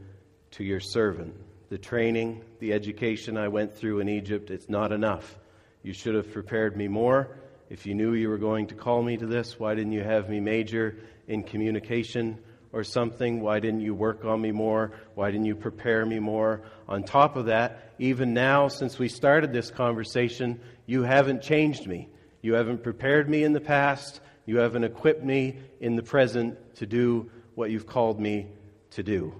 to 0.51 0.63
your 0.63 0.79
servant. 0.79 1.35
The 1.69 1.77
training, 1.79 2.43
the 2.59 2.73
education 2.73 3.37
I 3.37 3.47
went 3.47 3.75
through 3.75 3.99
in 3.99 4.09
Egypt, 4.09 4.51
it's 4.51 4.69
not 4.69 4.91
enough. 4.91 5.37
You 5.81 5.93
should 5.93 6.15
have 6.15 6.31
prepared 6.31 6.77
me 6.77 6.87
more. 6.87 7.37
If 7.69 7.87
you 7.87 7.95
knew 7.95 8.13
you 8.13 8.29
were 8.29 8.37
going 8.37 8.67
to 8.67 8.75
call 8.75 9.01
me 9.01 9.17
to 9.17 9.25
this, 9.25 9.59
why 9.59 9.73
didn't 9.73 9.93
you 9.93 10.03
have 10.03 10.29
me 10.29 10.39
major 10.39 10.97
in 11.27 11.41
communication 11.41 12.37
or 12.71 12.83
something? 12.83 13.41
Why 13.41 13.59
didn't 13.59 13.81
you 13.81 13.95
work 13.95 14.25
on 14.25 14.39
me 14.41 14.51
more? 14.51 14.91
Why 15.15 15.31
didn't 15.31 15.47
you 15.47 15.55
prepare 15.55 16.05
me 16.05 16.19
more? 16.19 16.61
On 16.87 17.01
top 17.03 17.35
of 17.35 17.47
that, 17.47 17.93
even 17.97 18.35
now, 18.35 18.67
since 18.67 18.99
we 18.99 19.09
started 19.09 19.51
this 19.51 19.71
conversation, 19.71 20.59
you 20.85 21.01
haven't 21.01 21.41
changed 21.41 21.87
me. 21.87 22.09
You 22.43 22.53
haven't 22.53 22.83
prepared 22.83 23.27
me 23.27 23.43
in 23.43 23.53
the 23.53 23.61
past. 23.61 24.21
You 24.45 24.57
haven't 24.57 24.83
equipped 24.83 25.23
me 25.23 25.57
in 25.79 25.95
the 25.95 26.03
present 26.03 26.75
to 26.75 26.85
do 26.85 27.31
what 27.55 27.71
you've 27.71 27.87
called 27.87 28.19
me 28.19 28.47
to 28.91 29.03
do. 29.03 29.33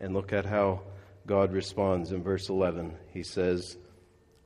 And 0.00 0.14
look 0.14 0.32
at 0.32 0.46
how 0.46 0.82
God 1.26 1.52
responds 1.52 2.12
in 2.12 2.22
verse 2.22 2.48
11. 2.48 2.96
He 3.12 3.22
says, 3.22 3.76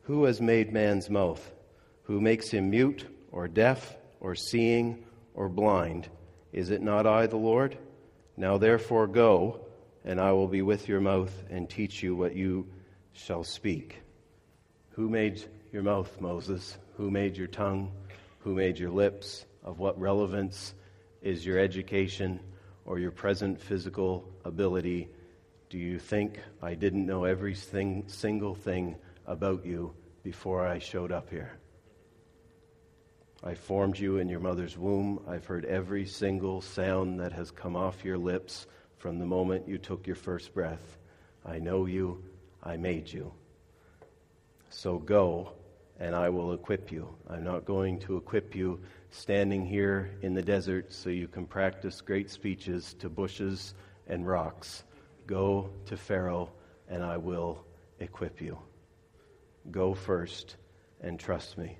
Who 0.03 0.25
has 0.25 0.41
made 0.41 0.73
man's 0.73 1.09
mouth? 1.09 1.53
Who 2.05 2.21
makes 2.21 2.51
him 2.51 2.71
mute 2.71 3.07
or 3.31 3.47
deaf 3.47 3.97
or 4.19 4.35
seeing 4.35 5.05
or 5.35 5.49
blind? 5.49 6.09
Is 6.53 6.71
it 6.71 6.83
not 6.83 7.07
I, 7.07 7.27
the 7.27 7.37
Lord? 7.37 7.79
Now 8.37 8.59
therefore 8.59 9.07
go, 9.07 9.67
and 10.05 10.21
I 10.21 10.33
will 10.33 10.49
be 10.49 10.63
with 10.63 10.89
your 10.89 11.01
mouth 11.01 11.33
and 11.51 11.69
teach 11.69 12.03
you 12.03 12.17
what 12.17 12.35
you 12.35 12.67
shall 13.13 13.45
speak. 13.45 14.02
Who 14.95 15.09
made 15.09 15.43
your 15.73 15.83
mouth, 15.83 16.21
Moses? 16.21 16.77
Who 16.99 17.11
made 17.11 17.35
your 17.35 17.47
tongue? 17.47 17.91
Who 18.41 18.55
made 18.55 18.79
your 18.79 18.91
lips? 18.91 19.47
Of 19.65 19.79
what 19.79 19.99
relevance 19.99 20.75
is 21.23 21.47
your 21.47 21.59
education 21.59 22.39
or 22.85 22.99
your 22.99 23.11
present 23.11 23.59
physical 23.59 24.29
ability? 24.45 25.09
Do 25.71 25.79
you 25.79 25.99
think 25.99 26.41
I 26.61 26.75
didn't 26.75 27.07
know 27.07 27.25
every 27.25 27.55
thing, 27.55 28.05
single 28.07 28.55
thing 28.55 28.97
about 29.27 29.65
you 29.65 29.95
before 30.23 30.67
I 30.67 30.79
showed 30.79 31.11
up 31.11 31.31
here? 31.31 31.53
I 33.43 33.55
formed 33.55 33.99
you 33.99 34.19
in 34.19 34.29
your 34.29 34.41
mother's 34.41 34.77
womb. 34.77 35.25
I've 35.27 35.47
heard 35.47 35.65
every 35.65 36.05
single 36.05 36.61
sound 36.61 37.19
that 37.21 37.33
has 37.33 37.51
come 37.51 37.77
off 37.77 38.05
your 38.05 38.19
lips 38.19 38.67
from 38.99 39.19
the 39.19 39.27
moment 39.27 39.67
you 39.67 39.79
took 39.79 40.07
your 40.07 40.17
first 40.17 40.53
breath. 40.53 40.99
I 41.47 41.61
know 41.61 41.87
you. 41.87 42.23
I 42.63 42.77
made 42.77 43.11
you. 43.11 43.33
So 44.73 44.99
go, 44.99 45.53
and 46.01 46.17
I 46.17 46.31
will 46.31 46.55
equip 46.55 46.91
you. 46.91 47.15
I'm 47.29 47.45
not 47.45 47.67
going 47.67 48.01
to 48.01 48.17
equip 48.17 48.55
you 48.55 48.81
standing 49.11 49.67
here 49.67 50.17
in 50.23 50.33
the 50.33 50.43
desert 50.43 50.93
so 50.93 51.11
you 51.11 51.29
can 51.29 51.45
practice 51.45 52.01
great 52.01 52.31
speeches 52.31 52.95
to 52.95 53.11
bushes 53.11 53.75
and 54.07 54.27
rocks. 54.27 54.83
Go 55.27 55.71
to 55.87 55.97
Pharaoh, 55.99 56.51
and 56.89 57.05
I 57.05 57.19
will 57.19 57.65
equip 58.01 58.41
you. 58.41 58.59
Go 59.71 59.93
first 59.93 60.57
and 61.03 61.21
trust 61.21 61.59
me. 61.59 61.77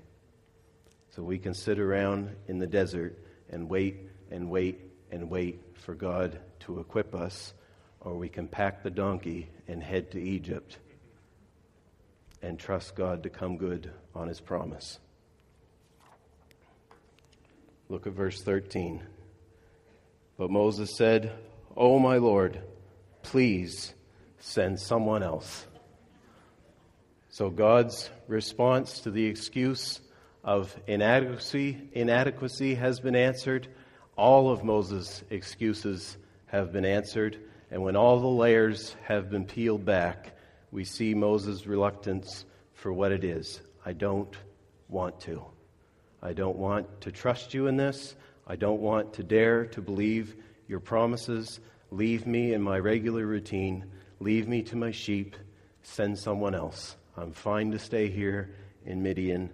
So 1.09 1.23
we 1.23 1.39
can 1.39 1.55
sit 1.55 1.79
around 1.79 2.35
in 2.47 2.59
the 2.59 2.67
desert 2.67 3.17
and 3.49 3.67
wait 3.67 4.07
and 4.29 4.49
wait 4.49 4.79
and 5.11 5.31
wait 5.31 5.61
for 5.73 5.95
God 5.95 6.39
to 6.61 6.79
equip 6.79 7.15
us, 7.15 7.55
or 8.01 8.15
we 8.15 8.29
can 8.29 8.47
pack 8.47 8.83
the 8.83 8.91
donkey 8.91 9.49
and 9.67 9.81
head 9.81 10.11
to 10.11 10.21
Egypt 10.21 10.77
and 12.43 12.59
trust 12.59 12.95
God 12.95 13.23
to 13.23 13.29
come 13.29 13.57
good 13.57 13.89
on 14.13 14.27
his 14.27 14.41
promise. 14.41 14.99
Look 17.89 18.05
at 18.05 18.13
verse 18.13 18.41
13. 18.41 19.01
But 20.37 20.51
Moses 20.51 20.95
said, 20.95 21.31
Oh, 21.75 21.97
my 21.99 22.17
Lord, 22.17 22.61
please 23.23 23.93
send 24.39 24.79
someone 24.79 25.23
else. 25.23 25.65
So 27.29 27.49
God's 27.49 28.09
response 28.27 28.99
to 29.01 29.11
the 29.11 29.25
excuse 29.25 30.01
of 30.43 30.75
inadequacy, 30.85 31.89
inadequacy 31.93 32.75
has 32.75 32.99
been 32.99 33.15
answered. 33.15 33.69
All 34.17 34.51
of 34.51 34.63
Moses' 34.63 35.23
excuses 35.29 36.17
have 36.47 36.71
been 36.71 36.85
answered. 36.85 37.39
And 37.71 37.81
when 37.81 37.95
all 37.95 38.19
the 38.19 38.27
layers 38.27 38.95
have 39.05 39.29
been 39.31 39.45
peeled 39.45 39.85
back, 39.85 40.35
we 40.73 40.83
see 40.83 41.13
Moses' 41.13 41.67
reluctance 41.67 42.45
for 42.73 42.91
what 42.91 43.11
it 43.11 43.23
is. 43.23 43.61
I 43.85 43.93
don't 43.93 44.35
want 44.89 45.21
to. 45.21 45.43
I 46.19 46.33
don't 46.33 46.57
want 46.57 47.01
to 47.01 47.11
trust 47.11 47.53
you 47.53 47.67
in 47.67 47.77
this. 47.77 48.15
I 48.47 48.55
don't 48.55 48.81
want 48.81 49.13
to 49.13 49.23
dare 49.23 49.67
to 49.67 49.81
believe 49.81 50.35
your 50.67 50.79
promises. 50.79 51.59
Leave 51.91 52.25
me 52.25 52.53
in 52.53 52.61
my 52.63 52.79
regular 52.79 53.23
routine. 53.23 53.85
Leave 54.19 54.47
me 54.47 54.63
to 54.63 54.75
my 54.75 54.89
sheep. 54.89 55.35
Send 55.83 56.17
someone 56.17 56.55
else. 56.55 56.95
I'm 57.15 57.33
fine 57.33 57.69
to 57.71 57.77
stay 57.77 58.09
here 58.09 58.55
in 58.83 59.03
Midian. 59.03 59.51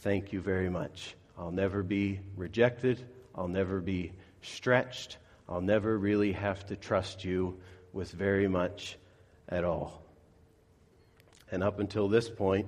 Thank 0.00 0.32
you 0.32 0.40
very 0.40 0.70
much. 0.70 1.16
I'll 1.36 1.52
never 1.52 1.82
be 1.82 2.18
rejected. 2.34 3.06
I'll 3.34 3.46
never 3.46 3.82
be 3.82 4.12
stretched. 4.40 5.18
I'll 5.50 5.60
never 5.60 5.98
really 5.98 6.32
have 6.32 6.64
to 6.66 6.76
trust 6.76 7.26
you 7.26 7.60
with 7.92 8.10
very 8.12 8.48
much 8.48 8.96
at 9.50 9.64
all. 9.64 10.01
And 11.52 11.62
up 11.62 11.78
until 11.78 12.08
this 12.08 12.30
point, 12.30 12.66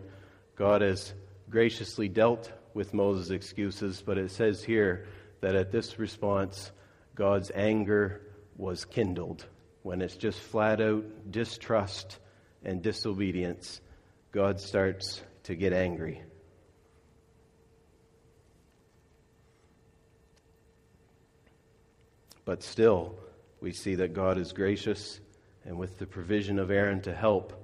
God 0.57 0.82
has 0.82 1.14
graciously 1.49 2.09
dealt 2.09 2.53
with 2.74 2.93
Moses' 2.93 3.30
excuses, 3.30 4.03
but 4.05 4.18
it 4.18 4.30
says 4.30 4.62
here 4.62 5.07
that 5.41 5.55
at 5.55 5.72
this 5.72 5.99
response, 5.99 6.70
God's 7.14 7.51
anger 7.55 8.20
was 8.57 8.85
kindled. 8.85 9.47
When 9.82 10.03
it's 10.03 10.16
just 10.16 10.39
flat 10.39 10.82
out 10.82 11.05
distrust 11.30 12.18
and 12.62 12.82
disobedience, 12.82 13.80
God 14.32 14.61
starts 14.61 15.22
to 15.45 15.55
get 15.55 15.72
angry. 15.72 16.22
But 22.45 22.62
still, 22.62 23.18
we 23.62 23.72
see 23.72 23.95
that 23.95 24.12
God 24.12 24.37
is 24.37 24.53
gracious, 24.53 25.20
and 25.64 25.78
with 25.78 25.99
the 25.99 26.07
provision 26.07 26.59
of 26.59 26.70
Aaron 26.70 27.01
to 27.03 27.14
help, 27.14 27.64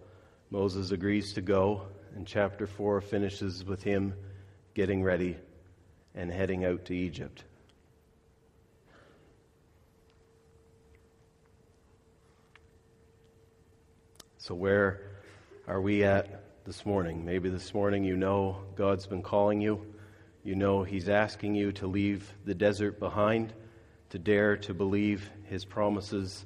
Moses 0.51 0.91
agrees 0.91 1.35
to 1.35 1.41
go, 1.41 1.83
and 2.17 2.27
chapter 2.27 2.67
4 2.67 3.01
finishes 3.01 3.65
with 3.65 3.85
him 3.85 4.15
getting 4.75 5.03
ready 5.03 5.37
and 6.15 6.31
heading 6.31 6.65
out 6.65 6.87
to 6.87 6.95
Egypt. 6.95 7.45
So, 14.39 14.57
where 14.57 15.03
are 15.69 15.81
we 15.81 16.03
at 16.03 16.65
this 16.65 16.85
morning? 16.85 17.25
Maybe 17.25 17.49
this 17.49 17.73
morning 17.73 18.03
you 18.03 18.17
know 18.17 18.57
God's 18.75 19.07
been 19.07 19.23
calling 19.23 19.61
you. 19.61 19.87
You 20.43 20.57
know 20.57 20.83
He's 20.83 21.09
asking 21.09 21.55
you 21.55 21.71
to 21.73 21.87
leave 21.87 22.33
the 22.45 22.55
desert 22.55 22.99
behind, 22.99 23.53
to 24.09 24.19
dare 24.19 24.57
to 24.57 24.75
believe 24.75 25.31
His 25.45 25.65
promises 25.65 26.45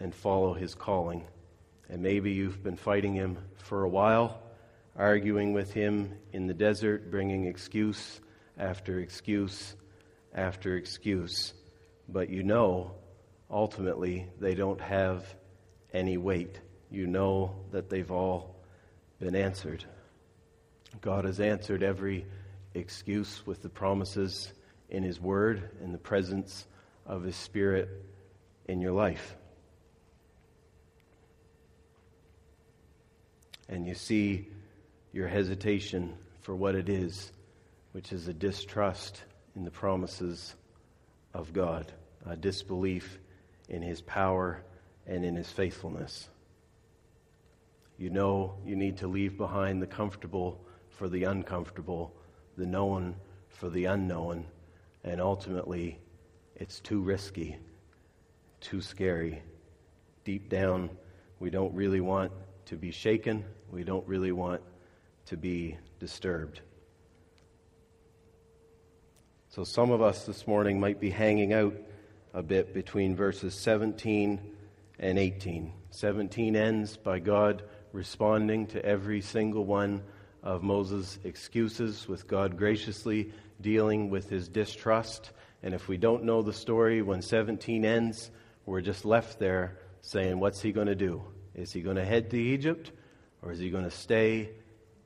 and 0.00 0.12
follow 0.12 0.54
His 0.54 0.74
calling. 0.74 1.24
And 1.88 2.02
maybe 2.02 2.32
you've 2.32 2.62
been 2.62 2.76
fighting 2.76 3.14
him 3.14 3.38
for 3.58 3.84
a 3.84 3.88
while, 3.88 4.42
arguing 4.96 5.52
with 5.52 5.72
him 5.72 6.18
in 6.32 6.46
the 6.46 6.54
desert, 6.54 7.10
bringing 7.10 7.46
excuse 7.46 8.20
after 8.58 9.00
excuse 9.00 9.74
after 10.34 10.76
excuse. 10.76 11.54
But 12.08 12.28
you 12.28 12.42
know, 12.42 12.92
ultimately, 13.50 14.28
they 14.40 14.54
don't 14.54 14.80
have 14.80 15.24
any 15.92 16.16
weight. 16.16 16.60
You 16.90 17.06
know 17.06 17.56
that 17.72 17.88
they've 17.88 18.10
all 18.10 18.56
been 19.18 19.34
answered. 19.34 19.84
God 21.00 21.24
has 21.24 21.40
answered 21.40 21.82
every 21.82 22.26
excuse 22.74 23.46
with 23.46 23.62
the 23.62 23.68
promises 23.68 24.52
in 24.88 25.02
His 25.02 25.20
Word 25.20 25.70
in 25.82 25.92
the 25.92 25.98
presence 25.98 26.66
of 27.06 27.22
His 27.22 27.36
Spirit 27.36 27.88
in 28.66 28.80
your 28.80 28.92
life. 28.92 29.36
And 33.68 33.86
you 33.86 33.94
see 33.94 34.48
your 35.12 35.28
hesitation 35.28 36.14
for 36.42 36.54
what 36.54 36.74
it 36.74 36.88
is, 36.88 37.32
which 37.92 38.12
is 38.12 38.28
a 38.28 38.34
distrust 38.34 39.22
in 39.54 39.64
the 39.64 39.70
promises 39.70 40.54
of 41.34 41.52
God, 41.52 41.90
a 42.24 42.36
disbelief 42.36 43.18
in 43.68 43.82
His 43.82 44.00
power 44.00 44.62
and 45.06 45.24
in 45.24 45.34
His 45.34 45.50
faithfulness. 45.50 46.28
You 47.98 48.10
know 48.10 48.58
you 48.64 48.76
need 48.76 48.98
to 48.98 49.08
leave 49.08 49.36
behind 49.36 49.80
the 49.80 49.86
comfortable 49.86 50.60
for 50.90 51.08
the 51.08 51.24
uncomfortable, 51.24 52.14
the 52.56 52.66
known 52.66 53.16
for 53.48 53.70
the 53.70 53.86
unknown, 53.86 54.46
and 55.02 55.20
ultimately, 55.20 55.98
it's 56.56 56.80
too 56.80 57.00
risky, 57.00 57.56
too 58.60 58.80
scary. 58.80 59.42
Deep 60.24 60.48
down, 60.48 60.90
we 61.38 61.50
don't 61.50 61.74
really 61.74 62.00
want 62.00 62.32
to 62.66 62.76
be 62.76 62.90
shaken, 62.90 63.44
we 63.70 63.84
don't 63.84 64.06
really 64.06 64.32
want 64.32 64.60
to 65.26 65.36
be 65.36 65.76
disturbed. 65.98 66.60
So, 69.48 69.64
some 69.64 69.90
of 69.90 70.02
us 70.02 70.26
this 70.26 70.46
morning 70.46 70.78
might 70.78 71.00
be 71.00 71.10
hanging 71.10 71.52
out 71.52 71.74
a 72.34 72.42
bit 72.42 72.74
between 72.74 73.16
verses 73.16 73.54
17 73.54 74.40
and 74.98 75.18
18. 75.18 75.72
17 75.90 76.56
ends 76.56 76.96
by 76.96 77.18
God 77.18 77.62
responding 77.92 78.66
to 78.68 78.84
every 78.84 79.20
single 79.20 79.64
one 79.64 80.02
of 80.42 80.62
Moses' 80.62 81.18
excuses, 81.24 82.06
with 82.06 82.28
God 82.28 82.56
graciously 82.58 83.32
dealing 83.60 84.10
with 84.10 84.28
his 84.28 84.48
distrust. 84.48 85.30
And 85.62 85.72
if 85.72 85.88
we 85.88 85.96
don't 85.96 86.24
know 86.24 86.42
the 86.42 86.52
story, 86.52 87.00
when 87.00 87.22
17 87.22 87.84
ends, 87.84 88.30
we're 88.66 88.80
just 88.80 89.04
left 89.04 89.38
there 89.38 89.78
saying, 90.02 90.38
What's 90.38 90.60
he 90.60 90.72
going 90.72 90.88
to 90.88 90.94
do? 90.94 91.22
Is 91.56 91.72
he 91.72 91.80
going 91.80 91.96
to 91.96 92.04
head 92.04 92.30
to 92.30 92.38
Egypt 92.38 92.92
or 93.42 93.50
is 93.50 93.58
he 93.58 93.70
going 93.70 93.84
to 93.84 93.90
stay 93.90 94.50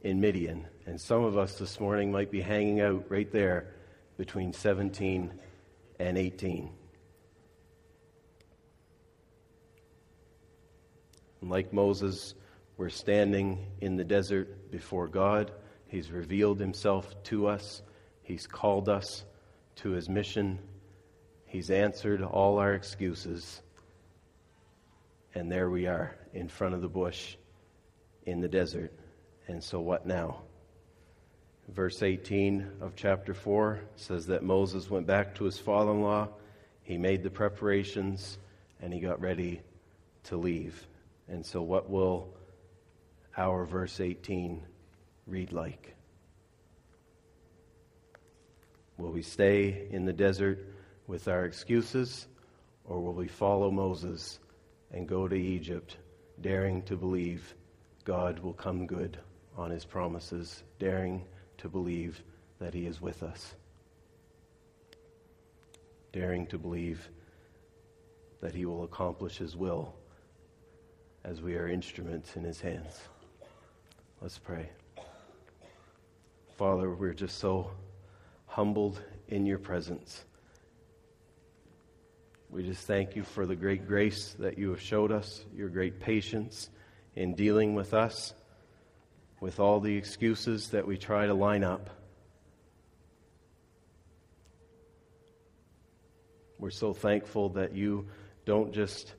in 0.03 0.21
Midian? 0.21 0.67
And 0.85 1.01
some 1.01 1.23
of 1.23 1.39
us 1.39 1.59
this 1.59 1.79
morning 1.79 2.11
might 2.11 2.31
be 2.31 2.41
hanging 2.41 2.81
out 2.81 3.05
right 3.09 3.31
there 3.31 3.69
between 4.19 4.53
17 4.53 5.33
and 6.01 6.19
18. 6.19 6.71
And 11.41 11.51
like 11.51 11.73
Moses, 11.73 12.35
we're 12.77 12.89
standing 12.89 13.67
in 13.81 13.97
the 13.97 14.05
desert 14.05 14.73
before 14.73 15.07
God. 15.07 15.53
He's 15.87 16.11
revealed 16.11 16.59
himself 16.59 17.15
to 17.25 17.47
us. 17.47 17.81
He's 18.25 18.49
called 18.49 18.89
us 18.89 19.25
to 19.77 19.91
his 19.91 20.09
mission. 20.09 20.59
He's 21.47 21.71
answered 21.71 22.23
all 22.23 22.59
our 22.59 22.75
excuses. 22.75 23.63
And 25.33 25.51
there 25.51 25.71
we 25.71 25.87
are 25.87 26.17
in 26.35 26.49
front 26.49 26.75
of 26.75 26.81
the 26.81 26.89
bush 26.89 27.37
in 28.27 28.41
the 28.41 28.49
desert. 28.49 28.93
And 29.49 29.63
so, 29.63 29.81
what 29.81 30.07
now? 30.07 30.43
Verse 31.69 32.03
18 32.03 32.71
of 32.81 32.97
chapter 32.97 33.33
4 33.33 33.81
says 33.97 34.27
that 34.27 34.43
Moses 34.43 34.91
went 34.91 35.07
back 35.07 35.35
to 35.37 35.45
his 35.45 35.59
father 35.59 35.93
in 35.93 36.03
law. 36.03 36.29
He 36.83 36.99
made 36.99 37.23
the 37.23 37.31
preparations 37.31 38.39
and 38.81 38.93
he 38.93 39.01
got 39.01 39.21
ready 39.21 39.61
to 40.25 40.37
leave. 40.37 40.87
And 41.29 41.45
so, 41.45 41.63
what 41.63 41.89
will 41.89 42.29
our 43.37 43.65
verse 43.65 44.01
18 44.01 44.63
read 45.27 45.53
like? 45.53 45.95
Will 48.99 49.13
we 49.13 49.23
stay 49.23 49.87
in 49.91 50.05
the 50.05 50.13
desert 50.13 50.67
with 51.07 51.27
our 51.27 51.45
excuses, 51.45 52.27
or 52.85 53.01
will 53.01 53.15
we 53.15 53.29
follow 53.29 53.71
Moses 53.71 54.39
and 54.93 55.09
go 55.09 55.27
to 55.27 55.37
Egypt, 55.37 55.97
daring 56.41 56.83
to 56.83 56.97
believe 56.97 57.55
God 58.05 58.39
will 58.39 58.55
come 58.55 58.87
good 58.87 59.19
on 59.57 59.71
his 59.71 59.85
promises, 59.85 60.63
daring 60.79 61.25
to 61.59 61.69
believe 61.69 62.23
that 62.59 62.75
he 62.75 62.87
is 62.87 63.01
with 63.01 63.23
us, 63.23 63.55
daring 66.13 66.47
to 66.47 66.59
believe 66.59 67.09
that 68.41 68.55
he 68.55 68.65
will 68.65 68.85
accomplish 68.85 69.37
his 69.37 69.57
will 69.57 69.95
as 71.25 71.43
we 71.43 71.55
are 71.57 71.69
instruments 71.69 72.37
in 72.37 72.45
his 72.45 72.61
hands? 72.61 73.01
Let's 74.21 74.39
pray. 74.39 74.69
Father, 76.57 76.91
we're 76.91 77.15
just 77.15 77.39
so 77.39 77.71
humbled 78.47 79.03
in 79.29 79.47
your 79.47 79.59
presence. 79.59 80.25
We 82.53 82.65
just 82.65 82.85
thank 82.85 83.15
you 83.15 83.23
for 83.23 83.47
the 83.47 83.55
great 83.55 83.87
grace 83.87 84.35
that 84.41 84.59
you 84.59 84.71
have 84.71 84.81
showed 84.81 85.13
us, 85.13 85.45
your 85.55 85.69
great 85.69 86.01
patience 86.01 86.69
in 87.15 87.35
dealing 87.35 87.77
with 87.77 87.95
us, 87.95 88.35
with 89.39 89.61
all 89.61 89.79
the 89.79 89.97
excuses 89.97 90.71
that 90.71 90.85
we 90.85 90.99
try 90.99 91.27
to 91.27 91.35
line 91.35 91.63
up. 91.63 91.91
We're 96.59 96.71
so 96.71 96.93
thankful 96.93 97.51
that 97.51 97.73
you 97.73 98.09
don't 98.45 98.73
just 98.73 99.15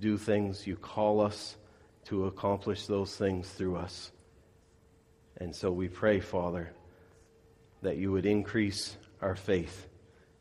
do 0.00 0.16
things, 0.16 0.66
you 0.66 0.76
call 0.76 1.20
us 1.20 1.56
to 2.06 2.24
accomplish 2.24 2.86
those 2.86 3.14
things 3.14 3.50
through 3.50 3.76
us. 3.76 4.12
And 5.36 5.54
so 5.54 5.70
we 5.70 5.88
pray, 5.88 6.20
Father, 6.20 6.72
that 7.82 7.98
you 7.98 8.12
would 8.12 8.24
increase 8.24 8.96
our 9.20 9.36
faith 9.36 9.88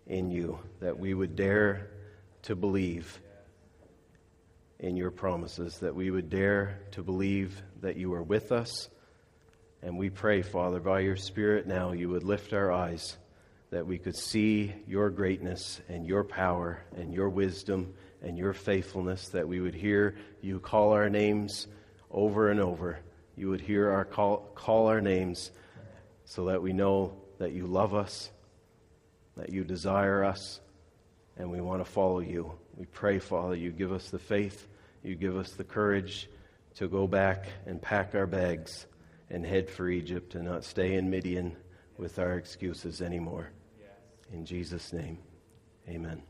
in 0.08 0.32
you, 0.32 0.60
that 0.80 0.97
we 0.97 1.14
would 1.14 1.36
dare 1.36 1.89
to 2.43 2.55
believe 2.55 3.20
in 4.80 4.95
your 4.95 5.12
promises, 5.12 5.80
that 5.80 5.95
we 5.95 6.12
would 6.12 6.30
dare 6.30 6.80
to 6.91 7.03
believe 7.03 7.62
that 7.82 7.97
you 7.97 8.14
are 8.14 8.24
with 8.24 8.51
us. 8.51 8.89
And 9.82 9.97
we 9.97 10.10
pray, 10.10 10.41
Father, 10.41 10.80
by 10.80 11.01
your 11.01 11.16
Spirit 11.16 11.68
now, 11.68 11.91
you 11.91 12.10
would 12.10 12.24
lift 12.24 12.53
our 12.53 12.72
eyes, 12.72 13.18
that 13.70 13.86
we 13.86 13.97
could 13.97 14.16
see 14.16 14.74
your 14.88 15.10
greatness 15.10 15.82
and 15.89 16.05
your 16.05 16.24
power 16.24 16.80
and 16.95 17.14
your 17.14 17.30
wisdom 17.30 17.93
and 18.22 18.38
your 18.38 18.53
faithfulness, 18.53 19.30
that 19.30 19.47
we 19.47 19.60
would 19.60 19.76
hear 19.76 20.16
you 20.41 20.60
call 20.60 20.93
our 20.93 21.10
names 21.10 21.68
over 22.10 22.49
and 22.49 22.60
over. 22.60 22.99
You 23.36 23.49
would 23.49 23.62
hear 23.62 23.91
our 23.91 24.05
call, 24.05 24.49
call 24.55 24.88
our 24.88 25.01
names 25.01 25.51
so 26.26 26.45
that 26.45 26.62
we 26.62 26.74
know 26.74 27.14
that 27.38 27.51
you 27.51 27.68
love 27.68 27.93
us, 27.93 28.32
that 29.38 29.49
you 29.49 29.63
desire 29.63 30.23
us, 30.23 30.59
and 31.38 31.49
we 31.51 31.61
want 31.61 31.83
to 31.83 31.89
follow 31.89 32.19
you. 32.19 32.51
We 32.75 32.85
pray, 32.85 33.19
Father, 33.19 33.55
you 33.55 33.71
give 33.71 33.91
us 33.91 34.09
the 34.09 34.19
faith, 34.19 34.67
you 35.03 35.15
give 35.15 35.38
us 35.38 35.51
the 35.51 35.63
courage 35.63 36.29
to 36.75 36.88
go 36.88 37.07
back 37.07 37.47
and 37.65 37.81
pack 37.81 38.13
our 38.13 38.27
bags 38.27 38.85
and 39.29 39.45
head 39.45 39.69
for 39.69 39.89
Egypt 39.89 40.35
and 40.35 40.45
not 40.45 40.63
stay 40.63 40.95
in 40.95 41.09
Midian 41.09 41.55
with 41.97 42.19
our 42.19 42.38
excuses 42.38 43.01
anymore. 43.01 43.49
In 44.31 44.45
Jesus' 44.45 44.93
name, 44.93 45.17
amen. 45.88 46.21